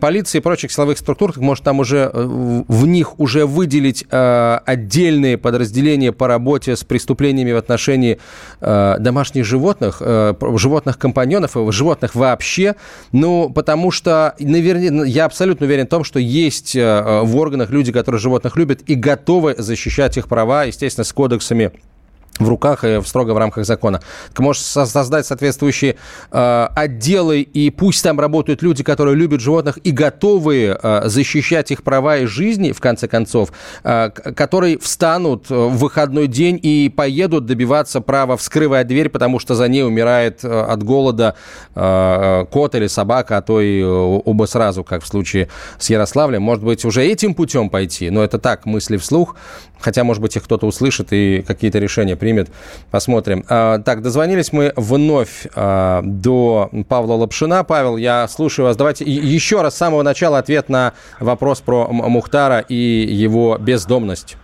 полиции 0.00 0.38
и 0.38 0.40
прочих 0.40 0.72
силовых 0.72 0.96
структур, 0.96 1.34
может, 1.36 1.64
там 1.64 1.80
уже 1.80 2.10
э, 2.12 2.62
в 2.68 2.86
них 2.86 3.20
уже 3.20 3.44
выделить 3.44 4.06
отдельные 4.10 5.36
подразделения 5.36 6.12
по 6.12 6.26
работе 6.26 6.76
с 6.76 6.84
преступлениями 6.84 7.23
требованиями 7.24 7.52
в 7.52 7.56
отношении 7.56 8.18
э, 8.60 8.96
домашних 8.98 9.44
животных, 9.44 9.98
э, 10.00 10.34
животных-компаньонов, 10.56 11.56
животных 11.70 12.14
вообще. 12.14 12.74
Ну, 13.12 13.50
потому 13.50 13.90
что, 13.90 14.34
наверное, 14.38 15.04
я 15.04 15.24
абсолютно 15.24 15.66
уверен 15.66 15.86
в 15.86 15.88
том, 15.88 16.04
что 16.04 16.18
есть 16.18 16.76
э, 16.76 17.20
в 17.22 17.36
органах 17.36 17.70
люди, 17.70 17.92
которые 17.92 18.20
животных 18.20 18.56
любят 18.56 18.82
и 18.86 18.94
готовы 18.94 19.54
защищать 19.58 20.16
их 20.18 20.28
права, 20.28 20.64
естественно, 20.64 21.04
с 21.04 21.12
кодексами 21.12 21.72
в 22.38 22.48
руках 22.48 22.84
и 22.84 23.00
строго 23.04 23.32
в 23.32 23.38
рамках 23.38 23.64
закона. 23.64 24.00
Ты 24.34 24.42
можешь 24.42 24.62
создать 24.62 25.26
соответствующие 25.26 25.96
э, 26.32 26.68
отделы, 26.74 27.42
и 27.42 27.70
пусть 27.70 28.02
там 28.02 28.18
работают 28.18 28.62
люди, 28.62 28.82
которые 28.82 29.14
любят 29.14 29.40
животных 29.40 29.78
и 29.84 29.92
готовы 29.92 30.76
э, 30.80 31.02
защищать 31.04 31.70
их 31.70 31.82
права 31.84 32.18
и 32.18 32.26
жизни, 32.26 32.72
в 32.72 32.80
конце 32.80 33.06
концов, 33.06 33.52
э, 33.84 34.10
которые 34.10 34.78
встанут 34.78 35.48
в 35.48 35.76
выходной 35.76 36.26
день 36.26 36.58
и 36.60 36.92
поедут 36.94 37.46
добиваться 37.46 38.00
права, 38.00 38.36
вскрывая 38.36 38.84
дверь, 38.84 39.10
потому 39.10 39.38
что 39.38 39.54
за 39.54 39.68
ней 39.68 39.84
умирает 39.84 40.44
э, 40.44 40.48
от 40.48 40.82
голода 40.82 41.36
э, 41.74 42.46
кот 42.50 42.74
или 42.74 42.88
собака, 42.88 43.36
а 43.36 43.42
то 43.42 43.60
и 43.60 43.80
э, 43.80 43.84
оба 43.84 44.46
сразу, 44.46 44.82
как 44.82 45.04
в 45.04 45.06
случае 45.06 45.48
с 45.78 45.88
Ярославлем. 45.88 46.42
Может 46.42 46.64
быть, 46.64 46.84
уже 46.84 47.04
этим 47.04 47.34
путем 47.34 47.70
пойти, 47.70 48.10
но 48.10 48.24
это 48.24 48.38
так, 48.38 48.66
мысли 48.66 48.96
вслух. 48.96 49.36
Хотя, 49.78 50.02
может 50.02 50.22
быть, 50.22 50.34
их 50.34 50.44
кто-то 50.44 50.66
услышит 50.66 51.08
и 51.12 51.44
какие-то 51.46 51.78
решения 51.78 52.16
примет. 52.24 52.48
Посмотрим. 52.90 53.44
А, 53.50 53.80
так, 53.80 54.00
дозвонились 54.00 54.50
мы 54.50 54.72
вновь 54.76 55.46
а, 55.54 56.00
до 56.02 56.70
Павла 56.88 57.16
Лапшина. 57.16 57.64
Павел, 57.64 57.98
я 57.98 58.26
слушаю 58.28 58.64
вас. 58.64 58.78
Давайте 58.78 59.04
еще 59.04 59.60
раз 59.60 59.74
с 59.74 59.76
самого 59.76 60.02
начала 60.02 60.38
ответ 60.38 60.70
на 60.70 60.94
вопрос 61.20 61.60
про 61.60 61.86
Мухтара 61.88 62.60
и 62.60 62.74
его 62.74 63.58
бездомность. 63.58 64.38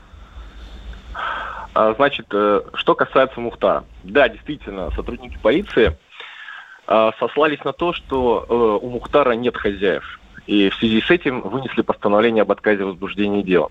А, 1.73 1.95
значит, 1.95 2.27
э, 2.35 2.61
что 2.75 2.95
касается 2.95 3.41
Мухтара. 3.41 3.85
Да, 4.03 4.29
действительно, 4.29 4.91
сотрудники 4.91 5.39
полиции 5.43 5.97
сослались 7.21 7.63
на 7.65 7.73
то, 7.73 7.93
что 7.93 8.45
э, 8.49 8.85
у 8.85 8.91
Мухтара 8.91 9.33
нет 9.33 9.57
хозяев. 9.57 10.20
И 10.47 10.71
в 10.71 10.75
связи 10.75 11.01
с 11.01 11.11
этим 11.11 11.41
вынесли 11.43 11.83
постановление 11.83 12.43
об 12.43 12.53
отказе 12.53 12.85
возбуждения 12.85 13.43
дела. 13.43 13.71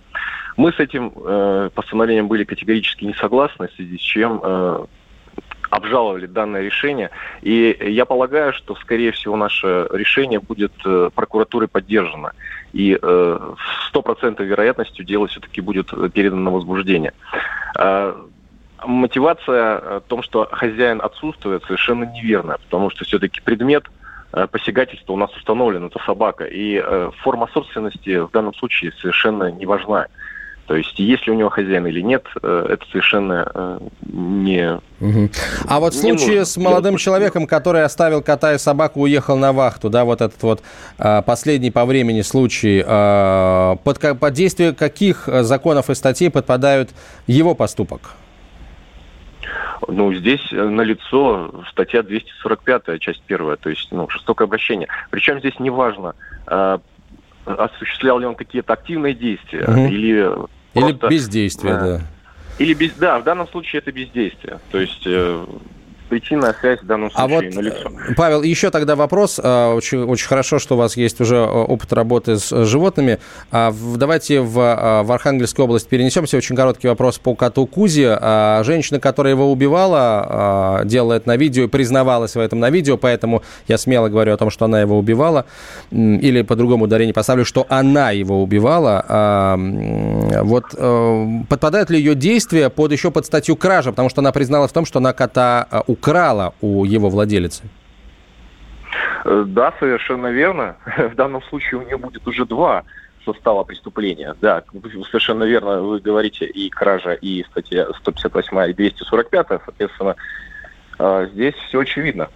Мы 0.58 0.72
с 0.72 0.80
этим 0.80 1.12
э, 1.16 1.70
постановлением 1.74 2.28
были 2.28 2.44
категорически 2.44 3.06
не 3.06 3.14
согласны, 3.14 3.68
в 3.68 3.74
связи 3.74 3.98
с 3.98 4.02
чем 4.02 4.42
э, 4.44 4.86
обжаловали 5.70 6.26
данное 6.26 6.62
решение. 6.62 7.12
И 7.42 7.78
я 7.82 8.06
полагаю, 8.06 8.54
что, 8.54 8.76
скорее 8.76 9.12
всего, 9.12 9.36
наше 9.36 9.88
решение 9.92 10.40
будет 10.40 10.74
э, 10.86 11.10
прокуратурой 11.14 11.68
поддержано. 11.68 12.34
И 12.74 12.98
э, 13.02 13.54
с 13.58 13.88
стопроцентной 13.90 14.48
вероятностью 14.48 15.06
дело 15.06 15.28
все-таки 15.28 15.62
будет 15.62 15.92
передано 16.14 16.42
на 16.42 16.52
возбуждение. 16.52 17.14
Э, 17.78 18.16
мотивация 18.86 19.98
о 19.98 20.00
том, 20.02 20.24
что 20.24 20.48
хозяин 20.52 21.02
отсутствует, 21.02 21.64
совершенно 21.64 22.06
неверная, 22.06 22.58
потому 22.58 22.90
что 22.90 23.06
все-таки 23.06 23.42
предмет 23.42 23.86
Э, 24.32 24.48
посягательства 24.48 25.14
у 25.14 25.18
нас 25.18 25.36
установлен, 25.36 25.88
это 25.88 26.00
собака. 26.06 26.46
И 26.46 26.82
э, 26.84 27.12
форма 27.24 27.50
собственности 27.52 28.20
в 28.20 28.32
данном 28.32 28.54
случае 28.54 28.92
совершенно 29.02 29.52
не 29.52 29.66
важна. 29.66 30.06
То 30.68 30.76
есть, 30.76 31.00
есть 31.00 31.26
ли 31.26 31.34
у 31.34 31.36
него 31.36 31.50
хозяин 31.50 31.88
или 31.88 32.02
нет, 32.02 32.28
э, 32.44 32.68
это 32.70 32.86
совершенно 32.92 33.80
не... 34.04 34.80
Угу. 35.00 35.30
А 35.68 35.80
вот 35.80 35.96
в 35.96 36.00
случае 36.00 36.46
с 36.46 36.58
молодым 36.58 36.98
человеком, 36.98 37.48
который 37.48 37.84
оставил 37.84 38.22
кота 38.22 38.54
и 38.54 38.60
собаку, 38.60 39.02
уехал 39.02 39.36
на 39.36 39.52
вахту, 39.52 39.90
да, 39.90 40.06
вот 40.06 40.22
этот 40.22 40.44
вот 40.44 40.62
последний 41.26 41.72
по 41.72 41.86
времени 41.86 42.22
случай, 42.22 42.84
под, 42.84 44.20
под 44.20 44.34
действие 44.34 44.76
каких 44.76 45.28
законов 45.28 45.90
и 45.90 45.96
статей 45.96 46.30
подпадают 46.30 46.92
его 47.26 47.56
поступок? 47.56 48.12
Ну, 49.88 50.14
здесь 50.14 50.42
налицо 50.52 51.64
статья 51.72 52.04
245, 52.04 53.00
часть 53.00 53.22
первая, 53.24 53.58
то 53.58 53.70
есть, 53.70 53.92
ну, 53.92 54.10
жестокое 54.10 54.46
обращение. 54.46 54.88
Причем 55.10 55.40
здесь 55.40 55.60
неважно, 55.60 56.16
осуществлял 57.46 58.20
ли 58.20 58.26
он 58.26 58.36
какие-то 58.36 58.74
активные 58.74 59.14
действия 59.14 59.64
угу. 59.64 59.88
или 59.88 60.30
или 60.76 60.94
Просто, 60.94 61.08
бездействие, 61.08 61.74
да. 61.74 61.98
да. 61.98 62.02
Или 62.60 62.74
без, 62.74 62.94
да, 62.94 63.20
в 63.20 63.24
данном 63.24 63.48
случае 63.48 63.80
это 63.80 63.92
бездействие. 63.92 64.60
То 64.72 64.80
есть 64.80 65.04
э, 65.06 65.46
причинная 66.10 66.56
связь 66.60 66.82
в 66.82 66.86
данном 66.86 67.12
случае 67.12 67.38
а 67.38 67.42
вот, 67.42 67.56
налицо. 67.56 67.92
Э, 68.10 68.14
Павел, 68.16 68.42
еще 68.42 68.72
тогда 68.72 68.96
вопрос. 68.96 69.40
А, 69.42 69.74
очень, 69.76 70.04
очень 70.04 70.28
хорошо, 70.28 70.60
что 70.60 70.76
у 70.76 70.78
вас 70.78 70.98
есть 70.98 71.22
уже 71.22 71.36
э, 71.36 71.46
опыт 71.46 71.94
работы 71.94 72.38
с 72.38 72.52
э, 72.52 72.66
животными. 72.66 73.20
А, 73.52 73.74
давайте 73.96 74.42
в, 74.42 74.54
в 74.54 75.12
Архангельскую 75.12 75.66
область 75.66 75.88
перенесемся. 75.88 76.38
Очень 76.38 76.56
короткий 76.56 76.88
вопрос 76.88 77.20
по 77.20 77.36
коту 77.36 77.66
Кузи. 77.68 78.08
А, 78.10 78.64
женщина, 78.64 79.00
которая 79.00 79.34
его 79.34 79.52
убивала, 79.52 80.82
делает 80.86 81.26
на 81.26 81.38
видео 81.38 81.66
и 81.66 81.68
признавалась 81.68 82.36
в 82.36 82.40
этом 82.40 82.60
на 82.60 82.70
видео, 82.70 82.98
поэтому 82.98 83.44
я 83.68 83.78
смело 83.78 84.10
говорю 84.10 84.34
о 84.34 84.38
том, 84.38 84.50
что 84.50 84.66
она 84.66 84.82
его 84.82 84.98
убивала. 84.98 85.46
Или 85.92 86.42
по-другому 86.42 86.86
ударение 86.86 87.14
поставлю, 87.14 87.46
что 87.46 87.66
она 87.70 88.12
его 88.12 88.42
убивала. 88.42 89.56
Вот 90.42 90.66
подпадают 91.48 91.90
ли 91.90 92.00
ее 92.00 92.16
действия 92.16 92.70
под 92.70 92.92
еще 92.92 93.12
под 93.12 93.26
статью 93.26 93.56
кража, 93.56 93.92
потому 93.92 94.10
что 94.10 94.22
она 94.22 94.32
призналась 94.32 94.72
в 94.72 94.74
том, 94.74 94.86
что 94.86 95.00
она 95.00 95.14
кота 95.14 95.68
украла 95.88 95.99
украла 96.00 96.54
у 96.62 96.86
его 96.86 97.10
владелицы. 97.10 97.64
Э, 99.26 99.44
да, 99.48 99.74
совершенно 99.80 100.28
верно. 100.28 100.78
В 100.98 101.16
данном 101.16 101.42
случае 101.44 101.82
у 101.82 101.84
нее 101.84 101.98
будет 101.98 102.26
уже 102.28 102.46
два 102.46 102.84
состава 103.26 103.64
преступления. 103.64 104.36
Да, 104.42 104.64
совершенно 105.12 105.44
верно, 105.44 105.82
вы 105.82 106.00
говорите 106.00 106.46
и 106.46 106.70
кража, 106.70 107.14
и 107.14 107.44
статья 107.52 107.88
158 108.00 108.72
и 108.72 108.74
245, 108.74 109.48
соответственно, 109.66 110.16
э, 111.00 111.28
здесь 111.34 111.56
все 111.68 111.82
очевидно. 111.82 112.30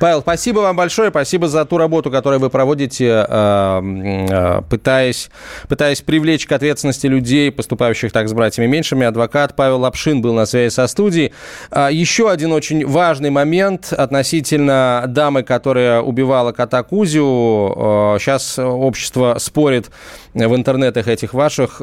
Павел, 0.00 0.20
спасибо 0.20 0.60
вам 0.60 0.76
большое, 0.76 1.10
спасибо 1.10 1.48
за 1.48 1.64
ту 1.64 1.78
работу, 1.78 2.10
которую 2.10 2.40
вы 2.40 2.50
проводите, 2.50 3.26
э, 3.26 3.80
э, 4.30 4.62
пытаясь, 4.68 5.30
пытаясь 5.68 6.00
привлечь 6.00 6.46
к 6.46 6.52
ответственности 6.52 7.06
людей, 7.06 7.50
поступающих 7.50 8.12
так 8.12 8.28
с 8.28 8.32
братьями 8.32 8.66
меньшими. 8.66 9.06
Адвокат 9.06 9.56
Павел 9.56 9.80
Лапшин 9.80 10.20
был 10.20 10.34
на 10.34 10.46
связи 10.46 10.72
со 10.72 10.86
студией. 10.86 11.32
А, 11.70 11.90
еще 11.90 12.30
один 12.30 12.52
очень 12.52 12.86
важный 12.86 13.30
момент 13.30 13.92
относительно 13.92 15.04
дамы, 15.08 15.42
которая 15.42 16.00
убивала 16.00 16.52
кота 16.52 16.82
Кузю. 16.82 18.16
Сейчас 18.18 18.58
общество 18.58 19.36
спорит 19.38 19.90
в 20.34 20.54
интернетах 20.54 21.08
этих 21.08 21.34
ваших, 21.34 21.80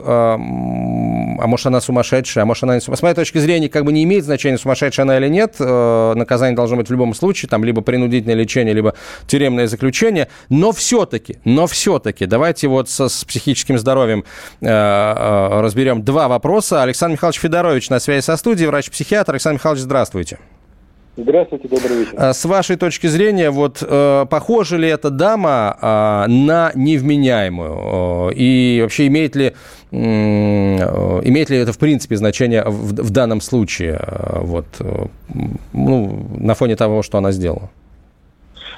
а 1.42 1.48
может, 1.48 1.66
она 1.68 1.82
сумасшедшая, 1.82 2.44
а 2.44 2.46
может, 2.46 2.64
она 2.64 2.76
не 2.76 2.82
сумасшедшая. 2.82 3.02
С 3.02 3.04
моей 3.04 3.16
точки 3.16 3.40
зрения, 3.40 3.70
как 3.70 3.84
бы 3.84 3.92
не 3.92 4.04
имеет 4.04 4.26
значения, 4.26 4.58
сумасшедшая 4.58 5.06
она 5.06 5.18
или 5.18 5.28
нет. 5.28 5.56
Наказание 5.60 6.56
должно 6.56 6.78
быть 6.78 6.88
в 6.88 6.92
любом 6.92 7.14
случае, 7.14 7.50
там, 7.50 7.64
либо 7.64 7.82
принудительное 7.82 8.36
лечение, 8.36 8.74
либо 8.74 8.94
тюремное 9.28 9.68
заключение. 9.68 10.28
Но 10.50 10.72
все-таки, 10.72 11.40
но 11.44 11.68
все-таки, 11.68 12.26
давайте 12.26 12.68
вот 12.68 12.90
со, 12.90 13.10
с 13.10 13.26
психическим 13.26 13.80
здоровьем 13.80 14.24
э, 14.62 14.68
э, 14.68 15.62
разберем 15.62 16.04
два 16.04 16.28
вопроса. 16.28 16.84
Александр 16.84 17.14
Михайлович 17.14 17.40
Федорович 17.40 17.90
на 17.90 18.00
связи 18.00 18.24
со 18.24 18.38
студией, 18.38 18.68
врач-психиатр. 18.68 19.32
Александр 19.32 19.56
Михайлович, 19.56 19.82
здравствуйте. 19.82 20.38
Здравствуйте, 21.18 21.68
добрый 21.68 21.98
вечер. 22.00 22.14
Э, 22.18 22.34
с 22.34 22.46
вашей 22.46 22.78
точки 22.78 23.08
зрения, 23.08 23.50
вот 23.50 23.84
э, 23.86 24.26
похожа 24.30 24.78
ли 24.78 24.88
эта 24.88 25.10
дама 25.10 25.78
э, 25.82 26.32
на 26.32 26.72
невменяемую? 26.74 28.30
Э, 28.30 28.34
и 28.34 28.80
вообще 28.82 29.08
имеет 29.08 29.36
ли, 29.36 29.54
э, 29.92 29.96
имеет 29.96 31.50
ли 31.50 31.58
это 31.58 31.74
в 31.74 31.80
принципе 31.80 32.16
значение 32.16 32.64
в, 32.64 32.94
в 32.94 33.10
данном 33.10 33.42
случае, 33.42 34.00
э, 34.02 34.40
вот, 34.40 34.66
э, 34.80 35.08
ну, 35.74 36.26
на 36.38 36.54
фоне 36.56 36.78
того, 36.78 37.04
что 37.04 37.18
она 37.18 37.32
сделала? 37.32 37.70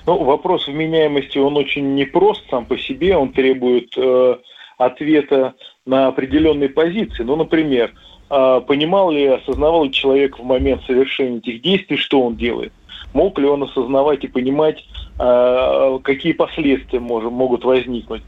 Ну, 0.07 0.23
вопрос 0.23 0.67
вменяемости, 0.67 1.37
он 1.37 1.55
очень 1.55 1.93
непрост 1.95 2.43
сам 2.49 2.65
по 2.65 2.77
себе, 2.77 3.15
он 3.15 3.31
требует 3.31 3.93
э, 3.95 4.35
ответа 4.77 5.53
на 5.85 6.07
определенные 6.07 6.69
позиции. 6.69 7.23
Ну, 7.23 7.35
например, 7.35 7.91
э, 7.91 7.91
а, 7.91 8.12
понимал 8.61 9.11
ли, 9.11 9.25
осознавал 9.25 9.83
ли 9.83 9.91
человек 9.91 10.39
в 10.39 10.43
момент 10.43 10.81
совершения 10.87 11.37
этих 11.37 11.61
действий, 11.61 11.97
что 11.97 12.21
он 12.21 12.35
делает. 12.35 12.73
Мог 13.13 13.37
ли 13.37 13.45
он 13.45 13.61
осознавать 13.61 14.23
и 14.23 14.27
понимать, 14.27 14.83
а, 15.19 15.99
какие 15.99 16.33
последствия 16.33 16.99
могут 16.99 17.63
возникнуть. 17.63 18.23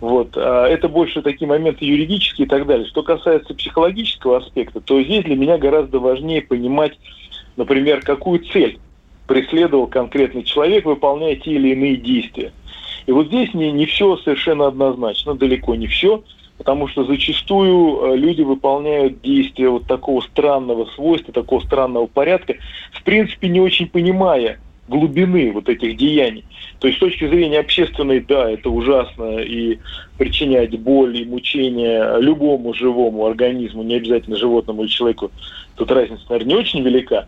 Вот. 0.00 0.30
А, 0.34 0.66
это 0.66 0.88
больше 0.88 1.20
такие 1.20 1.46
моменты 1.46 1.84
юридические 1.84 2.46
и 2.46 2.48
так 2.48 2.66
далее. 2.66 2.86
Что 2.86 3.02
касается 3.02 3.54
психологического 3.54 4.38
аспекта, 4.38 4.80
то 4.80 5.02
здесь 5.02 5.24
для 5.24 5.36
меня 5.36 5.58
гораздо 5.58 5.98
важнее 5.98 6.40
понимать, 6.40 6.98
например, 7.56 8.00
какую 8.00 8.40
цель 8.46 8.78
преследовал 9.26 9.88
конкретный 9.88 10.42
человек, 10.42 10.86
выполняя 10.86 11.36
те 11.36 11.52
или 11.52 11.72
иные 11.72 11.96
действия. 11.96 12.52
И 13.06 13.12
вот 13.12 13.26
здесь 13.26 13.52
не, 13.52 13.70
не 13.72 13.84
все 13.84 14.16
совершенно 14.16 14.68
однозначно, 14.68 15.34
далеко 15.34 15.74
не 15.74 15.86
все– 15.86 16.24
потому 16.60 16.88
что 16.88 17.04
зачастую 17.04 18.12
э, 18.12 18.16
люди 18.18 18.42
выполняют 18.42 19.22
действия 19.22 19.70
вот 19.70 19.86
такого 19.86 20.20
странного 20.20 20.84
свойства, 20.94 21.32
такого 21.32 21.60
странного 21.60 22.06
порядка, 22.06 22.56
в 22.92 23.02
принципе, 23.02 23.48
не 23.48 23.62
очень 23.62 23.88
понимая 23.88 24.60
глубины 24.86 25.52
вот 25.52 25.70
этих 25.70 25.96
деяний. 25.96 26.44
То 26.78 26.88
есть 26.88 26.98
с 26.98 27.00
точки 27.00 27.26
зрения 27.26 27.60
общественной, 27.60 28.20
да, 28.20 28.50
это 28.50 28.68
ужасно, 28.68 29.38
и 29.38 29.78
причинять 30.18 30.78
боль 30.78 31.22
и 31.22 31.24
мучения 31.24 32.18
любому 32.18 32.74
живому 32.74 33.24
организму, 33.24 33.82
не 33.82 33.94
обязательно 33.94 34.36
животному 34.36 34.82
или 34.82 34.90
человеку, 34.90 35.30
тут 35.76 35.90
разница, 35.90 36.24
наверное, 36.28 36.56
не 36.56 36.60
очень 36.60 36.82
велика. 36.82 37.24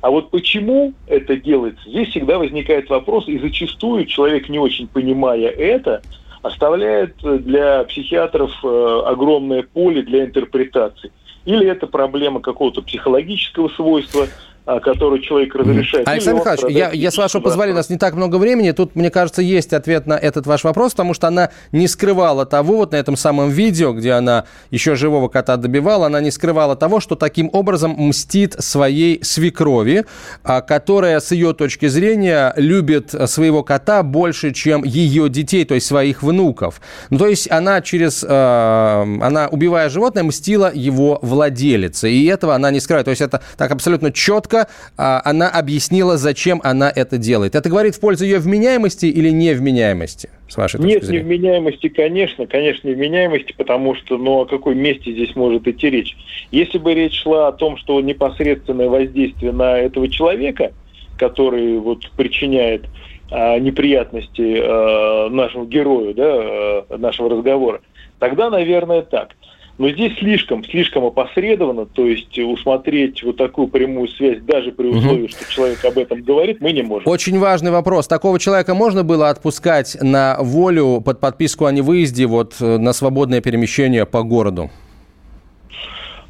А 0.00 0.10
вот 0.12 0.30
почему 0.30 0.92
это 1.08 1.34
делается, 1.34 1.90
здесь 1.90 2.10
всегда 2.10 2.38
возникает 2.38 2.88
вопрос, 2.88 3.26
и 3.26 3.36
зачастую 3.36 4.06
человек, 4.06 4.48
не 4.48 4.60
очень 4.60 4.86
понимая 4.86 5.48
это, 5.48 6.02
оставляет 6.42 7.16
для 7.22 7.84
психиатров 7.84 8.52
э, 8.62 9.02
огромное 9.06 9.62
поле 9.62 10.02
для 10.02 10.24
интерпретаций. 10.24 11.12
Или 11.44 11.66
это 11.66 11.86
проблема 11.86 12.40
какого-то 12.40 12.82
психологического 12.82 13.68
свойства, 13.68 14.26
который 14.66 15.20
человек 15.22 15.54
разрешает. 15.54 16.08
Александр 16.08 16.40
Михайлович, 16.40 16.76
я, 16.76 16.90
я 16.90 17.10
с 17.10 17.16
вашего 17.16 17.40
позволения, 17.40 17.74
у 17.74 17.76
нас 17.76 17.88
не 17.88 17.98
так 17.98 18.14
много 18.14 18.36
времени. 18.36 18.72
Тут, 18.72 18.96
мне 18.96 19.10
кажется, 19.10 19.40
есть 19.40 19.72
ответ 19.72 20.06
на 20.06 20.14
этот 20.14 20.46
ваш 20.46 20.64
вопрос, 20.64 20.92
потому 20.92 21.14
что 21.14 21.28
она 21.28 21.50
не 21.70 21.86
скрывала 21.86 22.44
того, 22.46 22.78
вот 22.78 22.92
на 22.92 22.96
этом 22.96 23.16
самом 23.16 23.50
видео, 23.50 23.92
где 23.92 24.12
она 24.12 24.44
еще 24.70 24.96
живого 24.96 25.28
кота 25.28 25.56
добивала, 25.56 26.06
она 26.06 26.20
не 26.20 26.32
скрывала 26.32 26.74
того, 26.74 26.98
что 26.98 27.14
таким 27.14 27.48
образом 27.52 27.92
мстит 27.96 28.56
своей 28.58 29.22
свекрови, 29.22 30.04
а, 30.42 30.60
которая, 30.62 31.20
с 31.20 31.30
ее 31.30 31.52
точки 31.52 31.86
зрения, 31.86 32.52
любит 32.56 33.14
своего 33.26 33.62
кота 33.62 34.02
больше, 34.02 34.52
чем 34.52 34.82
ее 34.82 35.28
детей, 35.28 35.64
то 35.64 35.74
есть 35.74 35.86
своих 35.86 36.24
внуков. 36.24 36.80
Ну, 37.10 37.18
то 37.18 37.28
есть 37.28 37.48
она 37.50 37.80
через, 37.82 38.24
э, 38.24 38.28
она, 38.28 39.48
убивая 39.48 39.88
животное, 39.88 40.24
мстила 40.24 40.72
его 40.74 41.20
владелице. 41.22 42.10
И 42.10 42.26
этого 42.26 42.54
она 42.56 42.72
не 42.72 42.80
скрывает. 42.80 43.04
То 43.04 43.10
есть 43.10 43.22
это 43.22 43.42
так 43.56 43.70
абсолютно 43.70 44.10
четко 44.12 44.55
четко 44.56 44.72
а, 44.96 45.20
она 45.24 45.48
объяснила, 45.48 46.16
зачем 46.16 46.60
она 46.64 46.90
это 46.94 47.18
делает. 47.18 47.54
Это 47.54 47.68
говорит 47.68 47.94
в 47.94 48.00
пользу 48.00 48.24
ее 48.24 48.38
вменяемости 48.38 49.06
или 49.06 49.30
невменяемости, 49.30 50.30
с 50.48 50.56
вашей 50.56 50.78
точки 50.78 50.94
Нет, 50.94 51.04
зрения? 51.04 51.22
Нет, 51.22 51.28
невменяемости, 51.28 51.88
конечно, 51.88 52.46
конечно, 52.46 52.88
невменяемости, 52.88 53.54
потому 53.56 53.94
что, 53.94 54.16
ну, 54.16 54.40
о 54.40 54.46
какой 54.46 54.74
месте 54.74 55.12
здесь 55.12 55.34
может 55.36 55.66
идти 55.68 55.90
речь? 55.90 56.16
Если 56.50 56.78
бы 56.78 56.94
речь 56.94 57.20
шла 57.22 57.48
о 57.48 57.52
том, 57.52 57.76
что 57.76 58.00
непосредственное 58.00 58.88
воздействие 58.88 59.52
на 59.52 59.78
этого 59.78 60.08
человека, 60.08 60.72
который 61.18 61.78
вот 61.78 62.10
причиняет 62.16 62.84
а, 63.30 63.58
неприятности 63.58 64.60
а, 64.62 65.28
нашему 65.30 65.66
герою, 65.66 66.14
да, 66.14 66.24
а, 66.26 66.96
нашего 66.98 67.30
разговора, 67.30 67.80
тогда, 68.18 68.50
наверное, 68.50 69.02
так. 69.02 69.30
Но 69.78 69.90
здесь 69.90 70.16
слишком, 70.18 70.64
слишком 70.64 71.04
опосредованно, 71.04 71.84
то 71.84 72.06
есть 72.06 72.38
усмотреть 72.38 73.22
вот 73.22 73.36
такую 73.36 73.68
прямую 73.68 74.08
связь 74.08 74.40
даже 74.40 74.72
при 74.72 74.86
условии, 74.86 75.24
угу. 75.24 75.28
что 75.28 75.52
человек 75.52 75.84
об 75.84 75.98
этом 75.98 76.22
говорит, 76.22 76.62
мы 76.62 76.72
не 76.72 76.82
можем. 76.82 77.06
Очень 77.10 77.38
важный 77.38 77.70
вопрос. 77.70 78.08
Такого 78.08 78.38
человека 78.38 78.74
можно 78.74 79.04
было 79.04 79.28
отпускать 79.28 79.96
на 80.00 80.38
волю 80.40 81.02
под 81.04 81.20
подписку 81.20 81.66
о 81.66 81.72
невыезде 81.72 82.26
вот, 82.26 82.54
э, 82.60 82.78
на 82.78 82.94
свободное 82.94 83.42
перемещение 83.42 84.06
по 84.06 84.22
городу? 84.22 84.70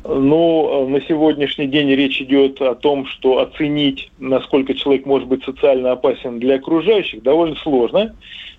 Ну, 0.09 0.88
на 0.88 1.01
сегодняшний 1.03 1.66
день 1.66 1.90
речь 1.90 2.20
идет 2.20 2.61
о 2.61 2.74
том, 2.74 3.07
что 3.07 3.38
оценить, 3.38 4.11
насколько 4.18 4.74
человек 4.74 5.07
может 5.07 5.28
быть 5.28 5.44
социально 5.44 5.92
опасен 5.92 6.38
для 6.38 6.57
окружающих, 6.57 7.22
довольно 7.22 7.57
сложно. 7.57 8.14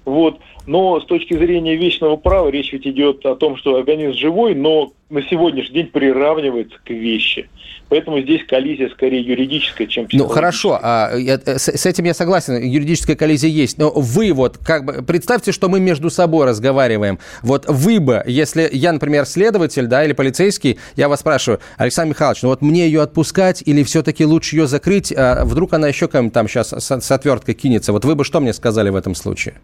Вот. 0.05 0.39
Но 0.67 0.99
с 0.99 1.05
точки 1.05 1.33
зрения 1.33 1.77
вечного 1.77 2.17
права 2.17 2.49
речь 2.49 2.73
ведь 2.73 2.85
идет 2.85 3.25
о 3.25 3.35
том, 3.35 3.55
что 3.55 3.77
организм 3.77 4.17
живой, 4.17 4.53
но 4.53 4.91
на 5.09 5.23
сегодняшний 5.23 5.75
день 5.75 5.87
приравнивается 5.87 6.77
к 6.83 6.89
вещи. 6.89 7.47
Поэтому 7.87 8.19
здесь 8.19 8.45
коллизия 8.45 8.89
скорее 8.89 9.21
юридическая, 9.21 9.87
чем 9.87 10.07
Ну 10.11 10.27
хорошо, 10.27 10.77
а, 10.81 11.15
я, 11.15 11.39
э, 11.45 11.57
с, 11.57 11.69
с 11.69 11.85
этим 11.85 12.03
я 12.03 12.13
согласен, 12.13 12.61
юридическая 12.61 13.15
коллизия 13.15 13.49
есть. 13.49 13.77
Но 13.77 13.91
вы 13.91 14.33
вот 14.33 14.57
как 14.57 14.83
бы 14.83 15.03
представьте, 15.03 15.53
что 15.53 15.69
мы 15.69 15.79
между 15.79 16.09
собой 16.09 16.45
разговариваем. 16.45 17.17
Вот 17.43 17.63
вы 17.69 18.01
бы, 18.01 18.21
если 18.27 18.67
я, 18.69 18.91
например, 18.91 19.25
следователь, 19.25 19.87
да, 19.87 20.03
или 20.03 20.11
полицейский, 20.11 20.79
я 20.97 21.07
вас 21.07 21.21
спрашиваю, 21.21 21.61
Александр 21.77 22.09
Михайлович, 22.09 22.41
ну 22.41 22.49
вот 22.49 22.61
мне 22.61 22.87
ее 22.87 23.03
отпускать 23.03 23.63
или 23.65 23.83
все-таки 23.83 24.25
лучше 24.25 24.57
ее 24.57 24.67
закрыть? 24.67 25.13
А 25.15 25.45
вдруг 25.45 25.73
она 25.73 25.87
еще 25.87 26.09
кому-то 26.09 26.33
там 26.33 26.49
сейчас 26.49 26.73
с, 26.73 26.99
с 26.99 27.11
отверткой 27.11 27.55
кинется? 27.55 27.93
Вот 27.93 28.03
вы 28.03 28.15
бы 28.15 28.25
что 28.25 28.41
мне 28.41 28.51
сказали 28.51 28.89
в 28.89 28.97
этом 28.97 29.15
случае? 29.15 29.55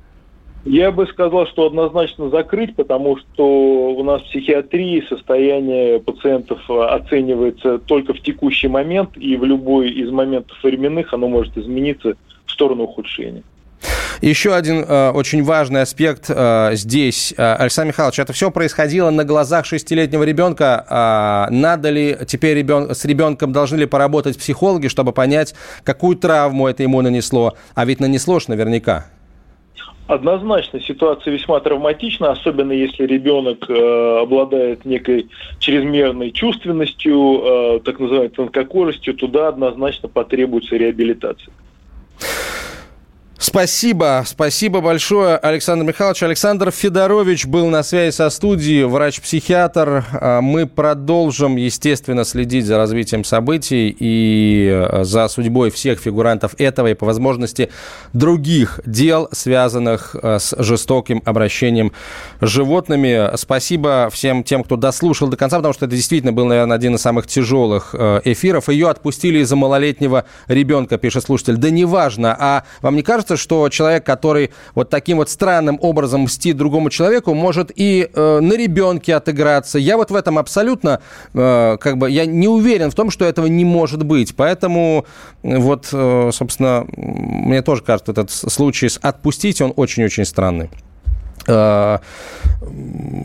Я 0.66 0.92
бы 0.92 1.06
сказал, 1.08 1.46
что 1.48 1.68
однозначно 1.68 2.30
закрыть, 2.30 2.76
потому 2.76 3.18
что 3.18 3.46
у 3.46 4.04
нас 4.04 4.22
в 4.22 4.26
психиатрии 4.26 5.06
состояние 5.10 6.00
пациентов 6.00 6.60
оценивается 6.70 7.80
только 7.80 8.14
в 8.14 8.22
текущий 8.22 8.70
момент, 8.70 9.10
и 9.18 9.36
в 9.36 9.44
любой 9.44 9.90
из 9.90 10.10
моментов 10.10 10.58
временных 10.64 11.14
оно 11.14 11.28
может 11.28 11.58
измениться 11.58 12.16
в 12.46 12.52
сторону 12.52 12.84
ухудшения. 12.84 13.44
Еще 14.22 14.56
один 14.56 14.86
э, 14.88 15.10
очень 15.10 15.44
важный 15.44 15.82
аспект 15.82 16.28
э, 16.30 16.70
здесь. 16.76 17.34
Э, 17.36 17.56
Александр 17.56 17.90
Михайлович, 17.90 18.20
это 18.20 18.32
все 18.32 18.52
происходило 18.52 19.10
на 19.10 19.26
глазах 19.26 19.66
шестилетнего 19.66 20.24
ребенка. 20.24 21.50
Э, 21.50 21.54
надо 21.54 21.90
ли 21.90 22.18
теперь 22.26 22.58
ребен... 22.58 22.96
с 22.96 23.04
ребенком 23.04 23.52
должны 23.52 23.76
ли 23.78 23.86
поработать 23.86 24.38
психологи, 24.38 24.88
чтобы 24.88 25.12
понять, 25.12 25.56
какую 25.84 26.16
травму 26.16 26.70
это 26.70 26.84
ему 26.84 27.02
нанесло? 27.02 27.58
А 27.76 27.84
ведь 27.84 28.00
нанесло 28.00 28.40
ж 28.40 28.48
наверняка. 28.48 29.08
Однозначно 30.08 30.82
ситуация 30.82 31.32
весьма 31.32 31.62
травматична, 31.62 32.32
особенно 32.32 32.74
если 32.74 33.06
ребенок 33.06 33.70
э, 33.70 34.20
обладает 34.22 34.84
некой 34.84 35.30
чрезмерной 35.60 36.32
чувственностью, 36.32 37.42
э, 37.42 37.80
так 37.86 38.00
называемой 38.00 38.30
тонкокожестью, 38.30 39.14
туда 39.14 39.48
однозначно 39.48 40.10
потребуется 40.10 40.76
реабилитация. 40.76 41.54
Спасибо, 43.44 44.24
спасибо 44.26 44.80
большое, 44.80 45.36
Александр 45.36 45.86
Михайлович. 45.86 46.24
Александр 46.24 46.72
Федорович 46.72 47.46
был 47.46 47.68
на 47.68 47.84
связи 47.84 48.16
со 48.16 48.30
студией, 48.30 48.86
врач-психиатр. 48.86 50.06
А, 50.14 50.40
мы 50.40 50.66
продолжим, 50.66 51.58
естественно, 51.58 52.24
следить 52.24 52.66
за 52.66 52.78
развитием 52.78 53.26
событий 53.26 53.94
и 54.00 54.70
а, 54.72 55.04
за 55.04 55.28
судьбой 55.28 55.72
всех 55.72 56.00
фигурантов 56.00 56.56
этого 56.58 56.88
и, 56.88 56.94
по 56.94 57.06
возможности, 57.06 57.70
других 58.14 58.80
дел, 58.86 59.28
связанных 59.34 60.16
а, 60.16 60.40
с 60.40 60.56
жестоким 60.58 61.22
обращением 61.26 61.92
с 62.40 62.48
животными. 62.48 63.36
Спасибо 63.36 64.10
всем 64.10 64.46
тем, 64.46 64.64
кто 64.64 64.78
дослушал 64.78 65.28
до 65.28 65.36
конца, 65.36 65.58
потому 65.58 65.74
что 65.74 65.86
это 65.86 65.98
действительно 65.98 66.32
был, 66.32 66.46
наверное, 66.46 66.78
один 66.78 66.96
из 66.96 67.02
самых 67.02 67.28
тяжелых 67.28 67.94
эфиров. 68.24 68.70
Ее 68.70 68.90
отпустили 68.90 69.40
из-за 69.40 69.58
малолетнего 69.58 70.24
ребенка, 70.48 70.98
пишет 70.98 71.26
слушатель. 71.26 71.58
Да 71.58 71.70
неважно, 71.70 72.38
а 72.40 72.64
вам 72.82 72.96
не 72.96 73.02
кажется, 73.02 73.33
что 73.38 73.70
человек, 73.70 74.06
который 74.06 74.52
вот 74.76 74.90
таким 74.90 75.18
вот 75.18 75.30
странным 75.30 75.78
образом 75.82 76.22
мстит 76.22 76.58
другому 76.58 76.90
человеку, 76.90 77.34
может 77.34 77.72
и 77.76 78.10
э, 78.14 78.40
на 78.40 78.54
ребенке 78.54 79.16
отыграться. 79.16 79.80
Я 79.80 79.98
вот 79.98 80.12
в 80.12 80.16
этом 80.16 80.38
абсолютно, 80.38 81.02
э, 81.34 81.78
как 81.80 81.98
бы, 81.98 82.10
я 82.10 82.26
не 82.26 82.48
уверен 82.48 82.92
в 82.92 82.96
том, 82.96 83.10
что 83.10 83.26
этого 83.26 83.48
не 83.48 83.66
может 83.66 84.04
быть. 84.04 84.36
Поэтому 84.36 85.06
вот, 85.42 85.90
э, 85.92 86.30
собственно, 86.34 86.86
мне 86.96 87.62
тоже 87.62 87.84
кажется, 87.84 88.12
этот 88.12 88.32
случай 88.32 88.90
с 88.90 88.98
«отпустить», 89.02 89.62
он 89.62 89.74
очень-очень 89.76 90.26
странный. 90.26 90.70
Э, 91.48 92.00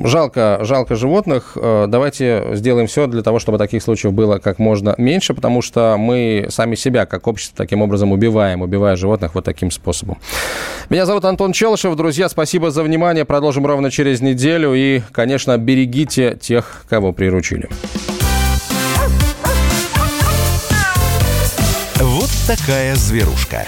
жалко, 0.04 0.58
жалко 0.62 0.94
животных. 0.96 1.52
Э, 1.56 1.86
давайте 1.88 2.44
сделаем 2.54 2.86
все 2.86 3.06
для 3.06 3.22
того, 3.22 3.38
чтобы 3.38 3.58
таких 3.58 3.82
случаев 3.82 4.12
было 4.12 4.38
как 4.38 4.58
можно 4.58 4.94
меньше, 4.98 5.34
потому 5.34 5.62
что 5.62 5.96
мы 5.98 6.46
сами 6.50 6.74
себя, 6.74 7.06
как 7.06 7.26
общество, 7.26 7.56
таким 7.56 7.82
образом 7.82 8.12
убиваем, 8.12 8.62
убивая 8.62 8.96
животных 8.96 9.34
вот 9.34 9.44
таким 9.44 9.70
способом. 9.70 10.18
Меня 10.88 11.06
зовут 11.06 11.24
Антон 11.24 11.52
Челышев. 11.52 11.94
Друзья, 11.96 12.28
спасибо 12.28 12.70
за 12.70 12.82
внимание. 12.82 13.24
Продолжим 13.24 13.66
ровно 13.66 13.90
через 13.90 14.20
неделю. 14.20 14.74
И, 14.74 15.02
конечно, 15.12 15.56
берегите 15.58 16.36
тех, 16.40 16.84
кого 16.88 17.12
приручили. 17.12 17.68
Вот 22.00 22.30
такая 22.46 22.94
зверушка. 22.94 23.66